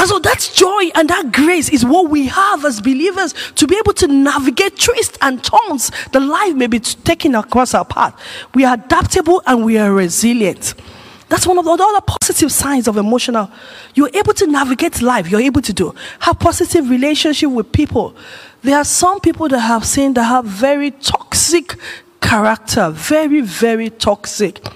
And 0.00 0.08
so 0.08 0.18
that 0.20 0.50
joy 0.54 0.90
and 0.94 1.10
that 1.10 1.30
grace 1.30 1.68
is 1.68 1.84
what 1.84 2.08
we 2.08 2.24
have 2.28 2.64
as 2.64 2.80
believers 2.80 3.34
to 3.56 3.66
be 3.66 3.76
able 3.76 3.92
to 3.92 4.06
navigate 4.06 4.78
twists 4.78 5.18
and 5.20 5.44
turns 5.44 5.92
the 6.12 6.20
life 6.20 6.54
may 6.54 6.68
be 6.68 6.80
taking 6.80 7.34
across 7.34 7.74
our 7.74 7.84
path. 7.84 8.18
We 8.54 8.64
are 8.64 8.76
adaptable 8.76 9.42
and 9.44 9.62
we 9.62 9.76
are 9.76 9.92
resilient. 9.92 10.72
That's 11.28 11.46
one 11.46 11.58
of 11.58 11.66
the 11.66 11.72
other 11.72 12.00
positive 12.00 12.50
signs 12.50 12.88
of 12.88 12.96
emotional. 12.96 13.50
You're 13.94 14.08
able 14.14 14.32
to 14.32 14.46
navigate 14.46 15.02
life. 15.02 15.30
You're 15.30 15.42
able 15.42 15.60
to 15.60 15.72
do 15.74 15.94
have 16.20 16.38
positive 16.38 16.88
relationship 16.88 17.50
with 17.50 17.70
people. 17.70 18.16
There 18.62 18.78
are 18.78 18.86
some 18.86 19.20
people 19.20 19.48
that 19.50 19.60
have 19.60 19.84
seen 19.84 20.14
that 20.14 20.24
have 20.24 20.46
very 20.46 20.92
toxic 20.92 21.76
character, 22.22 22.88
very 22.88 23.42
very 23.42 23.90
toxic. 23.90 24.66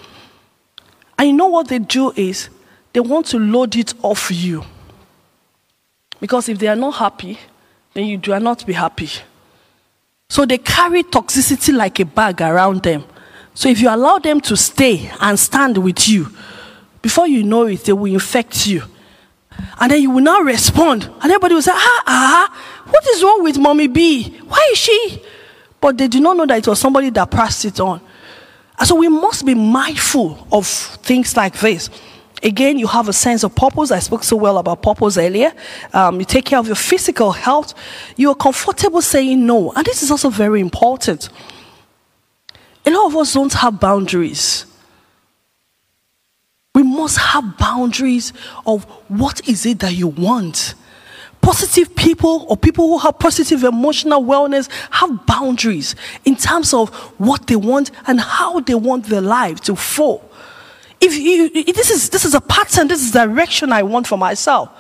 And 1.19 1.29
you 1.29 1.35
know 1.35 1.47
what 1.47 1.69
they 1.69 1.79
do 1.79 2.13
is 2.15 2.51
they 2.93 3.01
want 3.01 3.25
to 3.29 3.39
load 3.39 3.75
it 3.75 3.95
off 4.03 4.31
you. 4.31 4.65
Because 6.21 6.49
if 6.49 6.59
they 6.59 6.69
are 6.69 6.77
not 6.77 6.93
happy, 6.93 7.39
then 7.93 8.07
you 8.07 8.17
do 8.17 8.39
not 8.41 8.67
be 8.67 8.73
happy. 8.73 9.09
So 10.29 10.45
they 10.45 10.59
carry 10.59 11.03
toxicity 11.03 11.75
like 11.75 12.01
a 12.01 12.05
bag 12.05 12.41
around 12.41 12.83
them. 12.83 13.05
So 13.55 13.69
if 13.69 13.81
you 13.81 13.89
allow 13.89 14.19
them 14.19 14.41
to 14.43 14.57
stay 14.57 15.11
and 15.21 15.39
stand 15.39 15.79
with 15.79 16.09
you, 16.09 16.29
before 17.01 17.29
you 17.29 17.45
know 17.45 17.67
it, 17.67 17.85
they 17.85 17.93
will 17.93 18.13
infect 18.13 18.67
you. 18.67 18.83
And 19.81 19.93
then 19.93 20.03
you 20.03 20.11
will 20.11 20.23
not 20.23 20.45
respond. 20.45 21.05
And 21.05 21.25
everybody 21.25 21.55
will 21.55 21.63
say, 21.63 21.73
ah, 21.73 22.03
ah, 22.07 22.83
what 22.89 23.07
is 23.09 23.23
wrong 23.23 23.43
with 23.45 23.59
mommy 23.59 23.87
B? 23.87 24.39
Why 24.39 24.69
is 24.73 24.79
she? 24.79 25.23
But 25.81 25.99
they 25.99 26.09
do 26.09 26.19
not 26.21 26.37
know 26.37 26.47
that 26.47 26.59
it 26.59 26.67
was 26.67 26.81
somebody 26.81 27.11
that 27.11 27.31
passed 27.31 27.65
it 27.65 27.79
on. 27.79 28.01
And 28.79 28.89
so 28.89 28.97
we 28.97 29.09
must 29.09 29.47
be 29.47 29.55
mindful 29.55 30.49
of 30.51 30.67
things 30.67 31.37
like 31.37 31.59
this. 31.61 31.91
Again, 32.45 32.79
you 32.79 32.87
have 32.87 33.09
a 33.09 33.13
sense 33.15 33.43
of 33.43 33.57
purpose. 33.57 33.91
I 33.91 34.01
spoke 34.01 34.23
so 34.23 34.37
well 34.37 34.59
about 34.59 34.83
purpose 34.83 35.17
earlier. 35.17 35.51
Um, 35.95 36.19
you 36.21 36.27
take 36.27 36.45
care 36.45 36.59
of 36.59 36.67
your 36.67 36.77
physical 36.77 37.33
health. 37.33 37.73
You 38.17 38.29
are 38.29 38.35
comfortable 38.35 39.01
saying 39.01 39.47
no. 39.47 39.73
And 39.73 39.87
this 39.87 40.03
is 40.03 40.11
also 40.11 40.29
very 40.29 40.61
important. 40.61 41.31
A 42.85 42.91
lot 42.91 43.07
of 43.07 43.17
us 43.17 43.33
don't 43.33 43.53
have 43.55 43.81
boundaries. 43.81 44.67
We 46.75 46.83
must 46.83 47.17
have 47.17 47.57
boundaries 47.57 48.35
of 48.67 48.85
what 49.09 49.49
is 49.49 49.65
it 49.65 49.79
that 49.79 49.95
you 49.95 50.09
want. 50.09 50.75
Positive 51.41 51.97
people 51.97 52.45
or 52.49 52.59
people 52.59 52.89
who 52.89 52.99
have 52.99 53.19
positive 53.19 53.65
emotional 53.65 54.23
wellness 54.23 54.69
have 54.91 55.25
boundaries 55.25 55.95
in 56.27 56.37
terms 56.37 56.75
of 56.75 56.91
what 57.19 57.47
they 57.47 57.57
want 57.57 57.91
and 58.07 58.21
how 58.21 58.61
they 58.61 58.75
want 58.75 59.07
their 59.07 59.23
life 59.23 59.61
to 59.61 59.77
fall. 59.77 60.31
If 61.07 61.19
you, 61.19 61.65
this 61.75 61.91
is 61.91 62.09
this 62.09 62.25
is 62.25 62.33
a 62.33 62.41
pattern, 62.41 62.89
this 62.89 63.03
is 63.05 63.13
direction 63.13 63.73
I 63.73 63.83
want 63.83 64.07
for 64.07 64.17
myself. 64.17 64.71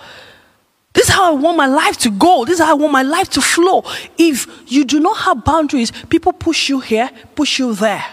This 0.95 1.09
is 1.09 1.14
how 1.14 1.29
I 1.29 1.37
want 1.37 1.59
my 1.59 1.66
life 1.66 1.99
to 1.99 2.11
go. 2.11 2.47
This 2.47 2.55
is 2.55 2.61
how 2.61 2.70
I 2.70 2.75
want 2.75 2.93
my 2.93 3.03
life 3.03 3.29
to 3.31 3.43
flow. 3.43 3.85
If 4.16 4.47
you 4.66 4.87
do 4.87 5.01
not 5.01 5.18
have 5.18 5.45
boundaries, 5.45 5.91
people 6.09 6.33
push 6.33 6.70
you 6.70 6.81
here, 6.81 7.11
push 7.35 7.59
you 7.59 7.75
there. 7.75 8.07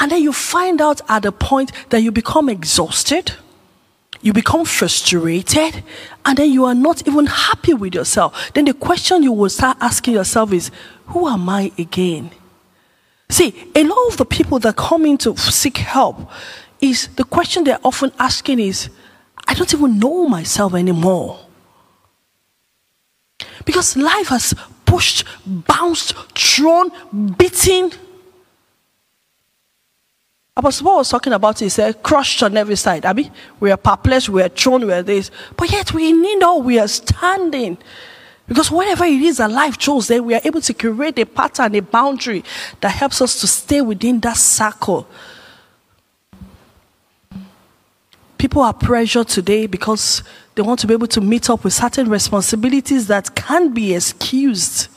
And 0.00 0.10
then 0.10 0.20
you 0.20 0.32
find 0.32 0.80
out 0.80 1.00
at 1.08 1.22
the 1.22 1.30
point 1.30 1.70
that 1.90 2.00
you 2.00 2.10
become 2.10 2.48
exhausted, 2.48 3.34
you 4.20 4.32
become 4.32 4.64
frustrated, 4.64 5.84
and 6.24 6.36
then 6.36 6.50
you 6.50 6.64
are 6.64 6.74
not 6.74 7.06
even 7.06 7.26
happy 7.26 7.74
with 7.74 7.94
yourself. 7.94 8.50
Then 8.52 8.64
the 8.64 8.74
question 8.74 9.22
you 9.22 9.30
will 9.30 9.50
start 9.50 9.76
asking 9.80 10.14
yourself 10.14 10.52
is, 10.52 10.72
Who 11.06 11.28
am 11.28 11.48
I 11.48 11.70
again? 11.78 12.30
See, 13.28 13.70
a 13.74 13.84
lot 13.84 14.08
of 14.08 14.16
the 14.16 14.24
people 14.24 14.58
that 14.60 14.76
come 14.76 15.04
in 15.04 15.18
to 15.18 15.36
seek 15.36 15.78
help, 15.78 16.30
is 16.80 17.08
the 17.16 17.24
question 17.24 17.64
they're 17.64 17.80
often 17.84 18.12
asking 18.18 18.60
is, 18.60 18.90
I 19.46 19.54
don't 19.54 19.72
even 19.72 19.98
know 19.98 20.28
myself 20.28 20.74
anymore. 20.74 21.40
Because 23.64 23.96
life 23.96 24.28
has 24.28 24.54
pushed, 24.84 25.24
bounced, 25.46 26.14
thrown, 26.34 26.90
beaten. 27.36 27.92
Apostle 30.56 30.86
Paul 30.86 30.96
was 30.98 31.08
talking 31.08 31.32
about 31.32 31.60
it. 31.60 31.66
He 31.66 31.68
said, 31.68 32.02
crushed 32.02 32.42
on 32.42 32.56
every 32.56 32.76
side. 32.76 33.04
I 33.04 33.12
mean, 33.12 33.30
we 33.60 33.70
are 33.70 33.76
perplexed, 33.76 34.28
we 34.28 34.42
are 34.42 34.48
thrown, 34.48 34.86
we 34.86 34.92
are 34.92 35.02
this. 35.02 35.30
But 35.56 35.70
yet 35.70 35.92
we 35.92 36.12
need 36.12 36.42
all, 36.42 36.62
we 36.62 36.78
are 36.78 36.88
standing. 36.88 37.76
Because 38.48 38.70
whatever 38.70 39.04
it 39.04 39.20
is 39.20 39.38
that 39.38 39.50
life 39.50 39.76
chose, 39.76 40.08
then 40.08 40.24
we 40.24 40.34
are 40.34 40.40
able 40.44 40.60
to 40.60 40.72
create 40.72 41.18
a 41.18 41.26
pattern, 41.26 41.74
a 41.74 41.80
boundary 41.80 42.44
that 42.80 42.90
helps 42.90 43.20
us 43.20 43.40
to 43.40 43.46
stay 43.46 43.80
within 43.80 44.20
that 44.20 44.36
circle 44.36 45.06
People 48.38 48.62
are 48.62 48.74
pressured 48.74 49.28
today 49.28 49.66
because 49.66 50.22
they 50.54 50.62
want 50.62 50.80
to 50.80 50.86
be 50.86 50.94
able 50.94 51.06
to 51.08 51.20
meet 51.20 51.48
up 51.48 51.64
with 51.64 51.72
certain 51.72 52.08
responsibilities 52.08 53.06
that 53.06 53.34
can 53.34 53.72
be 53.72 53.94
excused, 53.94 54.88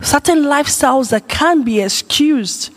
certain 0.00 0.44
lifestyles 0.44 1.10
that 1.10 1.28
can 1.28 1.62
be 1.62 1.80
excused. 1.80 2.70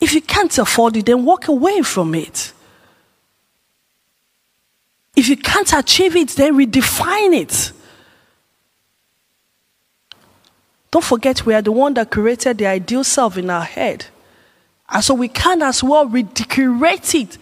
If 0.00 0.14
you 0.14 0.22
can't 0.22 0.56
afford 0.58 0.96
it, 0.96 1.06
then 1.06 1.24
walk 1.24 1.48
away 1.48 1.82
from 1.82 2.14
it. 2.14 2.52
If 5.14 5.28
you 5.28 5.36
can't 5.36 5.70
achieve 5.74 6.16
it, 6.16 6.30
then 6.30 6.54
redefine 6.56 7.38
it. 7.38 7.72
Don't 10.90 11.04
forget, 11.04 11.44
we 11.44 11.54
are 11.54 11.62
the 11.62 11.72
one 11.72 11.94
that 11.94 12.10
created 12.10 12.58
the 12.58 12.66
ideal 12.66 13.04
self 13.04 13.36
in 13.36 13.50
our 13.50 13.64
head. 13.64 14.06
And 14.92 15.04
so 15.04 15.14
we 15.14 15.28
can 15.28 15.62
as 15.62 15.82
well 15.82 16.06
redecorate 16.06 17.14
it 17.14 17.38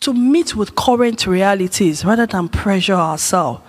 to 0.00 0.12
meet 0.12 0.56
with 0.56 0.74
current 0.74 1.26
realities 1.26 2.04
rather 2.04 2.26
than 2.26 2.48
pressure 2.48 2.94
ourselves. 2.94 3.60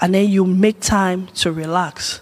And 0.00 0.14
then 0.14 0.28
you 0.28 0.44
make 0.44 0.80
time 0.80 1.26
to 1.36 1.50
relax. 1.50 2.20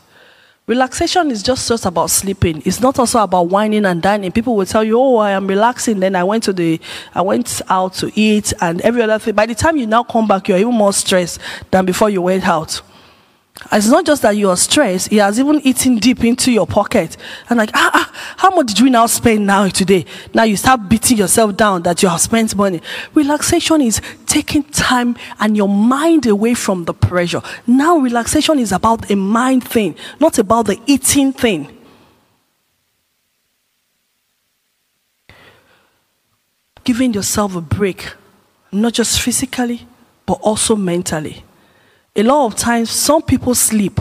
Relaxation 0.66 1.30
is 1.30 1.42
just, 1.42 1.68
just 1.68 1.84
about 1.84 2.08
sleeping. 2.08 2.62
It's 2.64 2.80
not 2.80 2.98
also 2.98 3.18
about 3.18 3.48
wining 3.48 3.84
and 3.84 4.00
dining. 4.00 4.32
People 4.32 4.56
will 4.56 4.64
tell 4.64 4.82
you, 4.82 4.98
"Oh, 4.98 5.16
I 5.16 5.32
am 5.32 5.46
relaxing." 5.46 6.00
Then 6.00 6.16
I 6.16 6.24
went 6.24 6.44
to 6.44 6.54
the, 6.54 6.80
I 7.14 7.20
went 7.20 7.60
out 7.68 7.92
to 7.94 8.10
eat 8.18 8.54
and 8.62 8.80
every 8.80 9.02
other 9.02 9.18
thing. 9.18 9.34
By 9.34 9.44
the 9.44 9.54
time 9.54 9.76
you 9.76 9.86
now 9.86 10.04
come 10.04 10.26
back, 10.26 10.48
you're 10.48 10.56
even 10.56 10.72
more 10.72 10.94
stressed 10.94 11.38
than 11.70 11.84
before 11.84 12.08
you 12.08 12.22
went 12.22 12.48
out. 12.48 12.80
It's 13.70 13.88
not 13.88 14.04
just 14.04 14.22
that 14.22 14.36
you 14.36 14.50
are 14.50 14.56
stressed, 14.56 15.12
it 15.12 15.18
has 15.18 15.38
even 15.38 15.60
eaten 15.60 15.96
deep 15.96 16.24
into 16.24 16.50
your 16.50 16.66
pocket. 16.66 17.16
And 17.48 17.56
like, 17.56 17.70
ah, 17.72 17.90
ah, 17.94 18.34
how 18.36 18.50
much 18.50 18.66
did 18.68 18.80
you 18.80 18.90
now 18.90 19.06
spend 19.06 19.46
now 19.46 19.68
today? 19.68 20.06
Now 20.34 20.42
you 20.42 20.56
start 20.56 20.88
beating 20.88 21.18
yourself 21.18 21.56
down 21.56 21.82
that 21.82 22.02
you 22.02 22.08
have 22.08 22.20
spent 22.20 22.56
money. 22.56 22.82
Relaxation 23.14 23.80
is 23.80 24.00
taking 24.26 24.64
time 24.64 25.16
and 25.38 25.56
your 25.56 25.68
mind 25.68 26.26
away 26.26 26.54
from 26.54 26.84
the 26.84 26.92
pressure. 26.92 27.42
Now 27.64 27.98
relaxation 27.98 28.58
is 28.58 28.72
about 28.72 29.08
a 29.10 29.14
mind 29.14 29.62
thing, 29.62 29.94
not 30.18 30.38
about 30.38 30.66
the 30.66 30.80
eating 30.86 31.32
thing. 31.32 31.78
Giving 36.82 37.14
yourself 37.14 37.54
a 37.54 37.60
break, 37.60 38.14
not 38.72 38.94
just 38.94 39.20
physically, 39.20 39.86
but 40.26 40.40
also 40.42 40.74
mentally. 40.74 41.44
A 42.16 42.22
lot 42.22 42.46
of 42.46 42.54
times, 42.54 42.90
some 42.90 43.22
people 43.22 43.54
sleep, 43.54 43.98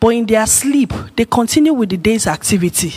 but 0.00 0.08
in 0.08 0.24
their 0.24 0.46
sleep, 0.46 0.92
they 1.14 1.26
continue 1.26 1.74
with 1.74 1.90
the 1.90 1.96
day's 1.98 2.26
activity. 2.26 2.92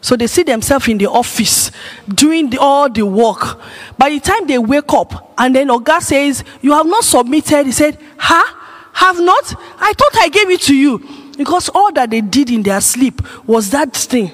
So 0.00 0.16
they 0.16 0.28
see 0.28 0.44
themselves 0.44 0.88
in 0.88 0.96
the 0.96 1.06
office 1.06 1.70
doing 2.08 2.50
the, 2.50 2.58
all 2.58 2.88
the 2.88 3.04
work. 3.04 3.60
By 3.98 4.10
the 4.10 4.20
time 4.20 4.46
they 4.46 4.58
wake 4.58 4.92
up, 4.92 5.34
and 5.36 5.54
then 5.54 5.68
Oga 5.68 6.00
says, 6.00 6.44
You 6.62 6.72
have 6.72 6.86
not 6.86 7.04
submitted, 7.04 7.66
he 7.66 7.72
said, 7.72 7.98
Ha? 8.18 8.90
Have 8.92 9.20
not? 9.20 9.54
I 9.78 9.92
thought 9.92 10.16
I 10.16 10.28
gave 10.28 10.50
it 10.50 10.60
to 10.62 10.74
you. 10.74 10.98
Because 11.36 11.68
all 11.70 11.92
that 11.92 12.10
they 12.10 12.20
did 12.20 12.50
in 12.50 12.62
their 12.62 12.80
sleep 12.80 13.20
was 13.46 13.70
that 13.70 13.94
thing. 13.94 14.30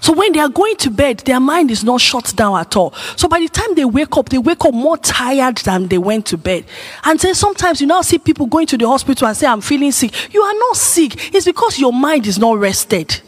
So 0.00 0.12
when 0.12 0.32
they 0.32 0.40
are 0.40 0.48
going 0.48 0.76
to 0.76 0.90
bed, 0.90 1.18
their 1.20 1.40
mind 1.40 1.70
is 1.70 1.82
not 1.82 2.00
shut 2.00 2.32
down 2.36 2.58
at 2.58 2.76
all. 2.76 2.92
So 3.16 3.28
by 3.28 3.40
the 3.40 3.48
time 3.48 3.74
they 3.74 3.84
wake 3.84 4.16
up, 4.16 4.28
they 4.28 4.38
wake 4.38 4.64
up 4.64 4.74
more 4.74 4.96
tired 4.98 5.56
than 5.58 5.88
they 5.88 5.98
went 5.98 6.26
to 6.26 6.36
bed. 6.36 6.64
And 7.04 7.18
then 7.18 7.34
sometimes 7.34 7.80
you 7.80 7.86
now 7.86 8.02
see 8.02 8.18
people 8.18 8.46
going 8.46 8.66
to 8.68 8.76
the 8.76 8.86
hospital 8.86 9.26
and 9.26 9.36
say, 9.36 9.46
I'm 9.46 9.60
feeling 9.60 9.92
sick. 9.92 10.32
You 10.32 10.42
are 10.42 10.54
not 10.54 10.76
sick. 10.76 11.34
It's 11.34 11.46
because 11.46 11.78
your 11.78 11.92
mind 11.92 12.26
is 12.26 12.38
not 12.38 12.58
rested. 12.58 13.20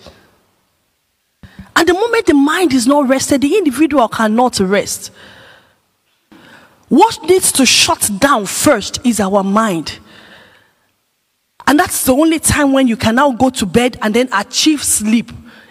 And 1.74 1.88
the 1.88 1.94
moment 1.94 2.26
the 2.26 2.34
mind 2.34 2.74
is 2.74 2.86
not 2.86 3.08
rested, 3.08 3.40
the 3.40 3.56
individual 3.56 4.08
cannot 4.08 4.58
rest. 4.60 5.10
What 6.88 7.22
needs 7.22 7.52
to 7.52 7.66
shut 7.66 8.10
down 8.18 8.46
first 8.46 9.04
is 9.06 9.20
our 9.20 9.44
mind. 9.44 9.98
And 11.66 11.78
that's 11.78 12.04
the 12.04 12.12
only 12.12 12.38
time 12.38 12.72
when 12.72 12.88
you 12.88 12.96
can 12.96 13.14
now 13.14 13.30
go 13.30 13.50
to 13.50 13.66
bed 13.66 13.98
and 14.00 14.14
then 14.14 14.28
achieve 14.32 14.82
sleep 14.82 15.30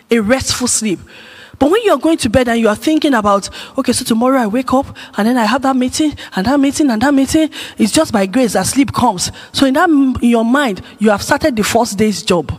a 0.09 0.19
restful 0.19 0.67
sleep. 0.67 0.99
But 1.59 1.71
when 1.71 1.81
you're 1.83 1.97
going 1.97 2.17
to 2.19 2.29
bed 2.29 2.47
and 2.47 2.59
you 2.59 2.69
are 2.69 2.75
thinking 2.75 3.13
about, 3.13 3.49
okay, 3.77 3.91
so 3.91 4.05
tomorrow 4.05 4.39
I 4.39 4.47
wake 4.47 4.73
up 4.73 4.95
and 5.17 5.27
then 5.27 5.37
I 5.37 5.45
have 5.45 5.63
that 5.63 5.75
meeting 5.75 6.13
and 6.35 6.45
that 6.45 6.59
meeting 6.59 6.91
and 6.91 7.01
that 7.01 7.13
meeting, 7.13 7.49
it's 7.77 7.91
just 7.91 8.13
by 8.13 8.27
grace 8.27 8.53
that 8.53 8.67
sleep 8.67 8.93
comes. 8.93 9.31
So 9.53 9.65
in 9.65 9.73
that 9.73 9.89
in 9.89 10.29
your 10.29 10.45
mind, 10.45 10.81
you 10.99 11.09
have 11.09 11.23
started 11.23 11.55
the 11.55 11.63
first 11.63 11.97
day's 11.97 12.21
job. 12.21 12.51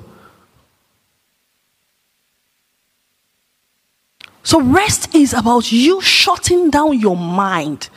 So 4.42 4.60
rest 4.62 5.14
is 5.14 5.34
about 5.34 5.70
you 5.70 6.00
shutting 6.00 6.70
down 6.70 6.98
your 6.98 7.16
mind. 7.16 7.90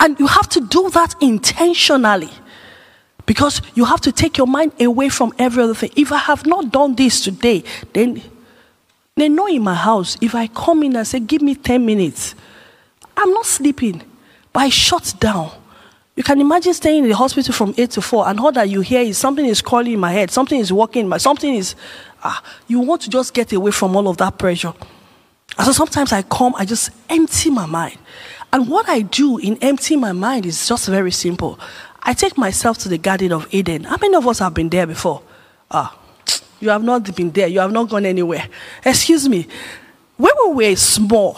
And 0.00 0.18
you 0.18 0.26
have 0.26 0.48
to 0.50 0.60
do 0.60 0.90
that 0.90 1.14
intentionally. 1.20 2.30
Because 3.26 3.62
you 3.74 3.84
have 3.86 4.00
to 4.02 4.12
take 4.12 4.36
your 4.36 4.46
mind 4.46 4.72
away 4.80 5.08
from 5.08 5.32
every 5.38 5.62
other 5.62 5.74
thing. 5.74 5.90
If 5.96 6.12
I 6.12 6.18
have 6.18 6.44
not 6.44 6.72
done 6.72 6.96
this 6.96 7.22
today, 7.22 7.64
then 7.94 8.22
they 9.16 9.28
know 9.28 9.46
in 9.46 9.62
my 9.62 9.74
house, 9.74 10.16
if 10.20 10.34
I 10.34 10.48
come 10.48 10.82
in 10.82 10.96
and 10.96 11.06
say, 11.06 11.20
give 11.20 11.40
me 11.40 11.54
10 11.54 11.84
minutes, 11.86 12.34
I'm 13.16 13.30
not 13.32 13.46
sleeping, 13.46 14.02
but 14.52 14.60
I 14.60 14.68
shut 14.68 15.14
down. 15.20 15.52
You 16.16 16.22
can 16.22 16.40
imagine 16.40 16.74
staying 16.74 17.04
in 17.04 17.10
the 17.10 17.16
hospital 17.16 17.54
from 17.54 17.74
8 17.76 17.90
to 17.92 18.02
4 18.02 18.28
and 18.28 18.40
all 18.40 18.52
that 18.52 18.68
you 18.68 18.80
hear 18.80 19.02
is 19.02 19.18
something 19.18 19.44
is 19.44 19.62
calling 19.62 19.92
in 19.92 20.00
my 20.00 20.12
head, 20.12 20.30
something 20.30 20.58
is 20.58 20.72
walking 20.72 21.08
my, 21.08 21.18
something 21.18 21.54
is, 21.54 21.76
ah, 22.22 22.42
you 22.66 22.80
want 22.80 23.02
to 23.02 23.10
just 23.10 23.34
get 23.34 23.52
away 23.52 23.70
from 23.70 23.94
all 23.94 24.08
of 24.08 24.16
that 24.16 24.36
pressure. 24.38 24.72
And 25.58 25.66
so 25.66 25.72
sometimes 25.72 26.12
I 26.12 26.22
come, 26.22 26.54
I 26.56 26.64
just 26.64 26.90
empty 27.08 27.50
my 27.50 27.66
mind. 27.66 27.98
And 28.52 28.68
what 28.68 28.88
I 28.88 29.00
do 29.00 29.38
in 29.38 29.58
emptying 29.58 30.00
my 30.00 30.12
mind 30.12 30.46
is 30.46 30.68
just 30.68 30.88
very 30.88 31.10
simple. 31.12 31.58
I 32.02 32.14
take 32.14 32.36
myself 32.36 32.78
to 32.78 32.88
the 32.88 32.98
Garden 32.98 33.32
of 33.32 33.46
Eden. 33.52 33.84
How 33.84 33.96
many 33.96 34.14
of 34.14 34.26
us 34.26 34.40
have 34.40 34.54
been 34.54 34.68
there 34.68 34.86
before? 34.86 35.22
Ah, 35.70 35.96
you 36.64 36.70
have 36.70 36.82
not 36.82 37.14
been 37.14 37.30
there. 37.30 37.46
You 37.46 37.60
have 37.60 37.72
not 37.72 37.88
gone 37.88 38.06
anywhere. 38.06 38.48
Excuse 38.84 39.28
me. 39.28 39.46
When 40.16 40.32
we 40.48 40.70
were 40.70 40.76
small, 40.76 41.36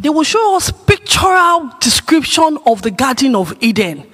they 0.00 0.08
will 0.08 0.24
show 0.24 0.56
us 0.56 0.70
pictorial 0.70 1.72
description 1.80 2.58
of 2.66 2.82
the 2.82 2.90
Garden 2.90 3.34
of 3.34 3.56
Eden. 3.60 4.04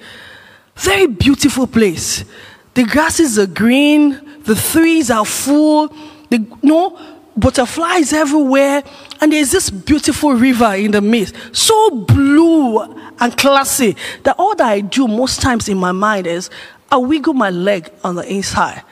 Very 0.75 1.07
beautiful 1.07 1.67
place. 1.67 2.25
The 2.73 2.83
grasses 2.83 3.37
are 3.37 3.47
green. 3.47 4.41
The 4.43 4.55
trees 4.55 5.11
are 5.11 5.25
full. 5.25 5.93
The, 6.29 6.45
know, 6.63 6.97
butterflies 7.37 8.13
everywhere, 8.13 8.83
and 9.21 9.31
there's 9.31 9.51
this 9.51 9.69
beautiful 9.69 10.33
river 10.33 10.73
in 10.75 10.91
the 10.91 11.01
midst, 11.01 11.35
so 11.51 11.89
blue 11.91 12.81
and 13.19 13.37
classy 13.37 13.95
that 14.23 14.35
all 14.37 14.55
that 14.55 14.67
I 14.67 14.81
do 14.81 15.07
most 15.07 15.41
times 15.41 15.67
in 15.67 15.77
my 15.77 15.91
mind 15.91 16.27
is 16.27 16.49
I 16.91 16.97
wiggle 16.97 17.33
my 17.33 17.49
leg 17.49 17.91
on 18.03 18.15
the 18.15 18.31
inside, 18.31 18.83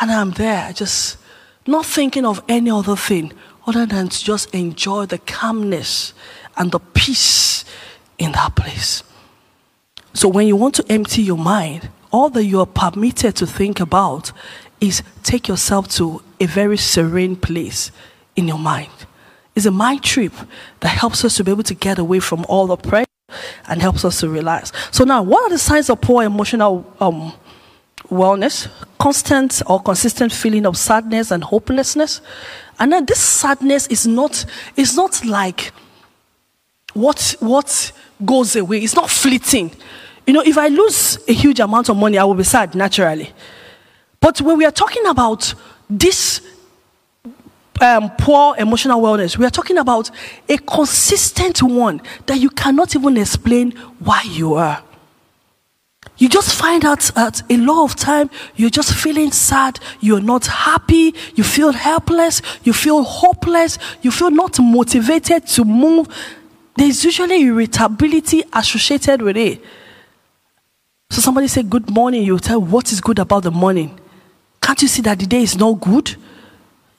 and 0.00 0.10
I'm 0.10 0.30
there, 0.32 0.72
just 0.72 1.18
not 1.66 1.86
thinking 1.86 2.24
of 2.24 2.42
any 2.48 2.70
other 2.70 2.96
thing 2.96 3.32
other 3.66 3.86
than 3.86 4.08
to 4.08 4.24
just 4.24 4.52
enjoy 4.54 5.06
the 5.06 5.18
calmness 5.18 6.14
and 6.56 6.72
the 6.72 6.80
peace 6.80 7.64
in 8.18 8.32
that 8.32 8.56
place. 8.56 9.02
So 10.14 10.28
when 10.28 10.46
you 10.46 10.56
want 10.56 10.74
to 10.76 10.84
empty 10.88 11.22
your 11.22 11.38
mind, 11.38 11.88
all 12.10 12.30
that 12.30 12.44
you 12.44 12.60
are 12.60 12.66
permitted 12.66 13.36
to 13.36 13.46
think 13.46 13.78
about 13.78 14.32
is 14.80 15.02
take 15.22 15.46
yourself 15.46 15.88
to 15.88 16.22
a 16.40 16.46
very 16.46 16.76
serene 16.76 17.36
place 17.36 17.92
in 18.34 18.48
your 18.48 18.58
mind. 18.58 18.90
It's 19.54 19.66
a 19.66 19.70
mind 19.70 20.02
trip 20.02 20.32
that 20.80 20.88
helps 20.88 21.24
us 21.24 21.36
to 21.36 21.44
be 21.44 21.50
able 21.50 21.62
to 21.64 21.74
get 21.74 21.98
away 21.98 22.20
from 22.20 22.44
all 22.48 22.66
the 22.66 22.76
pressure 22.76 23.06
and 23.68 23.80
helps 23.80 24.04
us 24.04 24.20
to 24.20 24.28
relax. 24.28 24.72
So 24.90 25.04
now, 25.04 25.22
what 25.22 25.44
are 25.44 25.50
the 25.50 25.58
signs 25.58 25.90
of 25.90 26.00
poor 26.00 26.24
emotional 26.24 26.92
um, 27.00 27.32
wellness? 28.08 28.68
Constant 28.98 29.62
or 29.66 29.80
consistent 29.82 30.32
feeling 30.32 30.66
of 30.66 30.76
sadness 30.76 31.30
and 31.30 31.42
hopelessness. 31.42 32.20
And 32.78 32.92
then 32.92 33.04
this 33.04 33.20
sadness 33.20 33.86
is 33.88 34.06
not, 34.06 34.44
is 34.76 34.96
not 34.96 35.24
like 35.24 35.72
what, 36.94 37.36
what 37.40 37.92
goes 38.24 38.56
away. 38.56 38.78
It's 38.78 38.94
not 38.94 39.10
fleeting. 39.10 39.72
You 40.26 40.34
know, 40.34 40.42
if 40.42 40.56
I 40.58 40.68
lose 40.68 41.18
a 41.28 41.32
huge 41.32 41.60
amount 41.60 41.88
of 41.88 41.96
money, 41.96 42.18
I 42.18 42.24
will 42.24 42.34
be 42.34 42.44
sad 42.44 42.74
naturally. 42.74 43.32
But 44.20 44.40
when 44.40 44.58
we 44.58 44.64
are 44.64 44.70
talking 44.70 45.06
about 45.06 45.54
this 45.88 46.40
um, 47.80 48.10
poor 48.18 48.54
emotional 48.58 49.00
wellness, 49.00 49.38
we 49.38 49.46
are 49.46 49.50
talking 49.50 49.78
about 49.78 50.10
a 50.48 50.58
consistent 50.58 51.62
one 51.62 52.02
that 52.26 52.38
you 52.38 52.50
cannot 52.50 52.94
even 52.94 53.16
explain 53.16 53.72
why 53.98 54.22
you 54.22 54.54
are. 54.54 54.82
You 56.20 56.28
just 56.28 56.54
find 56.54 56.84
out 56.84 57.16
at 57.16 57.42
a 57.50 57.56
lot 57.56 57.82
of 57.82 57.96
time 57.96 58.28
you're 58.54 58.68
just 58.68 58.92
feeling 58.92 59.32
sad, 59.32 59.80
you're 60.00 60.20
not 60.20 60.46
happy, 60.46 61.14
you 61.34 61.42
feel 61.42 61.72
helpless, 61.72 62.42
you 62.62 62.74
feel 62.74 63.02
hopeless, 63.02 63.78
you 64.02 64.10
feel 64.10 64.30
not 64.30 64.60
motivated 64.60 65.46
to 65.46 65.64
move. 65.64 66.08
There's 66.76 67.02
usually 67.06 67.44
irritability 67.46 68.42
associated 68.52 69.22
with 69.22 69.38
it. 69.38 69.64
So 71.08 71.22
somebody 71.22 71.48
say 71.48 71.62
good 71.62 71.88
morning, 71.88 72.22
you 72.22 72.38
tell 72.38 72.60
what 72.60 72.92
is 72.92 73.00
good 73.00 73.18
about 73.18 73.44
the 73.44 73.50
morning. 73.50 73.98
Can't 74.60 74.80
you 74.82 74.88
see 74.88 75.00
that 75.00 75.18
the 75.18 75.26
day 75.26 75.42
is 75.42 75.56
not 75.56 75.80
good? 75.80 76.16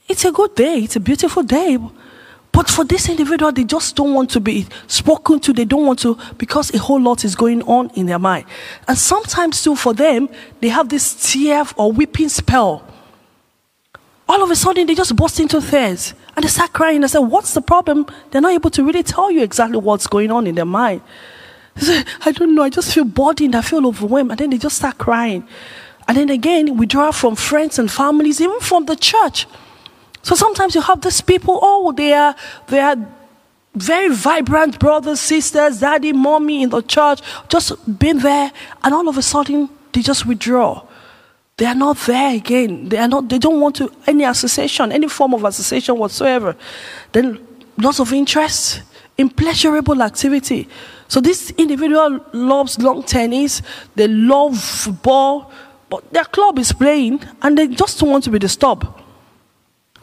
It's 0.09 0.25
a 0.25 0.31
good 0.31 0.55
day, 0.55 0.79
it's 0.79 0.95
a 0.95 0.99
beautiful 0.99 1.43
day. 1.43 1.77
But 2.51 2.69
for 2.69 2.83
this 2.83 3.07
individual, 3.07 3.51
they 3.51 3.63
just 3.63 3.95
don't 3.95 4.13
want 4.13 4.29
to 4.31 4.39
be 4.39 4.67
spoken 4.87 5.39
to. 5.41 5.53
They 5.53 5.65
don't 5.65 5.85
want 5.85 5.99
to 5.99 6.17
because 6.37 6.73
a 6.73 6.79
whole 6.79 6.99
lot 6.99 7.23
is 7.23 7.35
going 7.35 7.63
on 7.63 7.89
in 7.91 8.07
their 8.07 8.19
mind. 8.19 8.45
And 8.87 8.97
sometimes, 8.97 9.63
too, 9.63 9.75
for 9.75 9.93
them, 9.93 10.27
they 10.59 10.67
have 10.67 10.89
this 10.89 11.31
tear 11.31 11.63
or 11.77 11.91
weeping 11.91 12.29
spell. 12.29 12.85
All 14.27 14.43
of 14.43 14.51
a 14.51 14.55
sudden, 14.55 14.85
they 14.85 14.95
just 14.95 15.15
burst 15.15 15.39
into 15.39 15.61
tears 15.61 16.13
and 16.35 16.43
they 16.43 16.49
start 16.49 16.73
crying. 16.73 17.03
I 17.03 17.07
say, 17.07 17.19
What's 17.19 17.53
the 17.53 17.61
problem? 17.61 18.05
They're 18.31 18.41
not 18.41 18.53
able 18.53 18.69
to 18.71 18.83
really 18.83 19.03
tell 19.03 19.31
you 19.31 19.43
exactly 19.43 19.77
what's 19.77 20.07
going 20.07 20.31
on 20.31 20.45
in 20.45 20.55
their 20.55 20.65
mind. 20.65 21.01
They 21.75 21.81
say, 21.81 22.03
I 22.25 22.31
don't 22.31 22.53
know. 22.53 22.63
I 22.63 22.69
just 22.69 22.93
feel 22.93 23.05
burdened. 23.05 23.55
I 23.55 23.61
feel 23.61 23.85
overwhelmed. 23.87 24.31
And 24.31 24.39
then 24.39 24.49
they 24.49 24.57
just 24.57 24.77
start 24.77 24.97
crying. 24.97 25.47
And 26.07 26.17
then 26.17 26.29
again, 26.29 26.77
withdraw 26.77 27.11
from 27.11 27.35
friends 27.35 27.79
and 27.79 27.89
families, 27.89 28.41
even 28.41 28.59
from 28.59 28.85
the 28.85 28.95
church. 28.95 29.47
So 30.23 30.35
sometimes 30.35 30.75
you 30.75 30.81
have 30.81 31.01
these 31.01 31.21
people, 31.21 31.59
oh, 31.61 31.91
they 31.91 32.13
are, 32.13 32.35
they 32.67 32.79
are 32.79 32.95
very 33.73 34.13
vibrant 34.13 34.79
brothers, 34.79 35.19
sisters, 35.19 35.79
daddy, 35.79 36.13
mommy 36.13 36.63
in 36.63 36.69
the 36.69 36.81
church, 36.81 37.21
just 37.47 37.99
been 37.99 38.19
there, 38.19 38.51
and 38.83 38.93
all 38.93 39.07
of 39.07 39.17
a 39.17 39.21
sudden 39.21 39.69
they 39.93 40.01
just 40.01 40.25
withdraw. 40.25 40.83
They 41.57 41.65
are 41.65 41.75
not 41.75 41.97
there 42.07 42.35
again. 42.35 42.89
They 42.89 42.97
are 42.97 43.07
not, 43.07 43.29
they 43.29 43.37
don't 43.37 43.59
want 43.59 43.75
to 43.77 43.91
any 44.07 44.23
association, 44.23 44.91
any 44.91 45.07
form 45.07 45.33
of 45.33 45.43
association 45.43 45.97
whatsoever. 45.97 46.55
Then 47.11 47.45
loss 47.77 47.99
of 47.99 48.11
interest 48.13 48.81
in 49.17 49.29
pleasurable 49.29 50.01
activity. 50.01 50.67
So 51.07 51.21
this 51.21 51.51
individual 51.51 52.19
loves 52.33 52.79
long 52.79 53.03
tennis, 53.03 53.61
they 53.95 54.07
love 54.07 54.57
football, 54.59 55.51
but 55.89 56.11
their 56.11 56.25
club 56.25 56.57
is 56.57 56.71
playing 56.71 57.21
and 57.41 57.57
they 57.57 57.67
just 57.67 57.99
don't 57.99 58.09
want 58.09 58.23
to 58.23 58.31
be 58.31 58.39
disturbed. 58.39 58.87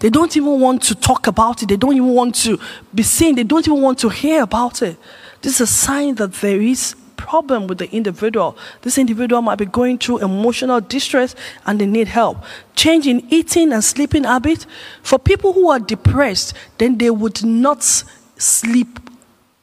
They 0.01 0.11
don't 0.11 0.37
even 0.37 0.61
want 0.61 0.83
to 0.85 0.95
talk 0.95 1.27
about 1.27 1.63
it. 1.63 1.69
They 1.69 1.77
don't 1.77 1.95
even 1.95 2.11
want 2.11 2.35
to 2.37 2.59
be 2.95 3.03
seen. 3.03 3.35
They 3.35 3.43
don't 3.45 3.67
even 3.67 3.81
want 3.83 3.99
to 4.01 4.09
hear 4.09 4.43
about 4.43 4.83
it. 4.83 4.97
This 5.43 5.55
is 5.55 5.61
a 5.63 5.67
sign 5.67 6.15
that 6.17 6.33
there 6.35 6.61
is 6.61 6.95
problem 7.17 7.67
with 7.67 7.79
the 7.79 7.91
individual. 7.91 8.57
This 8.83 8.97
individual 8.97 9.43
might 9.43 9.59
be 9.59 9.67
going 9.67 9.99
through 9.99 10.19
emotional 10.19 10.81
distress 10.81 11.35
and 11.67 11.81
they 11.81 11.87
need 11.87 12.09
help. 12.09 12.39
Change 12.75 13.07
in 13.07 13.27
eating 13.29 13.73
and 13.73 13.85
sleeping 13.85 14.25
habit. 14.25 14.65
For 15.03 15.19
people 15.19 15.53
who 15.53 15.69
are 15.69 15.81
depressed, 15.81 16.55
then 16.79 16.97
they 16.97 17.11
would 17.11 17.45
not 17.45 17.83
sleep 17.83 19.01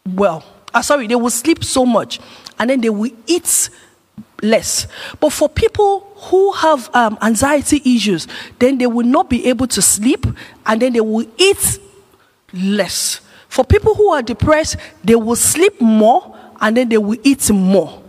well. 0.05 0.45
Uh, 0.73 0.81
sorry, 0.81 1.07
they 1.07 1.15
will 1.15 1.29
sleep 1.29 1.63
so 1.63 1.85
much 1.85 2.19
and 2.59 2.69
then 2.69 2.81
they 2.81 2.89
will 2.89 3.11
eat 3.25 3.69
less. 4.41 4.87
But 5.19 5.31
for 5.31 5.49
people 5.49 6.11
who 6.15 6.51
have 6.53 6.93
um, 6.95 7.17
anxiety 7.21 7.81
issues, 7.95 8.27
then 8.59 8.77
they 8.77 8.87
will 8.87 9.05
not 9.05 9.29
be 9.29 9.47
able 9.47 9.67
to 9.67 9.81
sleep 9.81 10.25
and 10.65 10.81
then 10.81 10.93
they 10.93 11.01
will 11.01 11.25
eat 11.37 11.79
less. 12.53 13.21
For 13.49 13.63
people 13.63 13.95
who 13.95 14.09
are 14.09 14.21
depressed, 14.21 14.77
they 15.03 15.15
will 15.15 15.35
sleep 15.35 15.79
more 15.79 16.35
and 16.59 16.75
then 16.75 16.89
they 16.89 16.97
will 16.97 17.17
eat 17.23 17.49
more. 17.51 18.01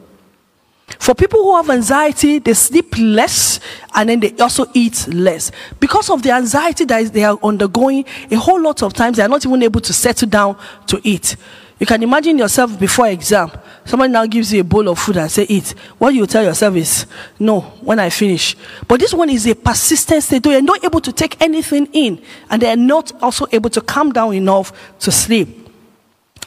For 0.98 1.14
people 1.14 1.42
who 1.42 1.56
have 1.56 1.68
anxiety, 1.68 2.38
they 2.38 2.54
sleep 2.54 2.94
less 2.96 3.58
and 3.94 4.08
then 4.08 4.20
they 4.20 4.36
also 4.38 4.66
eat 4.72 5.06
less. 5.08 5.50
Because 5.80 6.10
of 6.10 6.22
the 6.22 6.30
anxiety 6.30 6.84
that 6.84 7.12
they 7.12 7.24
are 7.24 7.38
undergoing, 7.42 8.04
a 8.30 8.36
whole 8.36 8.60
lot 8.60 8.82
of 8.82 8.92
times 8.92 9.16
they 9.16 9.22
are 9.22 9.28
not 9.28 9.44
even 9.44 9.62
able 9.62 9.80
to 9.80 9.92
settle 9.92 10.28
down 10.28 10.56
to 10.86 11.00
eat. 11.02 11.36
You 11.78 11.84
can 11.84 12.02
imagine 12.02 12.38
yourself 12.38 12.78
before 12.78 13.06
exam. 13.08 13.50
Somebody 13.84 14.10
now 14.12 14.26
gives 14.26 14.52
you 14.52 14.60
a 14.62 14.64
bowl 14.64 14.88
of 14.88 14.98
food 14.98 15.18
and 15.18 15.30
say, 15.30 15.44
eat. 15.48 15.74
What 15.98 16.14
you 16.14 16.26
tell 16.26 16.42
yourself 16.42 16.74
is, 16.74 17.06
no, 17.38 17.60
when 17.60 17.98
I 17.98 18.08
finish. 18.08 18.56
But 18.88 19.00
this 19.00 19.12
one 19.12 19.28
is 19.28 19.46
a 19.46 19.54
persistent 19.54 20.22
state. 20.22 20.42
They 20.42 20.56
are 20.56 20.62
not 20.62 20.82
able 20.82 21.00
to 21.00 21.12
take 21.12 21.40
anything 21.40 21.86
in. 21.92 22.22
And 22.48 22.62
they 22.62 22.70
are 22.70 22.76
not 22.76 23.12
also 23.22 23.46
able 23.52 23.68
to 23.70 23.82
calm 23.82 24.10
down 24.10 24.32
enough 24.32 24.72
to 25.00 25.12
sleep. 25.12 25.65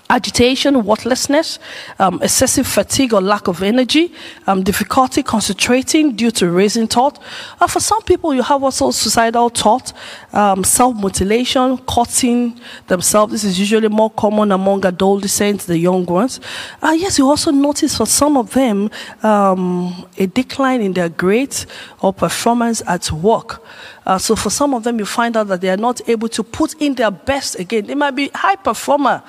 Agitation, 0.10 0.84
worthlessness, 0.84 1.60
um, 2.00 2.20
excessive 2.24 2.66
fatigue 2.66 3.14
or 3.14 3.22
lack 3.22 3.48
of 3.48 3.62
energy, 3.62 4.12
um, 4.48 4.64
difficulty 4.64 5.22
concentrating 5.22 6.16
due 6.16 6.32
to 6.32 6.50
raising 6.50 6.88
thought. 6.88 7.22
Uh, 7.62 7.68
for 7.68 7.80
some 7.80 8.02
people, 8.02 8.34
you 8.34 8.42
have 8.42 8.64
also 8.64 8.90
suicidal 8.90 9.50
thought, 9.50 9.94
um, 10.34 10.64
self-mutilation, 10.64 11.78
cutting 11.88 12.60
themselves. 12.88 13.32
This 13.32 13.44
is 13.44 13.60
usually 13.60 13.88
more 13.88 14.10
common 14.10 14.52
among 14.52 14.84
adolescents, 14.84 15.66
the 15.66 15.78
young 15.78 16.06
ones. 16.06 16.40
Uh, 16.82 16.96
yes, 16.98 17.20
you 17.20 17.28
also 17.28 17.52
notice 17.52 17.96
for 17.96 18.08
some 18.08 18.36
of 18.36 18.52
them 18.54 18.90
um, 19.22 20.08
a 20.18 20.26
decline 20.26 20.82
in 20.82 20.94
their 20.94 21.10
grades 21.10 21.68
or 22.02 22.12
performance 22.12 22.82
at 22.88 23.12
work. 23.12 23.64
Uh, 24.06 24.18
so 24.18 24.36
for 24.36 24.50
some 24.50 24.74
of 24.74 24.84
them, 24.84 24.98
you 24.98 25.06
find 25.06 25.38
out 25.38 25.48
that 25.50 25.62
they 25.62 25.70
are 25.70 25.78
not 25.78 26.02
able 26.10 26.28
to 26.28 26.42
put 26.42 26.74
in 26.82 26.96
their 26.96 27.12
best 27.12 27.60
again. 27.60 27.86
They 27.86 27.94
might 27.94 28.16
be 28.16 28.30
high 28.34 28.56
performer, 28.56 29.22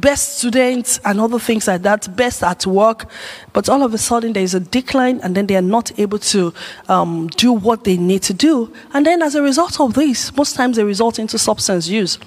best 0.00 0.38
students 0.38 0.98
and 1.04 1.20
other 1.20 1.38
things 1.38 1.66
like 1.66 1.82
that, 1.82 2.14
best 2.16 2.42
at 2.42 2.66
work, 2.66 3.08
but 3.52 3.68
all 3.68 3.82
of 3.82 3.94
a 3.94 3.98
sudden 3.98 4.32
there 4.32 4.42
is 4.42 4.54
a 4.54 4.60
decline 4.60 5.20
and 5.22 5.34
then 5.34 5.46
they 5.46 5.56
are 5.56 5.62
not 5.62 5.98
able 5.98 6.18
to 6.18 6.52
um, 6.88 7.28
do 7.28 7.52
what 7.52 7.84
they 7.84 7.96
need 7.96 8.22
to 8.22 8.34
do. 8.34 8.72
And 8.92 9.04
then 9.06 9.22
as 9.22 9.34
a 9.34 9.42
result 9.42 9.80
of 9.80 9.94
this, 9.94 10.34
most 10.36 10.56
times 10.56 10.76
they 10.76 10.84
result 10.84 11.18
into 11.18 11.38
substance 11.38 11.88
use. 11.88 12.18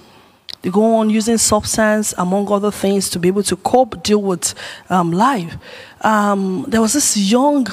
They 0.62 0.70
go 0.70 0.96
on 0.96 1.10
using 1.10 1.38
substance, 1.38 2.14
among 2.18 2.52
other 2.52 2.72
things, 2.72 3.10
to 3.12 3.20
be 3.20 3.30
able 3.30 3.44
to 3.44 3.56
cope, 3.56 4.04
deal 4.04 4.22
with 4.22 4.54
um, 4.90 5.12
life. 5.12 5.56
Um, 6.02 6.66
there 6.68 6.82
was 6.82 6.94
this 6.94 7.16
young 7.16 7.66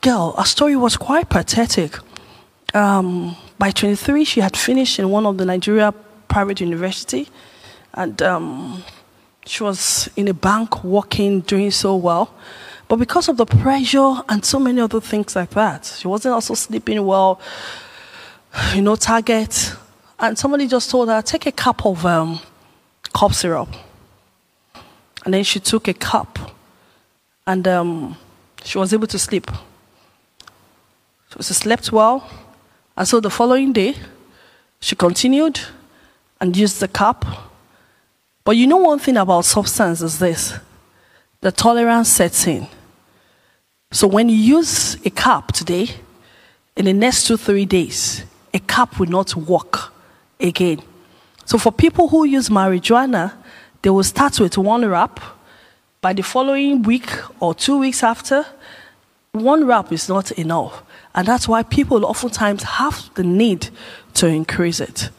girl, 0.00 0.32
her 0.36 0.44
story 0.44 0.74
was 0.74 0.96
quite 0.96 1.28
pathetic. 1.28 1.96
Um, 2.74 3.36
by 3.58 3.70
23, 3.70 4.24
she 4.24 4.40
had 4.40 4.56
finished 4.56 4.98
in 4.98 5.10
one 5.10 5.26
of 5.26 5.38
the 5.38 5.44
Nigeria 5.44 5.92
private 6.28 6.60
university, 6.60 7.28
and 7.94 8.20
um, 8.22 8.82
she 9.48 9.62
was 9.62 10.10
in 10.14 10.28
a 10.28 10.34
bank 10.34 10.84
working, 10.84 11.40
doing 11.40 11.70
so 11.70 11.96
well. 11.96 12.34
But 12.86 12.96
because 12.96 13.28
of 13.28 13.38
the 13.38 13.46
pressure 13.46 14.16
and 14.28 14.44
so 14.44 14.58
many 14.58 14.80
other 14.80 15.00
things 15.00 15.34
like 15.34 15.50
that, 15.50 15.86
she 15.98 16.06
wasn't 16.06 16.34
also 16.34 16.54
sleeping 16.54 17.04
well, 17.04 17.40
you 18.74 18.82
know, 18.82 18.94
target. 18.94 19.74
And 20.18 20.38
somebody 20.38 20.66
just 20.66 20.90
told 20.90 21.08
her, 21.08 21.22
take 21.22 21.46
a 21.46 21.52
cup 21.52 21.86
of 21.86 22.04
um, 22.04 22.40
cough 23.14 23.34
syrup. 23.34 23.68
And 25.24 25.32
then 25.32 25.44
she 25.44 25.60
took 25.60 25.88
a 25.88 25.94
cup 25.94 26.38
and 27.46 27.66
um, 27.66 28.16
she 28.64 28.76
was 28.76 28.92
able 28.92 29.06
to 29.06 29.18
sleep. 29.18 29.50
So 31.30 31.40
she 31.40 31.54
slept 31.54 31.90
well. 31.90 32.28
And 32.96 33.08
so 33.08 33.18
the 33.18 33.30
following 33.30 33.72
day, 33.72 33.94
she 34.80 34.94
continued 34.94 35.60
and 36.38 36.54
used 36.54 36.80
the 36.80 36.88
cup 36.88 37.47
but 38.48 38.56
you 38.56 38.66
know 38.66 38.78
one 38.78 38.98
thing 38.98 39.18
about 39.18 39.44
substance 39.44 40.00
is 40.00 40.18
this 40.18 40.54
the 41.42 41.52
tolerance 41.52 42.08
sets 42.08 42.46
in. 42.46 42.66
So 43.90 44.06
when 44.06 44.30
you 44.30 44.36
use 44.36 44.96
a 45.04 45.10
cup 45.10 45.52
today, 45.52 45.90
in 46.74 46.86
the 46.86 46.94
next 46.94 47.26
two, 47.26 47.36
three 47.36 47.66
days, 47.66 48.24
a 48.54 48.58
cup 48.58 48.98
will 48.98 49.10
not 49.10 49.36
work 49.36 49.92
again. 50.40 50.80
So 51.44 51.58
for 51.58 51.70
people 51.70 52.08
who 52.08 52.24
use 52.24 52.48
marijuana, 52.48 53.34
they 53.82 53.90
will 53.90 54.02
start 54.02 54.40
with 54.40 54.56
one 54.56 54.88
wrap. 54.88 55.20
By 56.00 56.14
the 56.14 56.22
following 56.22 56.82
week 56.84 57.10
or 57.40 57.54
two 57.54 57.78
weeks 57.78 58.02
after, 58.02 58.46
one 59.32 59.66
wrap 59.66 59.92
is 59.92 60.08
not 60.08 60.30
enough. 60.32 60.82
And 61.14 61.28
that's 61.28 61.48
why 61.48 61.64
people 61.64 62.02
oftentimes 62.06 62.62
have 62.62 63.10
the 63.12 63.24
need 63.24 63.68
to 64.14 64.26
increase 64.26 64.80
it. 64.80 65.10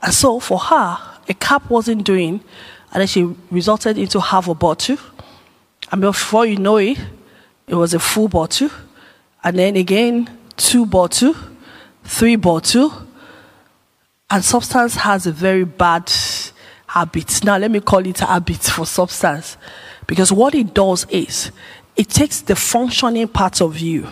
And 0.00 0.14
so 0.14 0.40
for 0.40 0.58
her, 0.58 1.15
a 1.28 1.34
cup 1.34 1.68
wasn't 1.70 2.04
doing, 2.04 2.40
and 2.92 3.00
then 3.00 3.06
she 3.06 3.24
resulted 3.50 3.98
into 3.98 4.20
half 4.20 4.48
a 4.48 4.54
bottle. 4.54 4.98
And 5.90 6.00
before 6.00 6.46
you 6.46 6.56
know 6.56 6.76
it, 6.76 6.98
it 7.66 7.74
was 7.74 7.94
a 7.94 7.98
full 7.98 8.28
bottle. 8.28 8.70
And 9.42 9.58
then 9.58 9.76
again, 9.76 10.28
two 10.56 10.86
bottle, 10.86 11.34
three 12.04 12.36
bottle. 12.36 12.92
And 14.30 14.44
substance 14.44 14.96
has 14.96 15.26
a 15.26 15.32
very 15.32 15.64
bad 15.64 16.10
habit. 16.86 17.44
Now, 17.44 17.58
let 17.58 17.70
me 17.70 17.80
call 17.80 18.04
it 18.06 18.20
a 18.22 18.26
habit 18.26 18.62
for 18.62 18.86
substance. 18.86 19.56
Because 20.06 20.32
what 20.32 20.54
it 20.54 20.74
does 20.74 21.06
is, 21.10 21.52
it 21.96 22.08
takes 22.08 22.40
the 22.40 22.56
functioning 22.56 23.28
part 23.28 23.60
of 23.60 23.78
you 23.78 24.08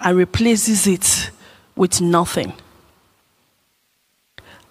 and 0.00 0.16
replaces 0.16 0.86
it 0.86 1.30
with 1.76 2.00
nothing. 2.00 2.52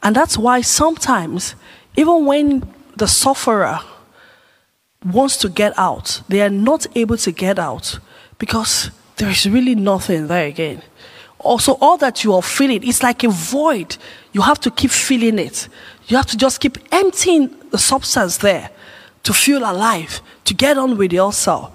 And 0.03 0.15
that's 0.15 0.37
why 0.37 0.61
sometimes, 0.61 1.55
even 1.95 2.25
when 2.25 2.73
the 2.95 3.07
sufferer 3.07 3.79
wants 5.05 5.37
to 5.37 5.49
get 5.49 5.77
out, 5.77 6.21
they 6.27 6.41
are 6.41 6.49
not 6.49 6.87
able 6.95 7.17
to 7.17 7.31
get 7.31 7.59
out 7.59 7.99
because 8.37 8.91
there 9.17 9.29
is 9.29 9.47
really 9.49 9.75
nothing 9.75 10.27
there 10.27 10.47
again. 10.47 10.81
Also, 11.39 11.73
all 11.81 11.97
that 11.97 12.23
you 12.23 12.33
are 12.33 12.41
feeling 12.41 12.87
it's 12.87 13.01
like 13.01 13.23
a 13.23 13.29
void. 13.29 13.97
You 14.31 14.41
have 14.41 14.59
to 14.61 14.71
keep 14.71 14.91
feeling 14.91 15.39
it. 15.39 15.67
You 16.07 16.17
have 16.17 16.27
to 16.27 16.37
just 16.37 16.59
keep 16.59 16.77
emptying 16.91 17.55
the 17.71 17.77
substance 17.77 18.37
there 18.37 18.69
to 19.23 19.33
feel 19.33 19.59
alive, 19.59 20.21
to 20.45 20.53
get 20.53 20.77
on 20.77 20.97
with 20.97 21.13
yourself. 21.13 21.71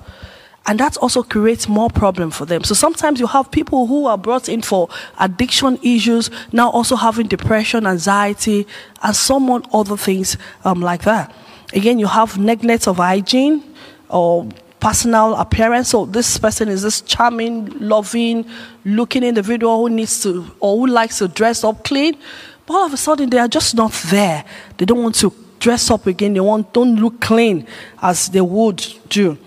And 0.67 0.81
that 0.81 0.97
also 0.97 1.23
creates 1.23 1.69
more 1.69 1.89
problem 1.89 2.31
for 2.33 2.45
them. 2.45 2.65
So 2.65 2.75
sometimes 2.75 3.21
you 3.21 3.29
have 3.29 3.51
people 3.53 3.87
who 3.87 4.07
are 4.07 4.19
brought 4.19 4.49
in 4.49 4.63
for 4.63 4.89
addiction 5.19 5.79
issues, 5.83 6.29
now 6.53 6.71
also 6.71 6.97
having 6.97 7.29
depression, 7.29 7.87
anxiety, 7.87 8.67
and 9.03 9.15
some 9.15 9.49
other 9.73 9.97
things 9.97 10.37
um, 10.65 10.81
like 10.81 11.03
that. 11.03 11.33
Again, 11.73 11.99
you 11.99 12.09
have 12.09 12.37
neglect 12.39 12.89
of 12.89 12.97
hygiene 12.97 13.63
or 14.09 14.49
personal 14.81 15.35
appearance. 15.37 15.91
So 15.91 16.05
this 16.07 16.37
person 16.39 16.69
is 16.69 16.83
this 16.83 17.01
charming, 17.01 17.67
loving, 17.79 18.45
looking 18.85 19.23
individual 19.23 19.79
who 19.79 19.91
needs 19.91 20.21
to 20.23 20.47
or 20.61 20.79
who 20.79 20.87
likes 20.87 21.19
to 21.19 21.29
dress 21.29 21.63
up 21.65 21.85
clean. 21.85 22.19
But 22.67 22.75
all 22.75 22.87
of 22.87 22.93
a 22.93 22.97
sudden 22.97 23.31
they 23.31 23.39
are 23.39 23.49
just 23.49 23.75
not 23.77 23.93
there. 24.11 24.45
They 24.79 24.85
don't 24.85 25.03
want 25.03 25.15
to 25.17 25.33
dress 25.61 25.91
up 25.91 26.07
again. 26.07 26.35
They 26.35 26.41
want 26.41 26.73
don't 26.73 26.97
look 26.97 27.21
clean 27.21 27.67
as 28.03 28.29
they 28.29 28.41
would 28.41 28.85
do. 29.09 29.39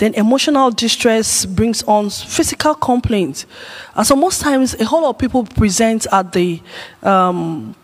Then 0.00 0.14
emotional 0.14 0.70
distress 0.70 1.44
brings 1.44 1.82
on 1.82 2.08
physical 2.08 2.74
complaints. 2.74 3.44
And 3.94 4.06
so 4.06 4.16
most 4.16 4.40
times, 4.40 4.72
a 4.80 4.86
whole 4.86 5.02
lot 5.02 5.10
of 5.10 5.18
people 5.18 5.44
present 5.44 6.06
at 6.10 6.32
the 6.32 6.62
um, 7.02 7.74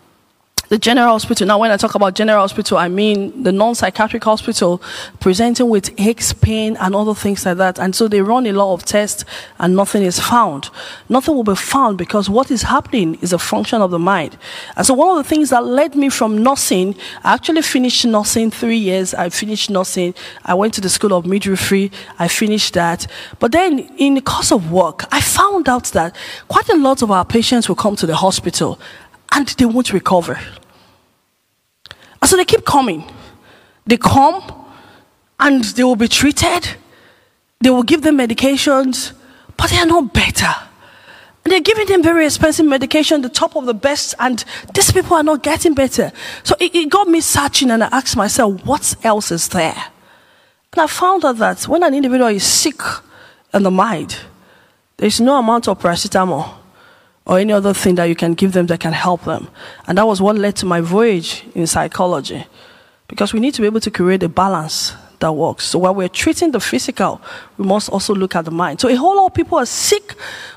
the 0.69 0.79
general 0.79 1.09
hospital. 1.09 1.47
Now, 1.47 1.59
when 1.59 1.71
I 1.71 1.77
talk 1.77 1.95
about 1.95 2.15
general 2.15 2.41
hospital, 2.41 2.79
I 2.79 2.89
mean 2.89 3.43
the 3.43 3.53
non-psychiatric 3.53 4.25
hospital 4.25 4.83
presenting 5.21 5.69
with 5.69 5.99
aches, 5.99 6.33
pain, 6.33 6.77
and 6.81 6.95
other 6.95 7.15
things 7.15 7.47
like 7.47 7.59
that. 7.59 7.79
And 7.79 7.95
so 7.95 8.09
they 8.09 8.23
run 8.23 8.47
a 8.47 8.53
lot 8.53 8.75
of 8.75 8.85
tests, 8.85 9.25
and 9.59 9.77
nothing 9.77 10.03
is 10.03 10.19
found. 10.19 10.71
Nothing 11.09 11.35
will 11.35 11.45
be 11.45 11.55
found 11.55 11.99
because 11.99 12.29
what 12.29 12.51
is 12.51 12.63
happening 12.63 13.17
is 13.23 13.33
a 13.33 13.39
function 13.39 13.81
of 13.81 13.91
the 13.91 13.99
mind. 13.99 14.37
And 14.77 14.87
so 14.87 14.95
one 14.95 15.17
of 15.17 15.25
the 15.25 15.29
things 15.29 15.51
that 15.51 15.65
led 15.65 15.95
me 15.95 16.09
from 16.09 16.43
nursing, 16.43 16.95
I 17.23 17.35
actually 17.35 17.63
finished 17.63 18.05
nursing 18.05 18.51
three 18.51 18.79
years. 18.79 19.15
I 19.15 19.29
finished 19.29 19.71
nursing. 19.71 20.15
I 20.45 20.55
went 20.55 20.75
to 20.75 20.81
the 20.81 20.89
school 20.89 21.13
of 21.13 21.27
midwifery. 21.27 21.91
I 22.19 22.29
finished 22.29 22.75
that. 22.75 23.07
But 23.39 23.53
then, 23.53 23.79
in 23.97 24.15
the 24.15 24.21
course 24.21 24.51
of 24.51 24.73
work, 24.73 25.05
I 25.13 25.21
found 25.21 25.69
out 25.69 25.85
that 25.87 26.17
quite 26.49 26.69
a 26.69 26.77
lot 26.77 27.03
of 27.03 27.11
our 27.11 27.25
patients 27.25 27.69
will 27.69 27.77
come 27.77 27.97
to 27.97 28.07
the 28.07 28.17
hospital 28.17 28.79
and 29.37 29.47
they 29.49 29.67
won't 29.67 29.93
recover. 29.93 30.41
And 32.23 32.31
so 32.31 32.39
they 32.39 32.47
keep 32.47 32.65
coming. 32.65 33.05
They 33.87 33.99
come 33.99 34.43
and 35.39 35.63
they 35.63 35.85
will 35.85 35.95
be 35.95 36.09
treated. 36.09 36.67
They 37.61 37.69
will 37.69 37.83
give 37.83 38.01
them 38.01 38.17
medications, 38.17 39.13
but 39.59 39.69
they 39.69 39.77
are 39.77 39.87
not 39.87 40.15
better. 40.15 40.55
And 41.45 41.53
they're 41.53 41.61
giving 41.61 41.87
them 41.87 42.03
very 42.03 42.25
expensive 42.25 42.65
medication, 42.65 43.21
the 43.21 43.29
top 43.29 43.57
of 43.57 43.67
the 43.67 43.75
best, 43.75 44.15
and 44.19 44.43
these 44.75 44.91
people 44.91 45.15
are 45.15 45.23
not 45.23 45.43
getting 45.43 45.75
better. 45.75 46.13
So 46.43 46.57
it, 46.59 46.75
it 46.75 46.89
got 46.89 47.07
me 47.07 47.21
searching 47.21 47.71
and 47.71 47.85
I 47.85 47.89
asked 47.93 48.17
myself, 48.17 48.65
what 48.65 48.97
else 49.05 49.31
is 49.31 49.49
there? 49.51 49.85
And 50.73 50.81
I 50.81 50.87
found 50.87 51.27
out 51.27 51.37
that 51.37 51.69
when 51.69 51.83
an 51.83 51.95
individual 51.95 52.31
is 52.31 52.43
sick 52.43 52.81
in 53.53 53.65
the 53.65 53.71
mind, 53.71 54.17
there's 54.97 55.21
no 55.21 55.39
amount 55.39 55.69
of 55.69 55.79
paracetamol 55.79 56.56
or 57.27 57.39
any 57.39 57.53
other 57.53 57.75
thing 57.75 57.97
that 57.97 58.05
you 58.05 58.15
can 58.15 58.35
give 58.35 58.53
them 58.53 58.67
that 58.67 58.81
can 58.81 58.93
help 58.93 59.25
them. 59.25 59.49
And 59.87 59.99
that 59.99 60.07
was 60.07 60.23
what 60.23 60.37
led 60.37 60.57
to 60.57 60.67
my 60.67 60.81
voyage 60.81 61.45
in 61.55 61.67
psychology. 61.67 62.47
Because 63.09 63.33
we 63.33 63.41
need 63.41 63.55
to 63.55 63.61
be 63.61 63.67
able 63.67 63.81
to 63.81 63.91
create 63.91 64.23
a 64.23 64.29
balance 64.29 64.95
that 65.19 65.33
works. 65.33 65.65
So 65.65 65.79
while 65.79 65.95
we're 65.95 66.09
treating 66.09 66.53
the 66.53 66.61
physical, 66.61 67.21
we 67.57 67.65
must 67.65 67.89
also 67.89 68.15
look 68.15 68.35
at 68.37 68.45
the 68.45 68.51
mind. 68.51 68.81
So 68.81 68.89
a 68.89 68.95
whole 68.95 69.17
lot 69.17 69.27
of 69.27 69.35
people 69.35 69.59
are 69.59 69.67
sick 69.67 70.15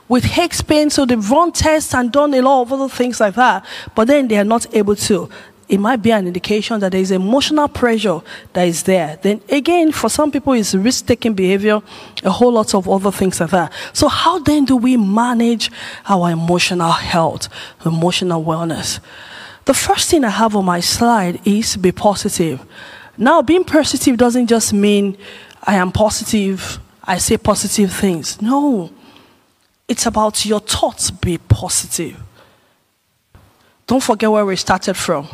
with 0.07 0.24
headache 0.24 0.67
pain, 0.67 0.89
so 0.89 1.05
they've 1.05 1.30
run 1.30 1.51
tests 1.51 1.93
and 1.93 2.11
done 2.11 2.34
a 2.34 2.41
lot 2.41 2.63
of 2.63 2.74
other 2.74 2.89
things 2.89 3.20
like 3.20 3.36
that, 3.36 3.65
but 3.95 4.07
then 4.07 4.28
they 4.28 4.38
are 4.38 4.43
not 4.43 4.65
able 4.76 4.95
to 4.95 5.30
it 5.70 5.80
might 5.80 6.01
be 6.01 6.11
an 6.11 6.26
indication 6.26 6.80
that 6.80 6.91
there 6.91 6.99
is 6.99 7.11
emotional 7.11 7.67
pressure 7.67 8.22
that 8.53 8.67
is 8.67 8.82
there. 8.84 9.20
Then 9.22 9.39
again, 9.49 9.91
for 9.91 10.09
some 10.09 10.32
people, 10.32 10.53
it's 10.53 10.74
risk-taking 10.74 11.36
behavior, 11.36 11.80
a 12.24 12.32
whole 12.32 12.51
lot 12.51 12.74
of 12.74 12.89
other 12.89 13.11
things 13.11 13.39
like 13.39 13.51
that. 13.51 13.72
So 13.93 14.07
how 14.07 14.39
then 14.39 14.65
do 14.65 14.76
we 14.76 14.97
manage 14.97 15.72
our 16.07 16.32
emotional 16.32 16.91
health, 16.91 17.49
emotional 17.86 18.43
wellness? 18.43 18.99
The 19.65 19.76
first 19.76 20.09
thing 20.09 20.26
I 20.26 20.30
have 20.30 20.55
on 20.55 20.65
my 20.65 20.80
slide 20.80 21.39
is 21.45 21.78
be 21.78 21.91
positive. 21.91 22.65
Now, 23.15 23.43
being 23.43 23.63
positive 23.63 24.17
doesn't 24.17 24.47
just 24.47 24.74
mean 24.74 25.17
I 25.61 25.76
am 25.76 25.91
positive, 25.91 26.80
I 27.03 27.20
say 27.20 27.38
positive 27.38 27.93
things. 27.93 28.41
No, 28.41 28.89
it's 29.88 30.07
about 30.07 30.43
your 30.47 30.61
thoughts 30.61 31.11
be 31.11 31.38
positive. 31.38 32.20
Don't 33.86 34.01
forget 34.01 34.32
where 34.32 34.45
we 34.45 34.55
started 34.55 34.95
from. 34.95 35.28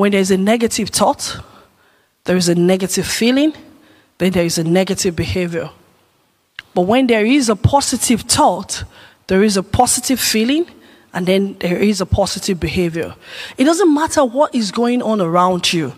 When 0.00 0.12
there's 0.12 0.30
a 0.30 0.38
negative 0.38 0.88
thought, 0.88 1.40
there 2.24 2.34
is 2.34 2.48
a 2.48 2.54
negative 2.54 3.06
feeling, 3.06 3.52
then 4.16 4.32
there 4.32 4.46
is 4.46 4.56
a 4.56 4.64
negative 4.64 5.14
behavior. 5.14 5.68
But 6.74 6.86
when 6.86 7.06
there 7.06 7.26
is 7.26 7.50
a 7.50 7.54
positive 7.54 8.22
thought, 8.22 8.84
there 9.26 9.42
is 9.42 9.58
a 9.58 9.62
positive 9.62 10.18
feeling, 10.18 10.64
and 11.12 11.26
then 11.26 11.58
there 11.58 11.76
is 11.76 12.00
a 12.00 12.06
positive 12.06 12.58
behavior. 12.58 13.14
It 13.58 13.64
doesn't 13.64 13.92
matter 13.92 14.24
what 14.24 14.54
is 14.54 14.72
going 14.72 15.02
on 15.02 15.20
around 15.20 15.70
you. 15.70 15.92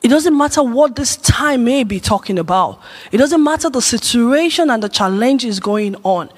It 0.00 0.10
doesn't 0.10 0.38
matter 0.38 0.62
what 0.62 0.94
this 0.94 1.16
time 1.16 1.64
may 1.64 1.82
be 1.82 1.98
talking 1.98 2.38
about. 2.38 2.80
It 3.10 3.18
doesn't 3.18 3.42
matter 3.42 3.68
the 3.68 3.82
situation 3.82 4.70
and 4.70 4.80
the 4.80 4.88
challenge 4.88 5.44
is 5.44 5.58
going 5.58 5.96
on. 6.04 6.30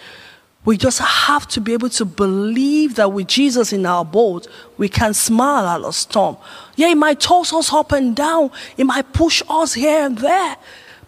We 0.67 0.77
just 0.77 0.99
have 0.99 1.47
to 1.49 1.61
be 1.61 1.73
able 1.73 1.89
to 1.91 2.05
believe 2.05 2.97
that 2.97 3.13
with 3.13 3.29
Jesus 3.29 3.73
in 3.73 3.87
our 3.87 4.05
boat, 4.05 4.49
we 4.77 4.89
can 4.89 5.15
smile 5.15 5.65
at 5.65 5.89
a 5.89 5.93
storm. 5.93 6.37
Yeah, 6.75 6.89
it 6.89 6.97
might 6.97 7.21
toss 7.21 7.55
us 7.55 7.73
up 7.73 7.93
and 7.93 8.15
down, 8.15 8.51
it 8.77 8.85
might 8.85 9.13
push 9.13 9.43
us 9.49 9.75
here 9.75 10.05
and 10.05 10.19
there. 10.19 10.57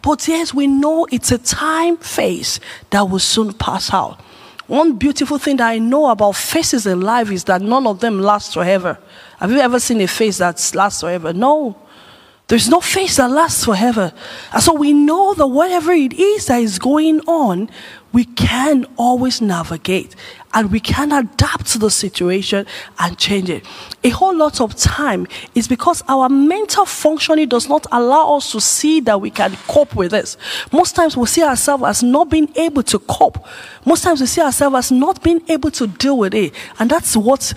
But 0.00 0.26
yes, 0.28 0.54
we 0.54 0.68
know 0.68 1.06
it's 1.10 1.32
a 1.32 1.38
time 1.38 1.96
phase 1.96 2.60
that 2.90 3.02
will 3.02 3.18
soon 3.18 3.52
pass 3.52 3.92
out. 3.92 4.20
One 4.68 4.96
beautiful 4.96 5.38
thing 5.38 5.56
that 5.56 5.68
I 5.68 5.78
know 5.78 6.08
about 6.08 6.36
faces 6.36 6.86
in 6.86 7.00
life 7.00 7.30
is 7.32 7.44
that 7.44 7.60
none 7.60 7.86
of 7.86 8.00
them 8.00 8.20
last 8.20 8.54
forever. 8.54 8.98
Have 9.38 9.50
you 9.50 9.58
ever 9.58 9.80
seen 9.80 10.00
a 10.02 10.06
face 10.06 10.38
that 10.38 10.70
lasts 10.74 11.00
forever? 11.00 11.32
No. 11.32 11.76
There's 12.48 12.68
no 12.68 12.80
face 12.80 13.16
that 13.16 13.30
lasts 13.30 13.64
forever. 13.64 14.12
And 14.52 14.62
so 14.62 14.72
we 14.72 14.92
know 14.92 15.34
that 15.34 15.46
whatever 15.46 15.92
it 15.92 16.14
is 16.14 16.46
that 16.46 16.62
is 16.62 16.78
going 16.78 17.20
on, 17.20 17.70
we 18.12 18.24
can 18.24 18.86
always 18.96 19.40
navigate 19.40 20.16
and 20.54 20.70
we 20.72 20.80
can 20.80 21.12
adapt 21.12 21.66
to 21.66 21.78
the 21.78 21.90
situation 21.90 22.66
and 22.98 23.18
change 23.18 23.50
it. 23.50 23.64
A 24.02 24.10
whole 24.10 24.34
lot 24.34 24.60
of 24.60 24.74
time 24.76 25.26
is 25.54 25.68
because 25.68 26.02
our 26.08 26.28
mental 26.28 26.86
functioning 26.86 27.48
does 27.48 27.68
not 27.68 27.86
allow 27.92 28.36
us 28.36 28.52
to 28.52 28.60
see 28.60 29.00
that 29.00 29.20
we 29.20 29.30
can 29.30 29.54
cope 29.68 29.94
with 29.94 30.12
this. 30.12 30.36
Most 30.72 30.96
times 30.96 31.16
we 31.16 31.26
see 31.26 31.42
ourselves 31.42 31.84
as 31.84 32.02
not 32.02 32.30
being 32.30 32.50
able 32.56 32.82
to 32.84 32.98
cope. 33.00 33.44
Most 33.84 34.02
times 34.02 34.20
we 34.20 34.26
see 34.26 34.40
ourselves 34.40 34.74
as 34.74 34.92
not 34.92 35.22
being 35.22 35.42
able 35.48 35.70
to 35.72 35.86
deal 35.86 36.16
with 36.18 36.34
it. 36.34 36.54
And 36.78 36.90
that's 36.90 37.16
what 37.16 37.52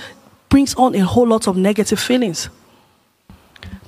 brings 0.50 0.76
on 0.76 0.96
a 0.96 1.06
whole 1.06 1.28
lot 1.28 1.48
of 1.48 1.56
negative 1.56 2.00
feelings. 2.00 2.50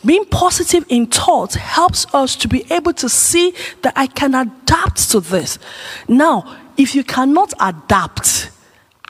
Being 0.06 0.26
positive 0.26 0.86
in 0.90 1.08
thought 1.08 1.54
helps 1.54 2.06
us 2.14 2.36
to 2.38 2.48
be 2.48 2.66
able 2.72 2.94
to 2.94 3.08
see 3.08 3.54
that 3.82 3.94
I 3.96 4.08
can 4.08 4.36
adapt 4.36 5.10
to 5.12 5.20
this. 5.20 5.60
Now, 6.08 6.58
if 6.78 6.94
you 6.94 7.04
cannot 7.04 7.54
adapt, 7.60 8.52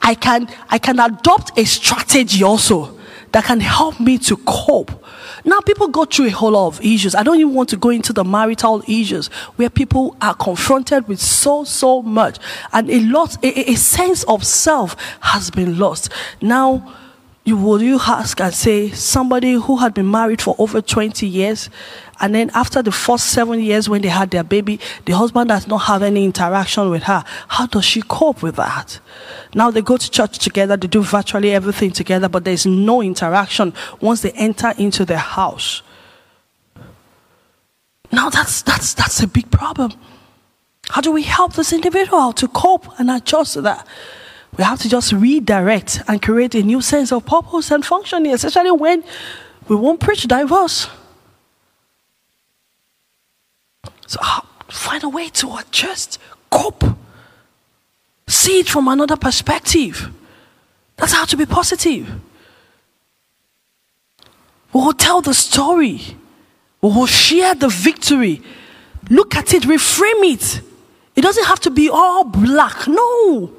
I 0.00 0.14
can, 0.14 0.48
I 0.68 0.78
can 0.78 1.00
adopt 1.00 1.58
a 1.58 1.64
strategy 1.64 2.44
also 2.44 2.96
that 3.32 3.44
can 3.44 3.58
help 3.58 3.98
me 3.98 4.18
to 4.18 4.36
cope. 4.46 5.04
Now, 5.44 5.60
people 5.60 5.88
go 5.88 6.04
through 6.04 6.26
a 6.26 6.30
whole 6.30 6.52
lot 6.52 6.68
of 6.68 6.84
issues. 6.84 7.14
I 7.16 7.24
don't 7.24 7.38
even 7.40 7.52
want 7.52 7.68
to 7.70 7.76
go 7.76 7.90
into 7.90 8.12
the 8.12 8.22
marital 8.22 8.82
issues 8.86 9.26
where 9.56 9.68
people 9.68 10.16
are 10.22 10.34
confronted 10.34 11.08
with 11.08 11.20
so, 11.20 11.64
so 11.64 12.00
much. 12.02 12.38
And 12.72 12.88
a 12.88 13.00
lot, 13.00 13.36
a, 13.44 13.72
a 13.72 13.74
sense 13.74 14.22
of 14.24 14.44
self 14.44 14.96
has 15.20 15.50
been 15.50 15.78
lost. 15.78 16.12
Now, 16.40 16.94
you 17.44 17.58
would 17.58 17.82
you 17.82 18.00
ask 18.00 18.40
and 18.40 18.54
say 18.54 18.90
somebody 18.90 19.52
who 19.52 19.76
had 19.76 19.92
been 19.92 20.10
married 20.10 20.40
for 20.40 20.56
over 20.58 20.80
20 20.80 21.26
years 21.26 21.68
and 22.20 22.34
then 22.34 22.50
after 22.54 22.80
the 22.82 22.90
first 22.90 23.26
seven 23.26 23.60
years 23.60 23.86
when 23.86 24.00
they 24.00 24.08
had 24.08 24.30
their 24.30 24.42
baby 24.42 24.80
the 25.04 25.12
husband 25.12 25.48
does 25.48 25.66
not 25.66 25.78
have 25.78 26.02
any 26.02 26.24
interaction 26.24 26.88
with 26.88 27.02
her. 27.02 27.22
How 27.48 27.66
does 27.66 27.84
she 27.84 28.00
cope 28.00 28.42
with 28.42 28.56
that? 28.56 28.98
Now 29.54 29.70
they 29.70 29.82
go 29.82 29.98
to 29.98 30.10
church 30.10 30.38
together 30.38 30.78
they 30.78 30.88
do 30.88 31.02
virtually 31.02 31.50
everything 31.50 31.90
together 31.90 32.30
but 32.30 32.44
there's 32.44 32.64
no 32.64 33.02
interaction 33.02 33.74
once 34.00 34.22
they 34.22 34.32
enter 34.32 34.72
into 34.78 35.04
their 35.04 35.18
house. 35.18 35.82
Now 38.10 38.30
that's 38.30 38.62
that's 38.62 38.94
that's 38.94 39.22
a 39.22 39.26
big 39.26 39.50
problem. 39.50 39.92
How 40.88 41.02
do 41.02 41.12
we 41.12 41.22
help 41.22 41.54
this 41.54 41.74
individual 41.74 42.32
to 42.34 42.48
cope 42.48 42.86
and 42.98 43.10
adjust 43.10 43.54
to 43.54 43.62
that 43.62 43.86
we 44.56 44.64
have 44.64 44.78
to 44.80 44.88
just 44.88 45.12
redirect 45.12 46.02
and 46.06 46.22
create 46.22 46.54
a 46.54 46.62
new 46.62 46.80
sense 46.80 47.10
of 47.12 47.26
purpose 47.26 47.70
and 47.70 47.84
functioning, 47.84 48.32
especially 48.32 48.70
when 48.70 49.02
we 49.68 49.76
won't 49.76 50.00
preach 50.00 50.22
divorce. 50.22 50.88
So 54.06 54.20
uh, 54.22 54.40
find 54.68 55.02
a 55.02 55.08
way 55.08 55.28
to 55.30 55.56
adjust, 55.56 56.18
cope, 56.50 56.84
see 58.28 58.60
it 58.60 58.68
from 58.68 58.88
another 58.88 59.16
perspective. 59.16 60.10
That's 60.96 61.12
how 61.12 61.24
to 61.24 61.36
be 61.36 61.46
positive. 61.46 62.08
We 64.72 64.80
will 64.80 64.92
tell 64.92 65.20
the 65.20 65.34
story. 65.34 66.16
We 66.80 66.90
will 66.90 67.06
share 67.06 67.54
the 67.54 67.68
victory. 67.68 68.42
Look 69.10 69.34
at 69.34 69.52
it, 69.54 69.64
reframe 69.64 70.32
it. 70.32 70.60
It 71.16 71.22
doesn't 71.22 71.46
have 71.46 71.60
to 71.60 71.70
be 71.70 71.88
all 71.88 72.24
black. 72.24 72.86
No. 72.86 73.52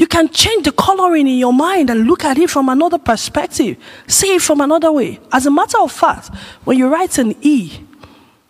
You 0.00 0.06
can 0.06 0.30
change 0.30 0.64
the 0.64 0.72
coloring 0.72 1.28
in 1.28 1.36
your 1.36 1.52
mind 1.52 1.90
and 1.90 2.06
look 2.06 2.24
at 2.24 2.38
it 2.38 2.48
from 2.48 2.70
another 2.70 2.96
perspective, 2.96 3.76
see 4.06 4.34
it 4.36 4.40
from 4.40 4.62
another 4.62 4.90
way. 4.90 5.20
As 5.30 5.44
a 5.44 5.50
matter 5.50 5.76
of 5.78 5.92
fact, 5.92 6.34
when 6.64 6.78
you 6.78 6.88
write 6.88 7.18
an 7.18 7.36
E, 7.42 7.84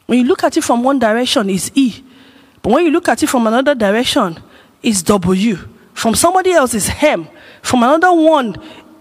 when 0.07 0.21
you 0.21 0.25
look 0.27 0.45
at 0.45 0.57
it 0.57 0.63
from 0.63 0.85
one 0.85 1.01
direction, 1.01 1.51
it's 1.51 1.73
E. 1.75 2.05
But 2.63 2.73
when 2.73 2.85
you 2.85 2.93
look 2.93 3.09
at 3.09 3.21
it 3.25 3.27
from 3.27 3.49
another 3.49 3.75
direction, 3.75 4.41
it's 4.81 5.03
W. 5.03 5.57
From 5.93 6.15
somebody 6.15 6.53
else, 6.53 6.73
it's 6.73 6.89
M. 7.03 7.27
From 7.63 7.83
another 7.83 8.13
one, 8.13 8.55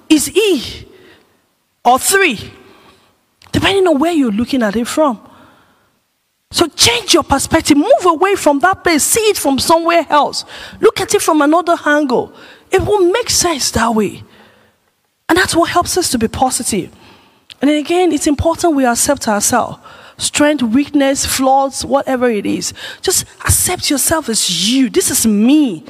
is 0.10 0.36
E. 0.36 0.88
Or 1.86 2.00
three. 2.00 2.52
Depending 3.52 3.86
on 3.86 4.00
where 4.00 4.12
you're 4.12 4.32
looking 4.32 4.64
at 4.64 4.76
it 4.76 4.88
from. 4.88 5.22
So 6.52 6.68
change 6.68 7.14
your 7.14 7.24
perspective. 7.24 7.78
Move 7.78 8.06
away 8.06 8.36
from 8.36 8.60
that 8.60 8.84
place. 8.84 9.04
See 9.04 9.22
it 9.22 9.38
from 9.38 9.60
somewhere 9.60 10.06
else. 10.10 10.46
Look 10.80 11.00
at 11.00 11.14
it 11.14 11.22
from 11.22 11.42
another 11.42 11.76
angle. 11.86 12.34
It 12.72 12.82
will 12.82 13.12
make 13.12 13.30
sense 13.30 13.70
that 13.72 13.94
way. 13.94 14.24
And 15.28 15.38
that's 15.38 15.56
what 15.56 15.70
helps 15.70 15.96
us 15.98 16.10
to 16.12 16.18
be 16.18 16.28
positive. 16.28 16.92
And 17.62 17.70
then 17.70 17.78
again, 17.78 18.12
it's 18.12 18.26
important 18.26 18.76
we 18.76 18.86
accept 18.86 19.28
ourselves. 19.28 19.80
Strength, 20.18 20.64
weakness, 20.64 21.26
flaws, 21.26 21.86
whatever 21.86 22.30
it 22.30 22.46
is. 22.46 22.74
Just 23.02 23.26
accept 23.42 23.90
yourself 23.90 24.28
as 24.28 24.72
you. 24.72 24.90
This 24.90 25.12
is 25.12 25.28
me. 25.28 25.86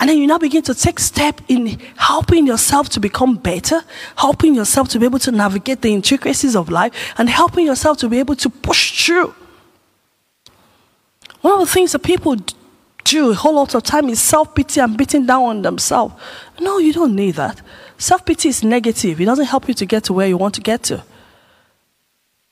And 0.00 0.08
then 0.08 0.16
you 0.16 0.26
now 0.26 0.38
begin 0.38 0.62
to 0.62 0.74
take 0.74 0.98
step 0.98 1.42
in 1.46 1.78
helping 1.96 2.46
yourself 2.46 2.88
to 2.90 3.00
become 3.00 3.36
better, 3.36 3.82
helping 4.16 4.54
yourself 4.54 4.88
to 4.88 4.98
be 4.98 5.04
able 5.04 5.18
to 5.20 5.30
navigate 5.30 5.82
the 5.82 5.92
intricacies 5.92 6.56
of 6.56 6.70
life, 6.70 7.14
and 7.18 7.28
helping 7.28 7.66
yourself 7.66 7.98
to 7.98 8.08
be 8.08 8.18
able 8.18 8.34
to 8.36 8.48
push 8.48 9.04
through. 9.04 9.34
One 11.40 11.54
of 11.54 11.60
the 11.60 11.72
things 11.72 11.92
that 11.92 12.00
people 12.00 12.36
do 13.04 13.30
a 13.30 13.34
whole 13.34 13.54
lot 13.54 13.74
of 13.74 13.82
time 13.82 14.08
is 14.08 14.20
self 14.20 14.54
pity 14.54 14.80
and 14.80 14.96
beating 14.96 15.26
down 15.26 15.42
on 15.42 15.62
themselves. 15.62 16.14
No, 16.60 16.78
you 16.78 16.92
don't 16.92 17.14
need 17.14 17.36
that. 17.36 17.60
Self 17.98 18.24
pity 18.24 18.48
is 18.48 18.62
negative, 18.62 19.20
it 19.20 19.24
doesn't 19.24 19.46
help 19.46 19.68
you 19.68 19.74
to 19.74 19.86
get 19.86 20.04
to 20.04 20.12
where 20.12 20.26
you 20.26 20.36
want 20.36 20.54
to 20.54 20.60
get 20.60 20.82
to. 20.84 21.02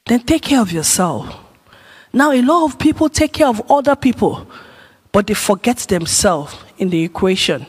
Then 0.07 0.20
take 0.20 0.43
care 0.43 0.61
of 0.61 0.72
yourself. 0.72 1.36
Now, 2.12 2.32
a 2.32 2.41
lot 2.43 2.64
of 2.64 2.78
people 2.78 3.09
take 3.09 3.34
care 3.34 3.49
of 3.49 3.61
other 3.70 3.95
people, 3.95 4.47
but 5.12 5.26
they 5.26 5.34
forget 5.34 5.76
themselves 5.78 6.57
in 6.78 6.89
the 6.89 7.03
equation. 7.05 7.66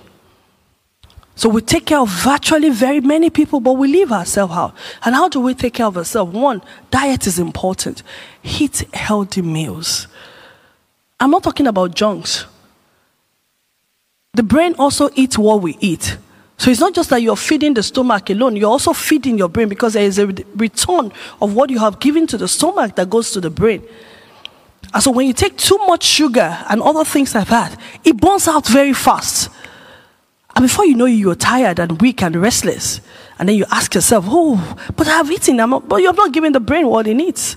So 1.35 1.47
we 1.47 1.61
take 1.61 1.85
care 1.85 1.99
of 1.99 2.09
virtually 2.09 2.69
very 2.69 2.99
many 2.99 3.29
people, 3.29 3.61
but 3.61 3.73
we 3.73 3.87
leave 3.87 4.11
ourselves 4.11 4.53
out. 4.53 4.75
And 5.05 5.15
how 5.15 5.29
do 5.29 5.39
we 5.39 5.53
take 5.53 5.75
care 5.75 5.85
of 5.85 5.95
ourselves? 5.95 6.33
One, 6.33 6.61
diet 6.91 7.27
is 7.27 7.39
important. 7.39 8.03
Eat 8.43 8.83
healthy 8.93 9.41
meals. 9.41 10.08
I'm 11.19 11.31
not 11.31 11.43
talking 11.43 11.67
about 11.67 11.95
junks. 11.95 12.45
The 14.33 14.43
brain 14.43 14.75
also 14.79 15.09
eats 15.15 15.37
what 15.37 15.61
we 15.61 15.77
eat. 15.79 16.17
So 16.57 16.69
it's 16.69 16.79
not 16.79 16.93
just 16.93 17.09
that 17.09 17.21
you're 17.21 17.37
feeding 17.37 17.73
the 17.73 17.83
stomach 17.83 18.29
alone, 18.29 18.55
you're 18.55 18.69
also 18.69 18.93
feeding 18.93 19.37
your 19.37 19.47
brain 19.49 19.69
because 19.69 19.93
there 19.93 20.03
is 20.03 20.19
a 20.19 20.27
return 20.27 21.11
of 21.41 21.55
what 21.55 21.69
you 21.69 21.79
have 21.79 21.99
given 21.99 22.27
to 22.27 22.37
the 22.37 22.47
stomach 22.47 22.95
that 22.95 23.09
goes 23.09 23.31
to 23.31 23.41
the 23.41 23.49
brain. 23.49 23.81
And 24.93 25.03
so 25.03 25.11
when 25.11 25.27
you 25.27 25.33
take 25.33 25.57
too 25.57 25.77
much 25.87 26.03
sugar 26.03 26.57
and 26.69 26.81
other 26.81 27.05
things 27.05 27.33
like 27.33 27.47
that, 27.47 27.79
it 28.03 28.17
burns 28.17 28.47
out 28.47 28.67
very 28.67 28.93
fast. 28.93 29.49
And 30.55 30.65
before 30.65 30.85
you 30.85 30.95
know 30.95 31.05
it, 31.05 31.11
you're 31.11 31.35
tired 31.35 31.79
and 31.79 32.01
weak 32.01 32.21
and 32.21 32.35
restless. 32.35 32.99
And 33.37 33.47
then 33.47 33.55
you 33.55 33.65
ask 33.71 33.93
yourself, 33.93 34.25
oh, 34.27 34.77
but 34.97 35.07
I've 35.07 35.31
eaten, 35.31 35.59
I'm 35.59 35.69
not, 35.69 35.87
but 35.87 36.01
you're 36.01 36.13
not 36.13 36.33
giving 36.33 36.51
the 36.51 36.59
brain 36.59 36.87
what 36.87 37.07
it 37.07 37.13
needs. 37.13 37.55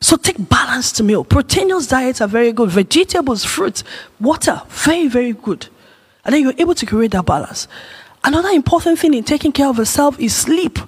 So 0.00 0.16
take 0.16 0.48
balanced 0.48 1.02
meal. 1.02 1.24
Proteinous 1.24 1.86
diets 1.86 2.20
are 2.20 2.28
very 2.28 2.52
good. 2.52 2.70
Vegetables, 2.70 3.44
fruits, 3.44 3.82
water, 4.20 4.62
very, 4.68 5.08
very 5.08 5.32
good. 5.32 5.68
And 6.24 6.34
then 6.34 6.42
you're 6.42 6.54
able 6.58 6.74
to 6.74 6.86
create 6.86 7.12
that 7.12 7.24
balance. 7.24 7.66
Another 8.22 8.50
important 8.50 8.98
thing 8.98 9.14
in 9.14 9.24
taking 9.24 9.52
care 9.52 9.68
of 9.68 9.78
yourself 9.78 10.18
is 10.18 10.34
sleep. 10.34 10.78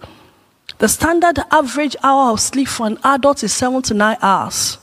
The 0.79 0.89
standard 0.89 1.39
average 1.51 1.97
hour 2.03 2.33
of 2.33 2.41
sleep 2.41 2.69
for 2.69 2.87
an 2.87 2.99
adult 3.05 3.43
is 3.43 3.53
seven 3.53 3.83
to 3.83 3.95
nine 3.95 4.17
hours. 4.21 4.79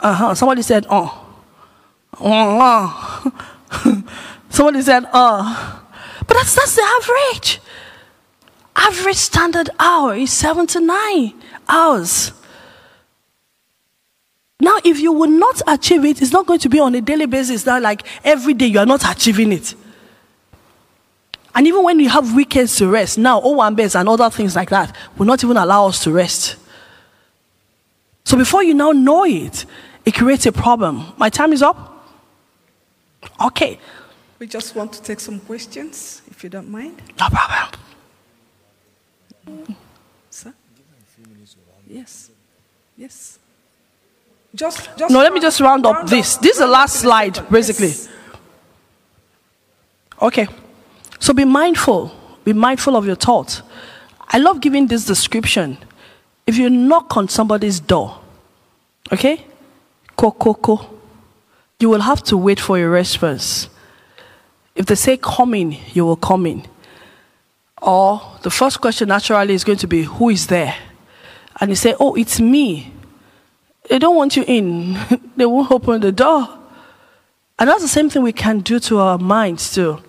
Uh 0.00 0.14
huh. 0.14 0.34
Somebody 0.34 0.62
said, 0.62 0.86
oh. 0.88 1.22
Uh, 2.20 2.58
uh. 2.58 4.02
Somebody 4.50 4.82
said, 4.82 5.04
oh. 5.12 5.82
But 6.26 6.34
that's, 6.34 6.54
that's 6.54 6.76
the 6.76 6.82
average. 6.82 7.60
Average 8.74 9.16
standard 9.16 9.70
hour 9.78 10.14
is 10.14 10.32
seven 10.32 10.66
to 10.68 10.80
nine 10.80 11.34
hours. 11.68 12.32
Now, 14.58 14.78
if 14.84 15.00
you 15.00 15.12
will 15.12 15.30
not 15.30 15.60
achieve 15.66 16.04
it, 16.04 16.22
it's 16.22 16.32
not 16.32 16.46
going 16.46 16.60
to 16.60 16.68
be 16.68 16.80
on 16.80 16.94
a 16.94 17.00
daily 17.00 17.26
basis. 17.26 17.64
That 17.64 17.82
like 17.82 18.02
every 18.24 18.54
day 18.54 18.66
you 18.66 18.78
are 18.78 18.86
not 18.86 19.08
achieving 19.08 19.52
it. 19.52 19.74
And 21.54 21.66
even 21.66 21.82
when 21.84 22.00
you 22.00 22.08
have 22.10 22.34
weekends 22.34 22.76
to 22.76 22.88
rest, 22.88 23.16
now 23.16 23.40
Owambes 23.40 23.98
and 23.98 24.08
other 24.08 24.28
things 24.30 24.54
like 24.54 24.70
that 24.70 24.94
will 25.16 25.26
not 25.26 25.42
even 25.42 25.56
allow 25.56 25.88
us 25.88 26.02
to 26.04 26.12
rest. 26.12 26.56
So 28.24 28.36
before 28.36 28.62
you 28.62 28.74
now 28.74 28.92
know 28.92 29.24
it, 29.24 29.64
it 30.04 30.14
creates 30.14 30.46
a 30.46 30.52
problem. 30.52 31.14
My 31.16 31.30
time 31.30 31.52
is 31.52 31.62
up. 31.62 32.08
Okay. 33.40 33.78
We 34.38 34.46
just 34.46 34.74
want 34.74 34.92
to 34.94 35.02
take 35.02 35.20
some 35.20 35.40
questions, 35.40 36.20
if 36.30 36.44
you 36.44 36.50
don't 36.50 36.68
mind. 36.68 37.00
No 37.18 37.28
problem. 37.28 37.70
Sir? 40.28 40.52
Yes. 41.88 42.30
Yes. 42.98 43.35
Just, 44.56 44.88
just 44.96 45.12
no, 45.12 45.18
let 45.18 45.34
me 45.34 45.40
just 45.40 45.60
round 45.60 45.84
up 45.84 45.96
round 45.96 46.08
this. 46.08 46.36
Up, 46.36 46.42
this 46.42 46.52
is 46.52 46.58
the 46.58 46.66
last 46.66 46.96
slide, 46.96 47.46
basically. 47.50 47.88
Yes. 47.88 48.08
Okay. 50.22 50.48
So 51.20 51.34
be 51.34 51.44
mindful. 51.44 52.10
Be 52.42 52.54
mindful 52.54 52.96
of 52.96 53.04
your 53.04 53.16
thoughts. 53.16 53.62
I 54.28 54.38
love 54.38 54.62
giving 54.62 54.86
this 54.86 55.04
description. 55.04 55.76
If 56.46 56.56
you 56.56 56.70
knock 56.70 57.18
on 57.18 57.28
somebody's 57.28 57.80
door, 57.80 58.18
okay? 59.12 59.44
Kokoko, 60.16 60.88
you 61.78 61.90
will 61.90 62.00
have 62.00 62.22
to 62.24 62.36
wait 62.38 62.58
for 62.58 62.78
a 62.78 62.86
response. 62.86 63.68
If 64.74 64.86
they 64.86 64.94
say 64.94 65.18
come 65.18 65.52
in, 65.52 65.76
you 65.92 66.06
will 66.06 66.16
come 66.16 66.46
in. 66.46 66.66
Or 67.82 68.22
the 68.42 68.50
first 68.50 68.80
question 68.80 69.08
naturally 69.08 69.52
is 69.52 69.64
going 69.64 69.78
to 69.78 69.86
be, 69.86 70.04
Who 70.04 70.30
is 70.30 70.46
there? 70.46 70.74
And 71.60 71.70
you 71.70 71.76
say, 71.76 71.94
Oh, 72.00 72.14
it's 72.14 72.40
me. 72.40 72.92
They 73.88 73.98
don't 73.98 74.16
want 74.16 74.36
you 74.36 74.44
in, 74.46 74.98
they 75.36 75.46
won't 75.46 75.70
open 75.70 76.00
the 76.00 76.12
door. 76.12 76.48
And 77.58 77.68
that's 77.68 77.82
the 77.82 77.88
same 77.88 78.10
thing 78.10 78.22
we 78.22 78.32
can 78.32 78.60
do 78.60 78.78
to 78.80 78.98
our 78.98 79.18
minds, 79.18 79.74
too. 79.74 80.02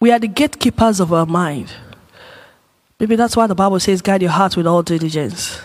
We 0.00 0.10
are 0.12 0.18
the 0.18 0.28
gatekeepers 0.28 0.98
of 1.00 1.12
our 1.12 1.26
mind. 1.26 1.72
Maybe 2.98 3.16
that's 3.16 3.36
why 3.36 3.46
the 3.46 3.54
Bible 3.54 3.80
says, 3.80 4.00
Guide 4.00 4.22
your 4.22 4.30
heart 4.30 4.56
with 4.56 4.66
all 4.66 4.82
diligence. 4.82 5.60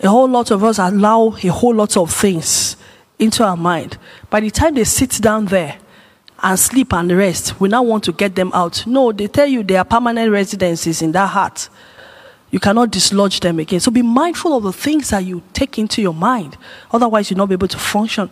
A 0.00 0.08
whole 0.08 0.28
lot 0.28 0.50
of 0.50 0.62
us 0.64 0.78
allow 0.78 1.36
a 1.42 1.48
whole 1.48 1.74
lot 1.74 1.96
of 1.96 2.12
things 2.12 2.76
into 3.18 3.44
our 3.44 3.56
mind. 3.56 3.98
By 4.30 4.40
the 4.40 4.50
time 4.50 4.74
they 4.74 4.84
sit 4.84 5.20
down 5.20 5.46
there 5.46 5.78
and 6.42 6.58
sleep 6.58 6.92
and 6.92 7.10
rest, 7.12 7.60
we 7.60 7.68
now 7.68 7.82
want 7.82 8.04
to 8.04 8.12
get 8.12 8.34
them 8.34 8.50
out. 8.52 8.86
No, 8.86 9.12
they 9.12 9.28
tell 9.28 9.46
you 9.46 9.62
they 9.62 9.76
are 9.76 9.84
permanent 9.84 10.30
residences 10.30 11.02
in 11.02 11.12
that 11.12 11.28
heart. 11.28 11.68
You 12.52 12.60
cannot 12.60 12.90
dislodge 12.90 13.40
them 13.40 13.58
again. 13.58 13.80
So 13.80 13.90
be 13.90 14.02
mindful 14.02 14.56
of 14.56 14.62
the 14.62 14.74
things 14.74 15.08
that 15.08 15.24
you 15.24 15.42
take 15.54 15.78
into 15.78 16.02
your 16.02 16.12
mind. 16.14 16.58
Otherwise, 16.92 17.30
you'll 17.30 17.38
not 17.38 17.48
be 17.48 17.54
able 17.54 17.66
to 17.68 17.78
function. 17.78 18.30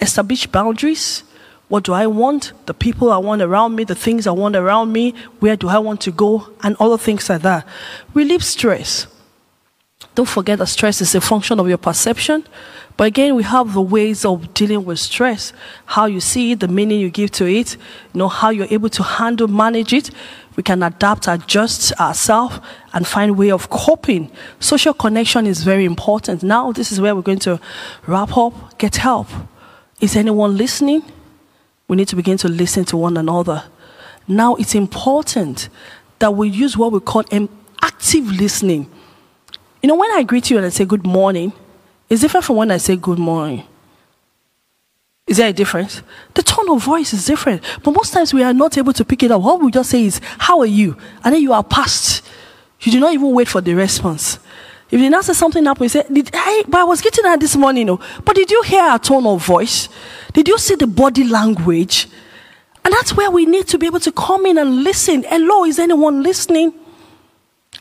Establish 0.00 0.46
boundaries. 0.46 1.24
What 1.68 1.82
do 1.82 1.92
I 1.92 2.06
want? 2.06 2.52
The 2.66 2.74
people 2.74 3.12
I 3.12 3.18
want 3.18 3.42
around 3.42 3.74
me, 3.74 3.82
the 3.82 3.96
things 3.96 4.28
I 4.28 4.30
want 4.30 4.54
around 4.54 4.92
me, 4.92 5.14
where 5.40 5.56
do 5.56 5.68
I 5.68 5.78
want 5.78 6.00
to 6.02 6.12
go, 6.12 6.48
and 6.62 6.76
other 6.78 6.96
things 6.96 7.28
like 7.28 7.42
that. 7.42 7.66
Relieve 8.14 8.44
stress. 8.44 9.08
Don't 10.14 10.28
forget 10.28 10.58
that 10.60 10.68
stress 10.68 11.00
is 11.00 11.14
a 11.16 11.20
function 11.20 11.58
of 11.58 11.68
your 11.68 11.78
perception. 11.78 12.46
But 12.96 13.08
again, 13.08 13.34
we 13.34 13.42
have 13.42 13.74
the 13.74 13.82
ways 13.82 14.24
of 14.24 14.54
dealing 14.54 14.84
with 14.84 14.98
stress, 14.98 15.52
how 15.84 16.06
you 16.06 16.20
see 16.20 16.52
it, 16.52 16.60
the 16.60 16.68
meaning 16.68 17.00
you 17.00 17.10
give 17.10 17.30
to 17.32 17.46
it, 17.46 17.74
you 17.74 18.18
know, 18.18 18.28
how 18.28 18.50
you're 18.50 18.68
able 18.70 18.88
to 18.90 19.02
handle, 19.02 19.48
manage 19.48 19.92
it. 19.92 20.10
We 20.56 20.62
can 20.62 20.82
adapt, 20.82 21.28
adjust 21.28 21.92
ourselves, 22.00 22.60
and 22.94 23.06
find 23.06 23.36
way 23.36 23.50
of 23.50 23.68
coping. 23.68 24.30
Social 24.58 24.94
connection 24.94 25.46
is 25.46 25.62
very 25.62 25.84
important. 25.84 26.42
Now, 26.42 26.72
this 26.72 26.90
is 26.90 27.00
where 27.00 27.14
we're 27.14 27.22
going 27.22 27.38
to 27.40 27.60
wrap 28.06 28.36
up. 28.36 28.78
Get 28.78 28.96
help. 28.96 29.28
Is 30.00 30.16
anyone 30.16 30.56
listening? 30.56 31.02
We 31.88 31.96
need 31.96 32.08
to 32.08 32.16
begin 32.16 32.38
to 32.38 32.48
listen 32.48 32.84
to 32.86 32.96
one 32.96 33.16
another. 33.16 33.64
Now, 34.26 34.56
it's 34.56 34.74
important 34.74 35.68
that 36.18 36.34
we 36.34 36.48
use 36.48 36.76
what 36.76 36.90
we 36.90 37.00
call 37.00 37.22
active 37.82 38.26
listening. 38.32 38.90
You 39.82 39.88
know, 39.88 39.94
when 39.96 40.10
I 40.12 40.22
greet 40.22 40.50
you 40.50 40.56
and 40.56 40.66
I 40.66 40.70
say 40.70 40.84
good 40.84 41.06
morning, 41.06 41.52
it's 42.08 42.22
different 42.22 42.44
from 42.44 42.56
when 42.56 42.70
I 42.70 42.78
say 42.78 42.96
good 42.96 43.18
morning. 43.18 43.64
Is 45.26 45.38
there 45.38 45.48
a 45.48 45.52
difference? 45.52 46.02
The 46.34 46.42
tone 46.42 46.70
of 46.70 46.84
voice 46.84 47.12
is 47.12 47.26
different. 47.26 47.62
But 47.82 47.90
most 47.90 48.12
times 48.12 48.32
we 48.32 48.44
are 48.44 48.54
not 48.54 48.78
able 48.78 48.92
to 48.92 49.04
pick 49.04 49.24
it 49.24 49.32
up. 49.32 49.42
What 49.42 49.60
we 49.60 49.72
just 49.72 49.90
say 49.90 50.04
is, 50.04 50.20
How 50.38 50.60
are 50.60 50.66
you? 50.66 50.96
And 51.24 51.34
then 51.34 51.42
you 51.42 51.52
are 51.52 51.64
past. 51.64 52.24
You 52.80 52.92
do 52.92 53.00
not 53.00 53.12
even 53.12 53.32
wait 53.32 53.48
for 53.48 53.60
the 53.60 53.74
response. 53.74 54.38
If 54.88 55.00
they 55.00 55.08
now 55.08 55.20
say 55.20 55.32
something 55.32 55.66
up, 55.66 55.80
we 55.80 55.88
say, 55.88 56.04
did, 56.12 56.32
hey, 56.32 56.62
but 56.68 56.80
I 56.80 56.84
was 56.84 57.00
getting 57.00 57.24
that 57.24 57.40
this 57.40 57.56
morning. 57.56 57.86
know. 57.86 58.00
But 58.24 58.36
did 58.36 58.50
you 58.50 58.62
hear 58.62 58.94
a 58.94 58.98
tone 59.00 59.26
of 59.26 59.44
voice? 59.44 59.88
Did 60.32 60.46
you 60.46 60.58
see 60.58 60.76
the 60.76 60.86
body 60.86 61.24
language? 61.24 62.06
And 62.84 62.94
that's 62.94 63.16
where 63.16 63.30
we 63.30 63.46
need 63.46 63.66
to 63.68 63.78
be 63.78 63.86
able 63.86 63.98
to 64.00 64.12
come 64.12 64.46
in 64.46 64.58
and 64.58 64.84
listen. 64.84 65.24
Hello, 65.24 65.64
is 65.64 65.80
anyone 65.80 66.22
listening? 66.22 66.72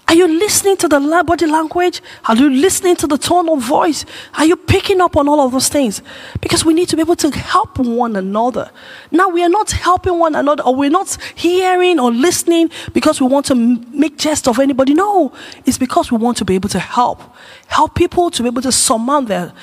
Are 0.07 0.13
you 0.13 0.27
listening 0.27 0.77
to 0.77 0.87
the 0.87 0.99
body 1.25 1.45
language? 1.47 2.01
Are 2.25 2.35
you 2.35 2.49
listening 2.49 2.95
to 2.97 3.07
the 3.07 3.17
tone 3.17 3.49
of 3.49 3.61
voice? 3.61 4.05
Are 4.37 4.45
you 4.45 4.55
picking 4.55 5.01
up 5.01 5.17
on 5.17 5.27
all 5.27 5.41
of 5.41 5.51
those 5.51 5.67
things? 5.67 6.01
Because 6.41 6.63
we 6.63 6.73
need 6.73 6.89
to 6.89 6.95
be 6.95 7.01
able 7.01 7.15
to 7.17 7.31
help 7.31 7.79
one 7.79 8.15
another. 8.15 8.69
Now, 9.11 9.29
we 9.29 9.43
are 9.43 9.49
not 9.49 9.71
helping 9.71 10.19
one 10.19 10.35
another, 10.35 10.63
or 10.63 10.75
we're 10.75 10.89
not 10.89 11.17
hearing 11.35 11.99
or 11.99 12.11
listening 12.11 12.69
because 12.93 13.19
we 13.19 13.27
want 13.27 13.47
to 13.47 13.55
make 13.55 14.17
jest 14.17 14.47
of 14.47 14.59
anybody. 14.59 14.93
No, 14.93 15.33
it's 15.65 15.77
because 15.77 16.11
we 16.11 16.17
want 16.17 16.37
to 16.37 16.45
be 16.45 16.55
able 16.55 16.69
to 16.69 16.79
help. 16.79 17.21
Help 17.67 17.95
people 17.95 18.29
to 18.31 18.43
be 18.43 18.47
able 18.47 18.61
to 18.61 18.71
surmount 18.71 19.27
their 19.27 19.53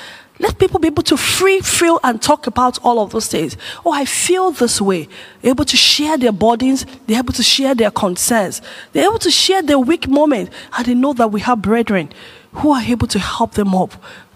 let 0.43 0.59
people 0.59 0.81
be 0.81 0.89
able 0.89 1.05
to 1.05 1.17
free 1.17 1.61
feel 1.61 2.01
and 2.03 2.21
talk 2.21 2.49
about 2.49 2.77
all 2.83 2.99
of 2.99 3.13
those 3.13 3.29
things. 3.29 3.57
Oh, 3.87 3.93
I 3.93 4.05
feel 4.05 4.51
this 4.51 4.81
way. 4.81 5.09
They're 5.41 5.53
able 5.53 5.65
to 5.65 5.77
share 5.77 6.19
their 6.19 6.33
burdens. 6.33 6.85
They're 7.07 7.21
able 7.21 7.33
to 7.35 7.45
share 7.45 7.77
their 7.77 7.93
concerns. 7.93 8.61
They're 8.93 9.05
able 9.05 9.21
to 9.21 9.31
share 9.31 9.63
their 9.63 9.79
weak 9.79 10.09
moment. 10.09 10.51
And 10.77 10.85
they 10.85 10.95
know 10.95 11.13
that 11.13 11.31
we 11.31 11.41
have 11.43 11.63
brethren 11.63 12.11
who 12.55 12.73
are 12.73 12.83
able 12.83 13.07
to 13.07 13.21
help 13.21 13.53
them 13.53 13.73
up. 13.73 13.95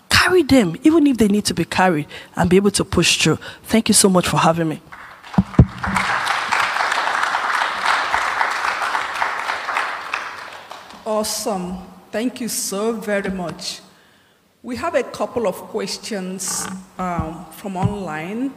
Carry 0.08 0.44
them, 0.44 0.76
even 0.84 1.08
if 1.08 1.16
they 1.16 1.26
need 1.26 1.44
to 1.46 1.54
be 1.54 1.64
carried, 1.64 2.06
and 2.36 2.48
be 2.48 2.56
able 2.56 2.70
to 2.70 2.84
push 2.84 3.20
through. 3.20 3.38
Thank 3.64 3.88
you 3.88 3.94
so 3.94 4.08
much 4.08 4.28
for 4.28 4.36
having 4.36 4.68
me. 4.68 4.80
Awesome. 11.04 11.78
Thank 12.12 12.40
you 12.40 12.48
so 12.48 12.92
very 12.92 13.30
much. 13.30 13.80
We 14.66 14.74
have 14.74 14.96
a 14.96 15.04
couple 15.04 15.46
of 15.46 15.54
questions 15.70 16.66
um, 16.98 17.46
from 17.52 17.76
online. 17.76 18.52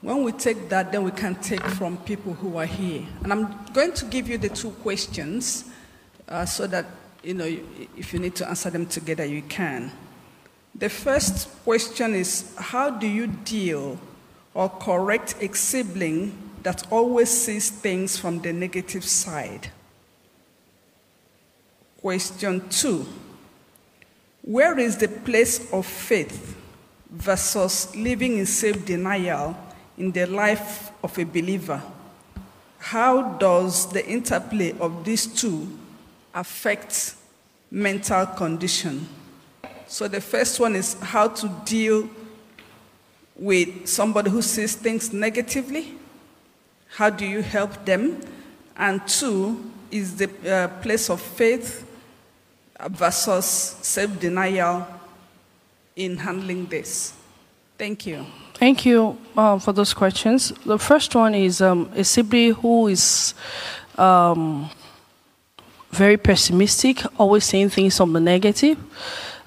When 0.00 0.22
we 0.22 0.30
take 0.30 0.68
that, 0.68 0.92
then 0.92 1.02
we 1.02 1.10
can 1.10 1.34
take 1.34 1.60
from 1.60 1.96
people 1.96 2.34
who 2.34 2.58
are 2.58 2.64
here. 2.64 3.04
And 3.24 3.32
I'm 3.32 3.64
going 3.72 3.92
to 3.94 4.04
give 4.04 4.28
you 4.28 4.38
the 4.38 4.50
two 4.50 4.70
questions 4.70 5.64
uh, 6.28 6.46
so 6.46 6.68
that, 6.68 6.86
you 7.24 7.34
know, 7.34 7.58
if 7.96 8.12
you 8.12 8.20
need 8.20 8.36
to 8.36 8.48
answer 8.48 8.70
them 8.70 8.86
together, 8.86 9.24
you 9.24 9.42
can. 9.42 9.90
The 10.76 10.88
first 10.88 11.48
question 11.64 12.14
is 12.14 12.54
How 12.56 12.90
do 12.90 13.08
you 13.08 13.26
deal 13.26 13.98
or 14.54 14.68
correct 14.68 15.34
a 15.40 15.52
sibling 15.56 16.38
that 16.62 16.86
always 16.92 17.30
sees 17.30 17.68
things 17.68 18.16
from 18.16 18.42
the 18.42 18.52
negative 18.52 19.02
side? 19.02 19.70
Question 22.00 22.68
two 22.68 23.08
where 24.42 24.76
is 24.78 24.96
the 24.96 25.08
place 25.08 25.72
of 25.72 25.86
faith 25.86 26.56
versus 27.10 27.94
living 27.94 28.38
in 28.38 28.46
self 28.46 28.84
denial 28.84 29.56
in 29.96 30.10
the 30.10 30.26
life 30.26 30.90
of 31.02 31.16
a 31.18 31.24
believer? 31.24 31.80
How 32.78 33.34
does 33.38 33.92
the 33.92 34.04
interplay 34.04 34.76
of 34.80 35.04
these 35.04 35.26
two 35.26 35.68
affect 36.34 37.14
mental 37.70 38.26
condition? 38.26 39.08
So, 39.86 40.08
the 40.08 40.20
first 40.20 40.58
one 40.58 40.74
is 40.74 40.94
how 40.94 41.28
to 41.28 41.48
deal 41.64 42.10
with 43.36 43.86
somebody 43.86 44.30
who 44.30 44.42
sees 44.42 44.74
things 44.74 45.12
negatively. 45.12 45.94
How 46.96 47.10
do 47.10 47.24
you 47.24 47.42
help 47.42 47.84
them? 47.84 48.20
And 48.76 49.06
two 49.06 49.70
is 49.92 50.16
the 50.16 50.28
uh, 50.50 50.68
place 50.82 51.08
of 51.10 51.20
faith 51.20 51.86
versus 52.90 53.44
self 53.44 54.18
denial 54.18 54.86
in 55.96 56.16
handling 56.16 56.66
this? 56.66 57.14
Thank 57.78 58.06
you. 58.06 58.26
Thank 58.54 58.86
you 58.86 59.18
um, 59.36 59.58
for 59.58 59.72
those 59.72 59.92
questions. 59.92 60.52
The 60.64 60.78
first 60.78 61.14
one 61.14 61.34
is 61.34 61.60
um, 61.60 61.90
a 61.96 62.04
sibling 62.04 62.54
who 62.54 62.86
is 62.86 63.34
um, 63.98 64.70
very 65.90 66.16
pessimistic, 66.16 67.02
always 67.18 67.44
saying 67.44 67.70
things 67.70 68.00
on 68.00 68.12
the 68.12 68.20
negative, 68.20 68.78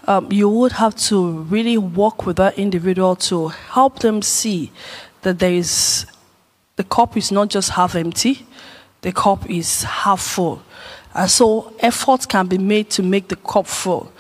um, 0.08 0.32
you 0.32 0.48
would 0.50 0.74
have 0.74 0.96
to 0.96 1.32
really 1.44 1.78
work 1.78 2.26
with 2.26 2.38
that 2.38 2.58
individual 2.60 3.16
to 3.16 3.48
help 3.48 4.00
them 4.00 4.22
see 4.22 4.72
that 5.22 5.40
there 5.40 5.52
is 5.52 6.06
the 6.76 6.84
cup 6.84 7.16
is 7.16 7.32
not 7.32 7.50
just 7.50 7.72
half 7.72 7.96
empty, 7.96 8.46
the 9.02 9.12
cup 9.12 9.50
is 9.50 9.84
half 9.84 10.22
full. 10.22 10.62
And 11.16 11.32
so 11.32 11.74
efforts 11.80 12.26
can 12.26 12.48
be 12.48 12.58
made 12.58 12.90
to 12.92 13.04
make 13.04 13.30
the 13.30 13.38
cup 13.38 13.68
full. 13.68 14.12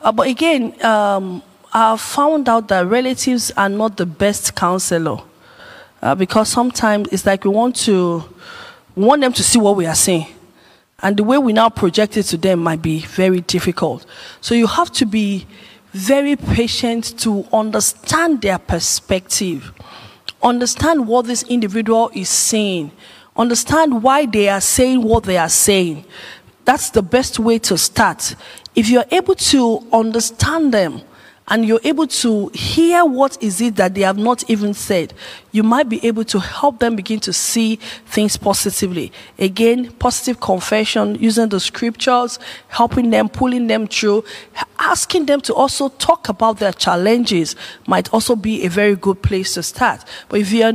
Uh, 0.00 0.12
but 0.12 0.28
again, 0.28 0.80
um, 0.84 1.42
I 1.72 1.96
found 1.96 2.48
out 2.48 2.68
that 2.68 2.86
relatives 2.86 3.50
are 3.56 3.68
not 3.68 3.96
the 3.96 4.06
best 4.06 4.54
counselor 4.54 5.18
uh, 6.00 6.14
because 6.14 6.48
sometimes 6.48 7.08
it's 7.10 7.26
like 7.26 7.44
we 7.44 7.50
want 7.50 7.74
to 7.76 8.22
we 8.94 9.04
want 9.04 9.22
them 9.22 9.32
to 9.32 9.42
see 9.42 9.58
what 9.58 9.74
we 9.74 9.86
are 9.86 9.94
saying. 9.94 10.28
And 11.02 11.16
the 11.16 11.24
way 11.24 11.36
we 11.38 11.52
now 11.52 11.68
project 11.68 12.16
it 12.16 12.22
to 12.24 12.36
them 12.36 12.60
might 12.60 12.80
be 12.80 13.00
very 13.00 13.40
difficult. 13.40 14.06
So 14.40 14.54
you 14.54 14.68
have 14.68 14.92
to 14.92 15.06
be 15.06 15.46
very 15.92 16.36
patient 16.36 17.18
to 17.20 17.46
understand 17.52 18.42
their 18.42 18.58
perspective, 18.58 19.72
understand 20.42 21.08
what 21.08 21.26
this 21.26 21.42
individual 21.44 22.10
is 22.14 22.28
saying, 22.28 22.92
understand 23.36 24.02
why 24.02 24.26
they 24.26 24.48
are 24.48 24.60
saying 24.60 25.02
what 25.02 25.24
they 25.24 25.36
are 25.36 25.48
saying. 25.48 26.04
That's 26.64 26.90
the 26.90 27.02
best 27.02 27.38
way 27.38 27.58
to 27.60 27.76
start. 27.76 28.34
If 28.74 28.88
you're 28.88 29.04
able 29.10 29.34
to 29.34 29.86
understand 29.92 30.72
them, 30.72 31.02
and 31.48 31.66
you're 31.66 31.80
able 31.84 32.06
to 32.06 32.48
hear 32.54 33.04
what 33.04 33.42
is 33.42 33.60
it 33.60 33.76
that 33.76 33.94
they 33.94 34.00
have 34.00 34.16
not 34.16 34.48
even 34.48 34.72
said, 34.72 35.12
you 35.52 35.62
might 35.62 35.88
be 35.90 36.04
able 36.06 36.24
to 36.24 36.40
help 36.40 36.78
them 36.78 36.96
begin 36.96 37.20
to 37.20 37.32
see 37.34 37.76
things 38.06 38.36
positively. 38.36 39.12
Again, 39.38 39.92
positive 39.92 40.40
confession, 40.40 41.16
using 41.16 41.50
the 41.50 41.60
scriptures, 41.60 42.38
helping 42.68 43.10
them, 43.10 43.28
pulling 43.28 43.66
them 43.66 43.86
through, 43.86 44.24
asking 44.78 45.26
them 45.26 45.40
to 45.42 45.54
also 45.54 45.90
talk 45.90 46.30
about 46.30 46.58
their 46.58 46.72
challenges 46.72 47.56
might 47.86 48.12
also 48.14 48.36
be 48.36 48.64
a 48.64 48.70
very 48.70 48.96
good 48.96 49.22
place 49.22 49.52
to 49.54 49.62
start. 49.62 50.02
But 50.28 50.40
if 50.40 50.50
you're 50.50 50.72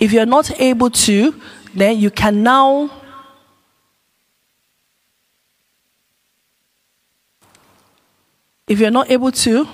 if 0.00 0.12
you're 0.12 0.26
not 0.26 0.60
able 0.60 0.90
to, 0.90 1.40
then 1.74 1.98
you 1.98 2.10
can 2.10 2.42
now 2.42 2.90
If 8.66 8.80
you're 8.80 8.90
not 8.90 9.10
able 9.10 9.30
to, 9.30 9.68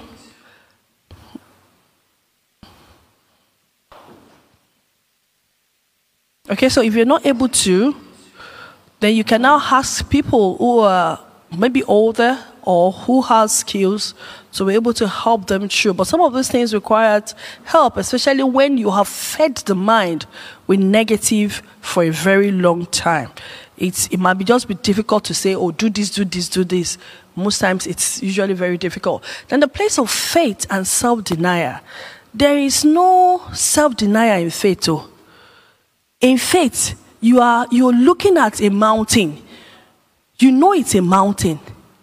okay, 6.50 6.68
so 6.68 6.82
if 6.82 6.94
you're 6.94 7.04
not 7.04 7.24
able 7.24 7.48
to, 7.48 7.94
then 8.98 9.14
you 9.14 9.22
can 9.22 9.42
now 9.42 9.60
ask 9.60 10.08
people 10.10 10.56
who 10.56 10.80
are 10.80 11.20
maybe 11.56 11.84
older 11.84 12.38
or 12.62 12.92
who 12.92 13.22
has 13.22 13.58
skills 13.58 14.14
to 14.52 14.64
be 14.64 14.74
able 14.74 14.92
to 14.94 15.06
help 15.06 15.46
them 15.46 15.68
through. 15.68 15.94
But 15.94 16.08
some 16.08 16.20
of 16.20 16.34
these 16.34 16.48
things 16.48 16.74
require 16.74 17.22
help, 17.64 17.96
especially 17.96 18.42
when 18.42 18.76
you 18.76 18.90
have 18.90 19.08
fed 19.08 19.56
the 19.58 19.74
mind 19.74 20.26
with 20.66 20.80
negative 20.80 21.62
for 21.80 22.02
a 22.02 22.10
very 22.10 22.50
long 22.50 22.86
time. 22.86 23.30
It's, 23.80 24.06
it 24.08 24.18
might 24.18 24.34
be 24.34 24.44
just 24.44 24.68
be 24.68 24.74
difficult 24.74 25.24
to 25.24 25.34
say, 25.34 25.54
oh, 25.54 25.72
do 25.72 25.90
this, 25.90 26.10
do 26.10 26.24
this, 26.24 26.48
do 26.48 26.64
this 26.64 26.98
most 27.36 27.58
times 27.58 27.86
it's 27.86 28.22
usually 28.22 28.54
very 28.54 28.78
difficult. 28.78 29.24
Then 29.48 29.60
the 29.60 29.68
place 29.68 29.98
of 29.98 30.10
faith 30.10 30.66
and 30.70 30.86
self 30.86 31.24
denial. 31.24 31.80
There 32.32 32.58
is 32.58 32.84
no 32.84 33.42
self 33.52 33.96
denial 33.96 34.42
in 34.42 34.50
faith. 34.50 34.88
Oh. 34.88 35.08
In 36.20 36.38
faith, 36.38 37.00
you 37.20 37.40
are 37.40 37.66
you're 37.70 37.92
looking 37.92 38.36
at 38.36 38.60
a 38.60 38.70
mountain. 38.70 39.42
You 40.38 40.52
know 40.52 40.72
it's 40.72 40.94
a 40.94 41.02
mountain. 41.02 41.60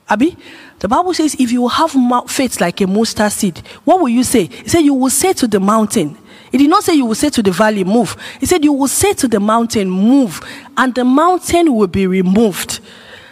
Abby, 0.10 0.38
the 0.80 0.88
Bible 0.88 1.14
says 1.14 1.36
if 1.40 1.52
you 1.52 1.68
have 1.68 1.92
faith 2.30 2.62
like 2.62 2.82
a 2.82 2.88
mustard 2.88 3.32
seed, 3.32 3.60
what 3.84 4.00
will 4.00 4.10
you 4.10 4.24
say? 4.24 4.44
It 4.44 4.70
said 4.70 4.80
you 4.80 4.94
will 4.94 5.10
say 5.10 5.34
to 5.34 5.48
the 5.48 5.60
mountain. 5.60 6.18
It 6.58 6.62
did 6.62 6.70
not 6.72 6.84
say 6.84 6.96
you 6.96 7.06
will 7.06 7.14
say 7.14 7.30
to 7.30 7.44
the 7.44 7.52
valley, 7.52 7.84
move. 7.84 8.18
He 8.40 8.48
said 8.48 8.64
you 8.64 8.74
will 8.74 8.88
say 8.88 9.14
to 9.14 9.28
the 9.28 9.40
mountain, 9.40 9.92
move, 9.92 10.42
and 10.76 10.96
the 10.96 11.06
mountain 11.06 11.76
will 11.76 11.86
be 11.86 12.08
removed. 12.08 12.80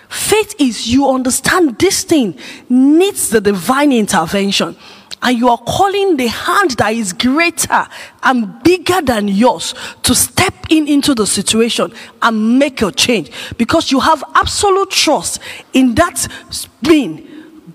Faith 0.09 0.53
is 0.59 0.85
you 0.85 1.09
understand 1.09 1.79
this 1.79 2.03
thing 2.03 2.37
needs 2.69 3.31
the 3.31 3.41
divine 3.41 3.91
intervention. 3.91 4.75
And 5.23 5.39
you 5.39 5.49
are 5.49 5.57
calling 5.57 6.17
the 6.17 6.27
hand 6.27 6.71
that 6.77 6.93
is 6.93 7.13
greater 7.13 7.87
and 8.21 8.61
bigger 8.61 9.01
than 9.01 9.27
yours 9.27 9.73
to 10.03 10.13
step 10.13 10.53
in 10.69 10.87
into 10.87 11.15
the 11.15 11.25
situation 11.25 11.93
and 12.21 12.59
make 12.59 12.83
a 12.83 12.91
change 12.91 13.31
because 13.57 13.91
you 13.91 14.01
have 14.01 14.23
absolute 14.35 14.91
trust 14.91 15.39
in 15.73 15.95
that 15.95 16.27
being 16.83 17.27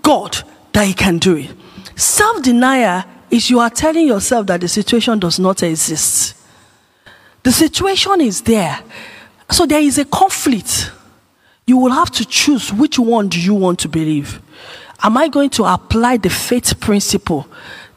God 0.02 0.39
that 0.74 0.86
He 0.86 0.94
can 0.94 1.18
do 1.18 1.39
it. 1.39 1.51
Self 1.97 2.40
denial 2.44 3.02
is 3.31 3.51
you 3.51 3.61
are 3.61 3.70
telling 3.70 4.07
yourself 4.07 4.47
that 4.47 4.61
the 4.61 4.69
situation 4.69 5.19
does 5.19 5.39
not 5.39 5.62
exist. 5.62 6.36
The 7.43 7.52
situation 7.52 8.20
is 8.20 8.43
there. 8.43 8.81
So 9.51 9.66
there 9.66 9.81
is 9.81 9.98
a 9.98 10.05
conflict 10.05 10.93
you 11.66 11.77
will 11.77 11.93
have 11.93 12.11
to 12.11 12.24
choose 12.24 12.73
which 12.73 12.98
one 12.98 13.28
do 13.28 13.40
you 13.40 13.55
want 13.55 13.78
to 13.78 13.89
believe. 13.89 14.43
Am 15.02 15.16
I 15.16 15.28
going 15.28 15.51
to 15.51 15.65
apply 15.65 16.16
the 16.16 16.28
faith 16.28 16.81
principle 16.81 17.47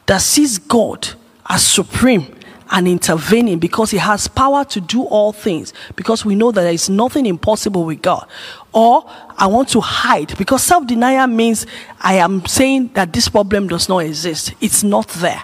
that 0.06 0.18
sees 0.18 0.58
God 0.58 1.08
as 1.48 1.66
supreme 1.66 2.36
and 2.70 2.86
intervening 2.86 3.58
because 3.58 3.90
he 3.90 3.98
has 3.98 4.28
power 4.28 4.64
to 4.64 4.80
do 4.80 5.02
all 5.02 5.32
things 5.32 5.72
because 5.96 6.24
we 6.24 6.34
know 6.34 6.52
that 6.52 6.62
there 6.62 6.72
is 6.72 6.88
nothing 6.88 7.26
impossible 7.26 7.84
with 7.84 8.00
God? 8.00 8.28
Or 8.74 9.08
I 9.38 9.46
want 9.46 9.68
to 9.70 9.80
hide 9.80 10.36
because 10.36 10.62
self 10.62 10.86
denial 10.86 11.28
means 11.28 11.64
I 12.00 12.14
am 12.14 12.44
saying 12.44 12.90
that 12.94 13.12
this 13.12 13.28
problem 13.28 13.68
does 13.68 13.88
not 13.88 13.98
exist, 13.98 14.52
it's 14.60 14.82
not 14.82 15.08
there. 15.08 15.42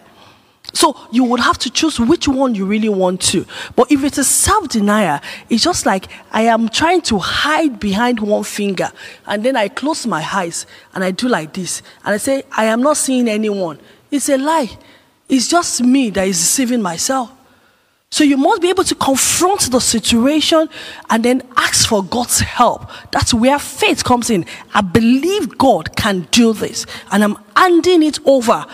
So 0.73 0.97
you 1.11 1.25
would 1.25 1.41
have 1.41 1.59
to 1.59 1.71
choose 1.71 1.99
which 1.99 2.29
one 2.29 2.55
you 2.55 2.65
really 2.65 2.89
want 2.89 3.21
to. 3.23 3.47
But 3.77 3.91
if 3.91 4.03
it's 4.05 4.19
a 4.19 4.25
self 4.25 4.69
denial, 4.69 5.21
it's 5.49 5.63
just 5.63 5.87
like 5.87 6.09
I 6.33 6.43
am 6.43 6.69
trying 6.69 7.03
to 7.03 7.19
hide 7.19 7.79
behind 7.79 8.19
one 8.19 8.43
finger 8.43 8.91
and 9.27 9.45
then 9.45 9.57
I 9.57 9.69
close 9.69 10.07
my 10.07 10.27
eyes 10.33 10.67
and 10.93 11.05
I 11.05 11.13
do 11.13 11.29
like 11.29 11.53
this 11.53 11.83
and 12.05 12.15
I 12.15 12.19
say, 12.19 12.43
I 12.51 12.65
am 12.65 12.83
not 12.83 12.97
seeing 12.97 13.29
anyone. 13.29 13.79
It's 14.11 14.29
a 14.29 14.39
lie. 14.39 14.77
It's 15.29 15.47
just 15.47 15.83
me 15.83 16.11
that 16.11 16.27
is 16.27 16.37
deceiving 16.37 16.83
myself. 16.83 17.31
So 18.13 18.25
you 18.25 18.37
must 18.37 18.61
be 18.61 18.69
able 18.69 18.85
to 18.85 18.95
confront 18.97 19.71
the 19.71 19.81
situation 19.81 20.69
and 21.09 21.25
then 21.25 21.43
ask 21.57 21.89
for 21.89 22.03
God's 22.03 22.41
help. 22.41 22.91
That's 23.13 23.33
where 23.33 23.59
faith 23.59 24.03
comes 24.03 24.31
in. 24.31 24.47
I 24.75 24.81
believe 24.81 25.57
God 25.57 25.95
can 25.97 26.27
do 26.33 26.53
this 26.53 26.87
and 27.13 27.23
I'm 27.23 27.37
handing 27.55 28.03
it 28.03 28.19
over. 28.27 28.67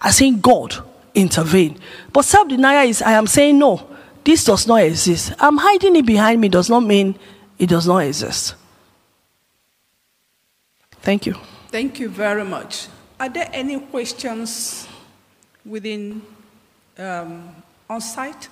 I 0.00 0.10
saying, 0.10 0.40
God, 0.40 0.76
intervene. 1.14 1.78
But 2.12 2.26
self 2.26 2.48
denial 2.48 2.88
is 2.88 3.00
I 3.00 3.12
am 3.12 3.26
saying, 3.26 3.58
no, 3.58 3.88
this 4.22 4.44
does 4.44 4.66
not 4.66 4.82
exist. 4.82 5.32
I'm 5.40 5.56
hiding 5.56 5.96
it 5.96 6.04
behind 6.04 6.40
me 6.40 6.50
does 6.50 6.68
not 6.68 6.80
mean 6.80 7.18
it 7.58 7.70
does 7.70 7.86
not 7.86 7.98
exist. 7.98 8.54
Thank 11.00 11.24
you. 11.24 11.34
Thank 11.68 11.98
you 12.00 12.10
very 12.10 12.44
much. 12.44 12.88
Are 13.18 13.30
there 13.30 13.48
any 13.50 13.80
questions 13.80 14.86
within 15.64 16.20
um, 16.98 17.48
on 17.88 18.00
site? 18.02 18.48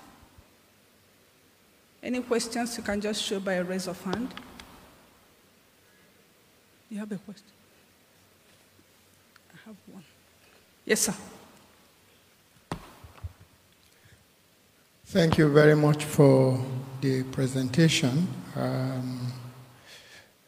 Any 2.06 2.22
questions 2.22 2.76
you 2.76 2.84
can 2.84 3.00
just 3.00 3.20
show 3.20 3.40
by 3.40 3.54
a 3.54 3.64
raise 3.64 3.88
of 3.88 4.00
hand? 4.04 4.32
You 6.88 7.00
have 7.00 7.10
a 7.10 7.16
question? 7.16 7.48
I 9.52 9.56
have 9.66 9.74
one. 9.92 10.04
Yes, 10.84 11.00
sir. 11.00 11.14
Thank 15.06 15.36
you 15.36 15.52
very 15.52 15.74
much 15.74 16.04
for 16.04 16.64
the 17.00 17.24
presentation. 17.24 18.28
Um, 18.54 19.32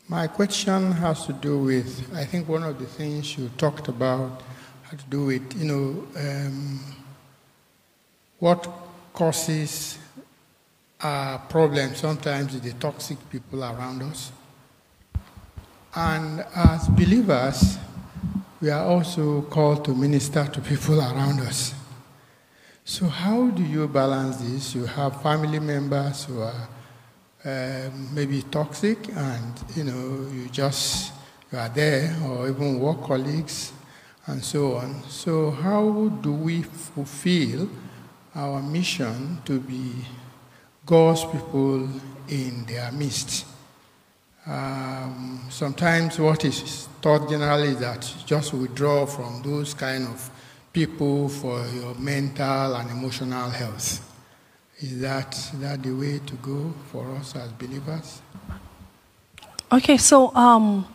my 0.07 0.29
question 0.29 0.93
has 0.93 1.27
to 1.27 1.33
do 1.33 1.59
with, 1.59 2.09
I 2.15 2.25
think 2.25 2.49
one 2.49 2.63
of 2.63 2.79
the 2.79 2.87
things 2.87 3.37
you 3.37 3.51
talked 3.59 3.89
about 3.89 4.43
had 4.85 5.01
to 5.01 5.07
do 5.07 5.25
with, 5.25 5.61
you 5.61 5.65
know, 5.65 6.07
um, 6.17 6.79
what 8.39 8.65
causes 9.13 9.99
our 11.01 11.39
problems 11.39 11.99
sometimes 11.99 12.55
with 12.55 12.65
the 12.65 12.73
toxic 12.73 13.19
people 13.31 13.63
around 13.63 14.03
us. 14.03 14.33
And 15.95 16.45
as 16.55 16.89
believers, 16.89 17.79
we 18.61 18.71
are 18.71 18.85
also 18.85 19.43
called 19.43 19.85
to 19.85 19.95
minister 19.95 20.47
to 20.47 20.61
people 20.61 21.01
around 21.01 21.41
us. 21.41 21.75
So 22.85 23.07
how 23.07 23.49
do 23.49 23.63
you 23.63 23.87
balance 23.87 24.39
this? 24.39 24.75
You 24.75 24.87
have 24.87 25.23
family 25.23 25.61
members 25.61 26.25
who 26.25 26.41
are 26.41 26.69
uh, 27.45 27.91
maybe 28.13 28.43
toxic, 28.43 29.09
and 29.15 29.55
you 29.77 29.85
know 29.85 30.29
you 30.33 30.49
just 30.49 31.13
you 31.53 31.59
are 31.59 31.69
there, 31.69 32.17
or 32.27 32.49
even 32.49 32.81
work 32.81 33.03
colleagues, 33.03 33.73
and 34.27 34.43
so 34.43 34.77
on. 34.77 35.03
So 35.09 35.51
how 35.51 36.09
do 36.23 36.33
we 36.33 36.63
fulfill 36.63 37.69
our 38.35 38.61
mission 38.63 39.41
to 39.45 39.61
be 39.61 39.93
God's 40.89 41.23
people 41.27 41.87
in 42.31 42.65
their 42.65 42.91
midst? 42.93 43.45
Um, 44.47 45.43
sometimes 45.51 46.19
what 46.19 46.47
is 46.47 46.89
taught 47.03 47.29
generally 47.29 47.69
is 47.69 47.81
that 47.81 48.11
just 48.25 48.55
withdraw 48.55 49.05
from 49.05 49.43
those 49.43 49.75
kind 49.75 50.09
of 50.09 50.31
people 50.73 51.29
for 51.29 51.63
your 51.75 51.95
mental 51.97 52.75
and 52.75 52.91
emotional 52.91 53.51
health. 53.51 54.03
Is 54.79 54.99
that, 55.03 55.37
is 55.37 55.61
that 55.61 55.83
the 55.83 55.93
way 55.93 56.21
to 56.25 56.35
go 56.37 56.73
for 56.91 57.15
us 57.17 57.37
as 57.37 57.53
believers? 57.53 58.23
Okay, 59.71 59.99
so 59.99 60.35
um, 60.35 60.87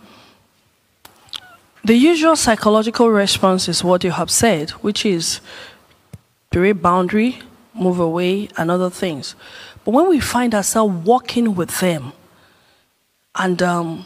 the 1.84 1.94
usual 1.94 2.36
psychological 2.36 3.12
response 3.12 3.70
is 3.70 3.84
what 3.84 4.04
you 4.04 4.10
have 4.10 4.32
said, 4.32 4.72
which 4.82 5.06
is 5.06 5.40
create 6.52 6.82
boundary, 6.82 7.44
move 7.76 8.00
away, 8.00 8.50
and 8.58 8.72
other 8.72 8.90
things. 8.90 9.36
But 9.86 9.92
when 9.92 10.10
we 10.10 10.20
find 10.20 10.56
ourselves 10.56 11.06
walking 11.06 11.56
with 11.56 11.80
them, 11.80 12.14
and 13.36 13.62
um, 13.62 14.06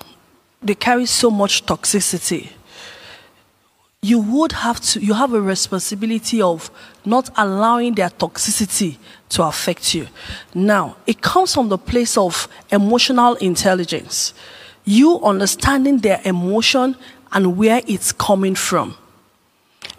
they 0.61 0.75
carry 0.75 1.05
so 1.05 1.29
much 1.29 1.65
toxicity, 1.65 2.51
you 4.01 4.19
would 4.19 4.51
have 4.53 4.79
to, 4.79 4.99
you 4.99 5.13
have 5.13 5.33
a 5.33 5.41
responsibility 5.41 6.41
of 6.41 6.69
not 7.03 7.29
allowing 7.35 7.95
their 7.95 8.09
toxicity 8.09 8.97
to 9.29 9.43
affect 9.43 9.93
you. 9.93 10.07
Now, 10.53 10.97
it 11.05 11.21
comes 11.21 11.53
from 11.53 11.69
the 11.69 11.77
place 11.77 12.17
of 12.17 12.47
emotional 12.71 13.35
intelligence. 13.35 14.33
You 14.85 15.19
understanding 15.21 15.97
their 15.97 16.21
emotion 16.23 16.95
and 17.31 17.57
where 17.57 17.81
it's 17.87 18.11
coming 18.11 18.55
from. 18.55 18.95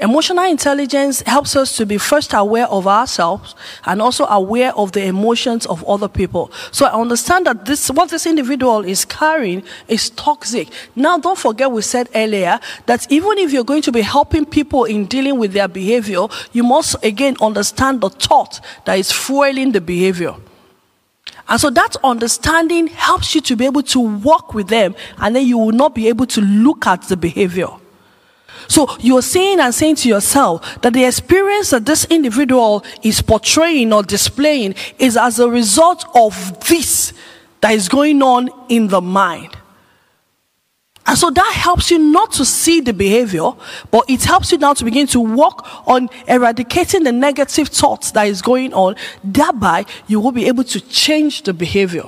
Emotional 0.00 0.44
intelligence 0.44 1.22
helps 1.22 1.56
us 1.56 1.76
to 1.76 1.84
be 1.84 1.98
first 1.98 2.32
aware 2.32 2.68
of 2.68 2.86
ourselves 2.86 3.56
and 3.84 4.00
also 4.00 4.26
aware 4.26 4.72
of 4.76 4.92
the 4.92 5.02
emotions 5.02 5.66
of 5.66 5.82
other 5.88 6.06
people. 6.06 6.52
So 6.70 6.86
I 6.86 6.92
understand 6.92 7.46
that 7.46 7.64
this, 7.64 7.90
what 7.90 8.10
this 8.10 8.24
individual 8.24 8.84
is 8.84 9.04
carrying 9.04 9.64
is 9.88 10.10
toxic. 10.10 10.68
Now, 10.94 11.18
don't 11.18 11.36
forget 11.36 11.72
we 11.72 11.82
said 11.82 12.08
earlier 12.14 12.60
that 12.86 13.10
even 13.10 13.38
if 13.38 13.52
you're 13.52 13.64
going 13.64 13.82
to 13.82 13.92
be 13.92 14.02
helping 14.02 14.46
people 14.46 14.84
in 14.84 15.06
dealing 15.06 15.36
with 15.36 15.52
their 15.52 15.66
behavior, 15.66 16.28
you 16.52 16.62
must 16.62 16.94
again 17.04 17.36
understand 17.40 18.00
the 18.00 18.10
thought 18.10 18.60
that 18.84 19.00
is 19.00 19.10
fueling 19.10 19.72
the 19.72 19.80
behavior. 19.80 20.34
And 21.48 21.60
so 21.60 21.70
that 21.70 21.96
understanding 22.04 22.86
helps 22.86 23.34
you 23.34 23.40
to 23.40 23.56
be 23.56 23.64
able 23.64 23.82
to 23.82 23.98
work 24.00 24.54
with 24.54 24.68
them, 24.68 24.94
and 25.16 25.34
then 25.34 25.44
you 25.44 25.58
will 25.58 25.72
not 25.72 25.94
be 25.94 26.06
able 26.06 26.26
to 26.26 26.40
look 26.40 26.86
at 26.86 27.02
the 27.08 27.16
behavior. 27.16 27.68
So 28.68 28.86
you're 29.00 29.22
saying 29.22 29.60
and 29.60 29.74
saying 29.74 29.96
to 29.96 30.08
yourself 30.08 30.80
that 30.82 30.92
the 30.92 31.04
experience 31.04 31.70
that 31.70 31.86
this 31.86 32.04
individual 32.04 32.84
is 33.02 33.22
portraying 33.22 33.92
or 33.92 34.02
displaying 34.02 34.74
is 34.98 35.16
as 35.16 35.38
a 35.38 35.48
result 35.48 36.04
of 36.14 36.34
this 36.68 37.14
that 37.62 37.72
is 37.72 37.88
going 37.88 38.22
on 38.22 38.50
in 38.68 38.88
the 38.88 39.00
mind. 39.00 39.56
And 41.06 41.16
so 41.16 41.30
that 41.30 41.52
helps 41.54 41.90
you 41.90 41.98
not 41.98 42.32
to 42.32 42.44
see 42.44 42.82
the 42.82 42.92
behavior, 42.92 43.52
but 43.90 44.04
it 44.10 44.22
helps 44.24 44.52
you 44.52 44.58
now 44.58 44.74
to 44.74 44.84
begin 44.84 45.06
to 45.08 45.20
work 45.20 45.88
on 45.88 46.10
eradicating 46.28 47.04
the 47.04 47.12
negative 47.12 47.68
thoughts 47.68 48.10
that 48.10 48.26
is 48.26 48.42
going 48.42 48.74
on. 48.74 48.94
Thereby, 49.24 49.86
you 50.06 50.20
will 50.20 50.32
be 50.32 50.46
able 50.46 50.64
to 50.64 50.80
change 50.82 51.44
the 51.44 51.54
behavior. 51.54 52.04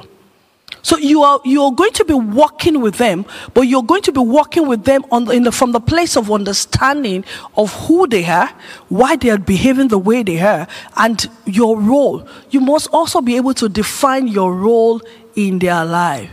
So 0.83 0.97
you 0.97 1.23
are 1.23 1.41
you 1.45 1.63
are 1.63 1.73
going 1.73 1.93
to 1.93 2.05
be 2.05 2.15
walking 2.15 2.81
with 2.81 2.97
them, 2.97 3.27
but 3.55 3.63
you're 3.63 3.83
going 3.83 4.03
to 4.03 4.13
be 4.13 4.21
walking 4.21 4.67
with 4.67 4.85
them 4.85 5.05
the, 5.11 5.41
the, 5.45 5.53
from 5.53 5.73
the 5.73 5.81
place 5.81 6.17
of 6.17 6.31
understanding 6.31 7.25
of 7.57 7.73
who 7.87 8.07
they 8.07 8.25
are, 8.25 8.49
why 8.89 9.17
they 9.17 9.31
are 9.31 9.39
behaving 9.39 9.89
the 9.89 9.99
way 9.99 10.23
they 10.23 10.41
are, 10.41 10.67
and 10.97 11.29
your 11.45 11.79
role. 11.79 12.27
You 12.51 12.61
must 12.61 12.89
also 12.93 13.21
be 13.21 13.37
able 13.37 13.55
to 13.55 13.69
define 13.69 14.29
your 14.29 14.55
role 14.55 15.01
in 15.37 15.59
their 15.59 15.85
life. 15.85 16.31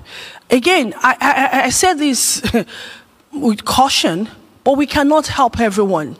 Again, 0.49 0.93
I, 0.97 1.15
I, 1.19 1.63
I 1.65 1.69
said 1.69 1.95
this 1.95 2.41
with 3.33 3.65
caution, 3.65 4.29
but 4.63 4.77
we 4.77 4.85
cannot 4.85 5.27
help 5.27 5.59
everyone. 5.59 6.15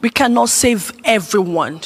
We 0.00 0.10
cannot 0.10 0.50
save 0.50 0.92
everyone. 1.04 1.80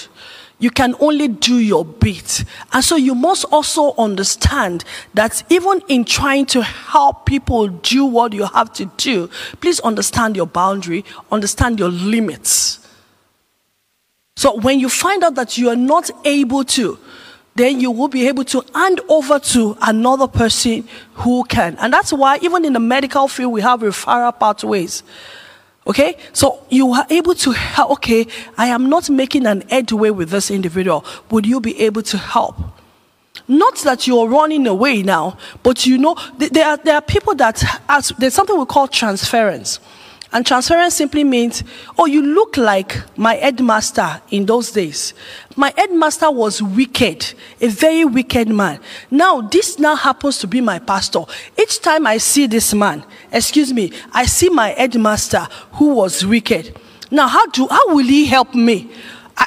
You 0.60 0.70
can 0.70 0.96
only 0.98 1.28
do 1.28 1.58
your 1.58 1.84
bit. 1.84 2.44
And 2.72 2.84
so 2.84 2.96
you 2.96 3.14
must 3.14 3.44
also 3.44 3.94
understand 3.96 4.84
that 5.14 5.44
even 5.50 5.80
in 5.88 6.04
trying 6.04 6.46
to 6.46 6.62
help 6.62 7.26
people 7.26 7.68
do 7.68 8.04
what 8.04 8.32
you 8.32 8.44
have 8.44 8.72
to 8.74 8.86
do, 8.96 9.30
please 9.60 9.78
understand 9.80 10.34
your 10.36 10.46
boundary, 10.46 11.04
understand 11.30 11.78
your 11.78 11.90
limits. 11.90 12.80
So 14.36 14.56
when 14.56 14.80
you 14.80 14.88
find 14.88 15.22
out 15.22 15.36
that 15.36 15.58
you 15.58 15.68
are 15.68 15.76
not 15.76 16.10
able 16.24 16.64
to, 16.64 16.98
then 17.54 17.80
you 17.80 17.90
will 17.90 18.08
be 18.08 18.28
able 18.28 18.44
to 18.44 18.64
hand 18.74 19.00
over 19.08 19.38
to 19.40 19.76
another 19.82 20.28
person 20.28 20.88
who 21.14 21.44
can. 21.44 21.76
And 21.78 21.92
that's 21.92 22.12
why 22.12 22.38
even 22.40 22.64
in 22.64 22.72
the 22.72 22.80
medical 22.80 23.26
field, 23.26 23.52
we 23.52 23.60
have 23.62 23.80
referral 23.80 24.38
pathways. 24.38 25.02
Okay? 25.88 26.16
So 26.32 26.64
you 26.68 26.92
are 26.92 27.06
able 27.10 27.34
to 27.36 27.52
help. 27.52 27.92
Okay, 27.92 28.26
I 28.56 28.66
am 28.68 28.88
not 28.88 29.08
making 29.08 29.46
an 29.46 29.62
headway 29.62 30.10
with 30.10 30.30
this 30.30 30.50
individual. 30.50 31.04
Would 31.30 31.46
you 31.46 31.60
be 31.60 31.80
able 31.80 32.02
to 32.02 32.18
help? 32.18 32.56
Not 33.48 33.78
that 33.78 34.06
you're 34.06 34.28
running 34.28 34.66
away 34.66 35.02
now, 35.02 35.38
but 35.62 35.86
you 35.86 35.96
know, 35.96 36.16
there 36.36 36.66
are, 36.66 36.76
there 36.76 36.96
are 36.96 37.00
people 37.00 37.34
that, 37.36 37.64
there's 38.18 38.34
something 38.34 38.58
we 38.58 38.66
call 38.66 38.86
transference. 38.88 39.80
And 40.30 40.44
transference 40.44 40.94
simply 40.94 41.24
means, 41.24 41.64
oh, 41.96 42.04
you 42.04 42.20
look 42.22 42.58
like 42.58 42.98
my 43.16 43.34
headmaster 43.34 44.20
in 44.30 44.44
those 44.44 44.70
days. 44.70 45.14
My 45.56 45.72
headmaster 45.74 46.30
was 46.30 46.60
wicked, 46.62 47.32
a 47.62 47.68
very 47.68 48.04
wicked 48.04 48.48
man. 48.48 48.78
Now, 49.10 49.40
this 49.40 49.78
now 49.78 49.96
happens 49.96 50.38
to 50.40 50.46
be 50.46 50.60
my 50.60 50.80
pastor. 50.80 51.20
Each 51.58 51.80
time 51.80 52.06
I 52.06 52.18
see 52.18 52.46
this 52.46 52.74
man, 52.74 53.04
excuse 53.32 53.72
me, 53.72 53.90
I 54.12 54.26
see 54.26 54.50
my 54.50 54.68
headmaster 54.70 55.48
who 55.72 55.94
was 55.94 56.26
wicked. 56.26 56.78
Now, 57.10 57.26
how 57.26 57.46
do, 57.46 57.66
how 57.66 57.94
will 57.94 58.06
he 58.06 58.26
help 58.26 58.54
me? 58.54 58.90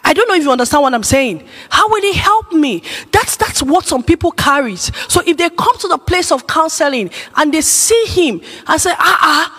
I, 0.03 0.13
don't 0.13 0.27
know 0.29 0.35
if 0.35 0.43
you 0.43 0.51
understand 0.51 0.83
what 0.83 0.93
I'm 0.93 1.03
saying. 1.03 1.45
How 1.69 1.87
will 1.89 2.01
he 2.01 2.13
help 2.13 2.53
me? 2.53 2.81
That's, 3.11 3.35
that's 3.35 3.61
what 3.61 3.85
some 3.85 4.03
people 4.03 4.31
carry. 4.31 4.77
So 4.77 5.21
if 5.27 5.37
they 5.37 5.49
come 5.49 5.77
to 5.79 5.87
the 5.89 5.97
place 5.97 6.31
of 6.31 6.47
counseling 6.47 7.11
and 7.35 7.53
they 7.53 7.61
see 7.61 8.05
him 8.07 8.41
and 8.67 8.81
say, 8.81 8.93
ah, 8.97 9.51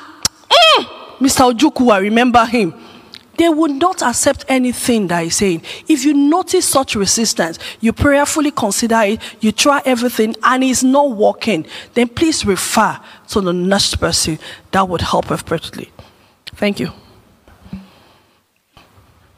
ah, 0.51 0.78
mm, 0.78 1.02
Mr. 1.21 1.53
Ojuku, 1.53 1.93
I 1.93 1.99
remember 1.99 2.45
him. 2.45 2.75
They 3.39 3.49
would 3.49 3.73
not 3.73 4.03
accept 4.03 4.45
anything 4.49 5.07
that 5.09 5.25
he's 5.25 5.37
saying. 5.37 5.63
If 5.89 6.05
you 6.05 6.13
notice 6.13 6.69
such 6.69 6.95
resistance, 6.95 7.59
you 7.81 7.93
prayerfully 7.93 8.51
consider 8.51 9.01
it, 9.03 9.21
you 9.41 9.53
try 9.53 9.81
everything, 9.85 10.37
and 10.43 10.63
it's 10.63 10.83
not 10.83 11.13
working, 11.13 11.67
then 11.95 12.09
please 12.09 12.45
refer 12.45 13.01
to 13.29 13.41
the 13.41 13.53
next 13.53 13.97
person 13.97 14.39
that 14.71 14.87
would 14.89 15.01
help 15.01 15.27
perfectly. 15.27 15.91
Thank 16.47 16.81
you. 16.81 16.93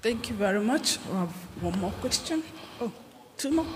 Thank 0.02 0.28
you 0.28 0.36
very 0.36 0.60
much. 0.60 0.98
We 1.08 1.16
have 1.16 1.32
one 1.62 1.78
more 1.78 1.92
question. 1.92 2.42
Oh, 2.80 2.92
two 3.38 3.50
more. 3.52 3.66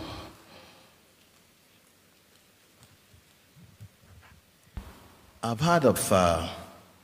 I've 5.43 5.61
heard 5.61 5.85
of 5.85 6.13
uh, 6.13 6.49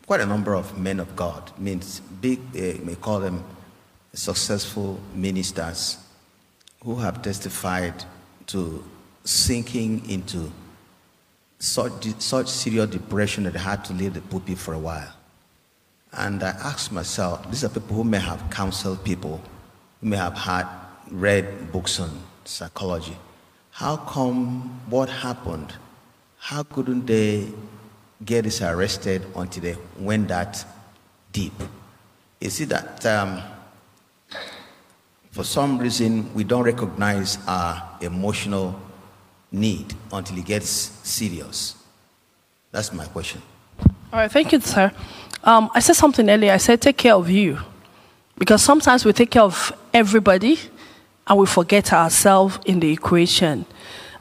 quite 0.07 0.21
a 0.21 0.27
number 0.27 0.55
of 0.55 0.79
men 0.79 1.01
of 1.01 1.17
God, 1.17 1.51
means 1.59 2.01
big, 2.21 2.39
uh, 2.55 2.85
may 2.85 2.95
call 2.95 3.21
them 3.21 3.45
successful 4.13 5.01
ministers, 5.15 5.99
who 6.85 6.97
have 6.97 7.23
testified 7.23 8.05
to 8.47 8.85
sinking 9.25 10.09
into 10.09 10.53
such, 11.59 12.13
such 12.19 12.49
serious 12.49 12.91
depression 12.91 13.45
that 13.45 13.55
they 13.55 13.59
had 13.59 13.85
to 13.87 13.93
leave 13.95 14.15
the 14.15 14.21
pulpit 14.21 14.59
for 14.59 14.75
a 14.75 14.79
while. 14.79 15.13
And 16.13 16.43
I 16.43 16.51
asked 16.51 16.93
myself, 16.93 17.51
these 17.51 17.65
are 17.65 17.69
people 17.69 17.97
who 17.97 18.05
may 18.05 18.19
have 18.19 18.51
counseled 18.51 19.03
people, 19.03 19.41
who 20.01 20.09
may 20.09 20.17
have 20.17 20.35
had 20.35 20.67
read 21.11 21.73
books 21.73 21.99
on 21.99 22.11
psychology. 22.45 23.17
How 23.71 23.97
come 23.97 24.81
what 24.91 25.09
happened? 25.09 25.73
How 26.39 26.63
couldn't 26.63 27.07
they 27.07 27.49
get 28.25 28.47
is 28.47 28.63
arrested 28.63 29.25
until 29.37 29.63
they 29.63 29.77
went 29.99 30.29
that 30.29 30.65
deep. 31.33 31.53
You 32.41 32.51
see 32.51 32.65
that 32.67 33.05
um, 33.07 33.43
for 35.31 35.45
some 35.45 35.79
reason 35.79 36.33
we 36.35 36.45
don't 36.45 36.65
recognize 36.65 37.39
our 37.47 37.97
emotional 38.01 38.81
need 39.51 39.95
until 40.13 40.39
it 40.39 40.45
gets 40.45 40.69
serious. 40.69 41.77
That's 42.71 42.93
my 42.93 43.07
question. 43.07 43.41
All 44.13 44.21
right, 44.21 44.31
thank 44.31 44.53
you, 44.53 44.61
sir. 44.61 44.93
Um, 45.43 45.71
I 45.75 45.81
said 45.81 45.97
something 45.97 46.29
earlier. 46.29 46.53
I 46.53 46.57
said 46.57 46.81
take 46.81 46.97
care 46.97 47.15
of 47.15 47.29
you. 47.29 47.59
Because 48.37 48.63
sometimes 48.63 49.05
we 49.05 49.13
take 49.13 49.31
care 49.31 49.43
of 49.43 49.73
everybody 49.93 50.59
and 51.27 51.39
we 51.39 51.47
forget 51.47 51.93
ourselves 51.93 52.59
in 52.67 52.81
the 52.81 52.93
equation. 52.93 53.65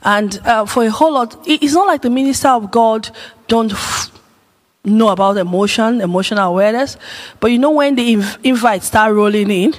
And 0.04 0.40
uh, 0.46 0.66
for 0.66 0.84
a 0.84 0.92
whole 0.92 1.14
lot, 1.14 1.36
it's 1.46 1.74
not 1.74 1.88
like 1.88 2.02
the 2.02 2.10
minister 2.10 2.50
of 2.50 2.72
God 2.72 3.10
don't 3.48 3.74
know 4.84 5.10
about 5.10 5.38
emotion, 5.38 6.02
emotional 6.02 6.50
awareness. 6.50 6.98
But 7.40 7.52
you 7.52 7.60
know, 7.60 7.72
when 7.72 7.96
the 7.96 8.16
inv- 8.16 8.38
invites 8.44 8.88
start 8.88 9.14
rolling 9.14 9.50
in, 9.50 9.74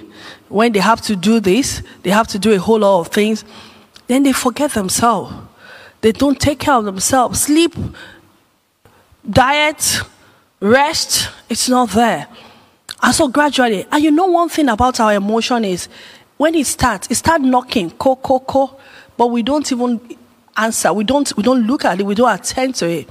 when 0.49 0.73
they 0.73 0.81
have 0.81 1.01
to 1.03 1.17
do 1.17 1.41
this, 1.41 1.83
they 2.03 2.11
have 2.11 2.27
to 2.29 2.39
do 2.39 2.53
a 2.53 2.59
whole 2.59 2.79
lot 2.79 3.01
of 3.01 3.09
things, 3.09 3.45
then 4.07 4.23
they 4.23 4.33
forget 4.33 4.73
themselves. 4.73 5.35
They 6.01 6.13
don't 6.13 6.41
take 6.41 6.59
care 6.59 6.75
of 6.75 6.85
themselves. 6.85 7.43
Sleep 7.43 7.75
diet, 9.29 10.03
rest, 10.61 11.31
it's 11.49 11.69
not 11.69 11.91
there. 11.91 12.29
And 13.03 13.15
so 13.15 13.29
gradually, 13.29 13.87
and 13.91 14.03
you 14.03 14.11
know 14.11 14.27
one 14.27 14.49
thing 14.49 14.69
about 14.69 15.01
our 15.01 15.15
emotion 15.15 15.65
is 15.65 15.89
when 16.37 16.55
it 16.55 16.67
starts, 16.67 17.11
it 17.11 17.17
starts 17.17 17.45
knocking, 17.45 17.91
ko, 17.91 18.17
ko, 18.17 18.41
ko, 18.41 18.79
but 19.17 19.29
we 19.29 19.43
don't 19.43 19.71
even 19.71 20.01
answer. 20.57 20.93
We 20.93 21.05
don't, 21.05 21.35
we 21.37 21.43
don't 21.43 21.67
look 21.67 21.85
at 21.85 22.01
it. 22.01 22.07
We 22.07 22.15
don't 22.15 22.33
attend 22.33 22.75
to 22.77 22.89
it. 22.89 23.09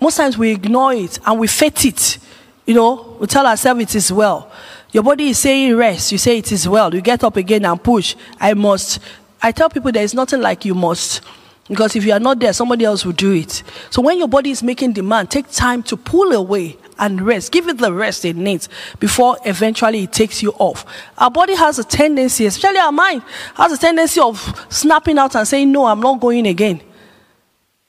Most 0.00 0.16
times 0.16 0.38
we 0.38 0.52
ignore 0.52 0.92
it 0.92 1.18
and 1.26 1.40
we 1.40 1.46
fit 1.46 1.84
it. 1.84 2.18
You 2.66 2.74
know, 2.74 3.16
we 3.18 3.26
tell 3.26 3.46
ourselves 3.46 3.80
it 3.80 3.94
is 3.94 4.12
well. 4.12 4.50
Your 4.92 5.02
body 5.02 5.28
is 5.28 5.38
saying 5.38 5.76
rest. 5.76 6.12
You 6.12 6.18
say 6.18 6.38
it 6.38 6.52
is 6.52 6.68
well. 6.68 6.94
You 6.94 7.00
get 7.00 7.24
up 7.24 7.36
again 7.36 7.64
and 7.64 7.82
push. 7.82 8.14
I 8.40 8.54
must. 8.54 9.00
I 9.42 9.52
tell 9.52 9.68
people 9.70 9.92
there 9.92 10.02
is 10.02 10.14
nothing 10.14 10.40
like 10.40 10.64
you 10.64 10.74
must. 10.74 11.22
Because 11.68 11.94
if 11.96 12.04
you 12.04 12.12
are 12.12 12.20
not 12.20 12.38
there, 12.38 12.52
somebody 12.52 12.84
else 12.84 13.04
will 13.04 13.12
do 13.12 13.32
it. 13.32 13.62
So 13.90 14.00
when 14.00 14.18
your 14.18 14.28
body 14.28 14.50
is 14.50 14.62
making 14.62 14.94
demand, 14.94 15.30
take 15.30 15.50
time 15.50 15.82
to 15.84 15.96
pull 15.96 16.32
away 16.32 16.76
and 16.98 17.20
rest. 17.20 17.52
Give 17.52 17.68
it 17.68 17.78
the 17.78 17.92
rest 17.92 18.24
it 18.24 18.36
needs 18.36 18.68
before 18.98 19.36
eventually 19.44 20.04
it 20.04 20.12
takes 20.12 20.42
you 20.42 20.50
off. 20.58 20.84
Our 21.16 21.30
body 21.30 21.54
has 21.54 21.78
a 21.78 21.84
tendency, 21.84 22.46
especially 22.46 22.78
our 22.78 22.92
mind, 22.92 23.22
has 23.54 23.72
a 23.72 23.78
tendency 23.78 24.20
of 24.20 24.66
snapping 24.68 25.18
out 25.18 25.34
and 25.34 25.46
saying, 25.46 25.70
No, 25.70 25.86
I'm 25.86 26.00
not 26.00 26.20
going 26.20 26.46
again. 26.46 26.80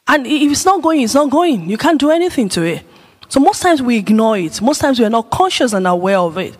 And 0.07 0.25
if 0.25 0.51
it's 0.51 0.65
not 0.65 0.81
going, 0.81 1.01
it's 1.01 1.13
not 1.13 1.29
going. 1.29 1.69
You 1.69 1.77
can't 1.77 1.99
do 1.99 2.09
anything 2.09 2.49
to 2.49 2.63
it. 2.63 2.83
So 3.27 3.39
most 3.39 3.61
times 3.61 3.81
we 3.81 3.97
ignore 3.97 4.37
it. 4.37 4.59
Most 4.61 4.81
times 4.81 4.99
we're 4.99 5.09
not 5.09 5.29
conscious 5.29 5.73
and 5.73 5.85
aware 5.85 6.17
of 6.17 6.37
it. 6.39 6.57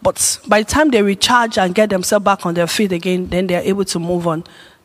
But 0.00 0.40
by 0.46 0.62
the 0.62 0.68
time 0.68 0.90
they 0.90 1.02
recharge 1.02 1.58
and 1.58 1.74
get 1.74 1.90
themselves 1.90 2.24
back 2.24 2.46
on 2.46 2.54
their 2.54 2.66
feet 2.66 2.92
again, 2.92 3.26
then 3.28 3.46
they're 3.46 3.62
able 3.62 3.84
to 3.84 3.98
move 3.98 4.26
on 4.26 4.44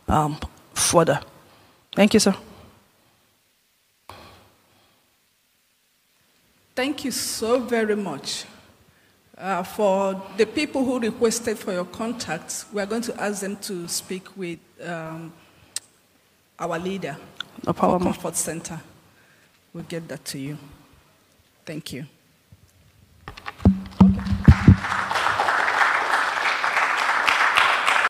um, 0.10 0.38
further. 0.74 1.22
Thank 1.96 2.14
you, 2.14 2.20
sir. 2.20 2.36
Thank 6.76 7.06
you 7.06 7.12
so 7.12 7.60
very 7.60 7.96
much. 7.96 8.46
Uh, 9.38 9.64
for 9.64 10.22
the 10.38 10.46
people 10.46 10.84
who 10.86 11.00
requested 11.00 11.58
for 11.58 11.72
your 11.74 11.86
contacts, 11.86 12.66
we 12.72 12.82
are 12.82 12.86
going 12.86 13.02
to 13.02 13.22
ask 13.22 13.42
them 13.42 13.58
to 13.58 13.88
speak 13.88 14.36
with 14.38 14.60
um, 14.84 15.34
our 16.60 16.80
leader, 16.80 17.18
No 17.66 17.74
problem. 17.74 18.04
Comfort 18.04 18.36
Center. 18.36 18.80
We'll 19.74 19.84
get 19.86 20.08
that 20.08 20.24
to 20.26 20.40
you. 20.40 20.58
Thank 21.66 21.94
you. 21.94 22.06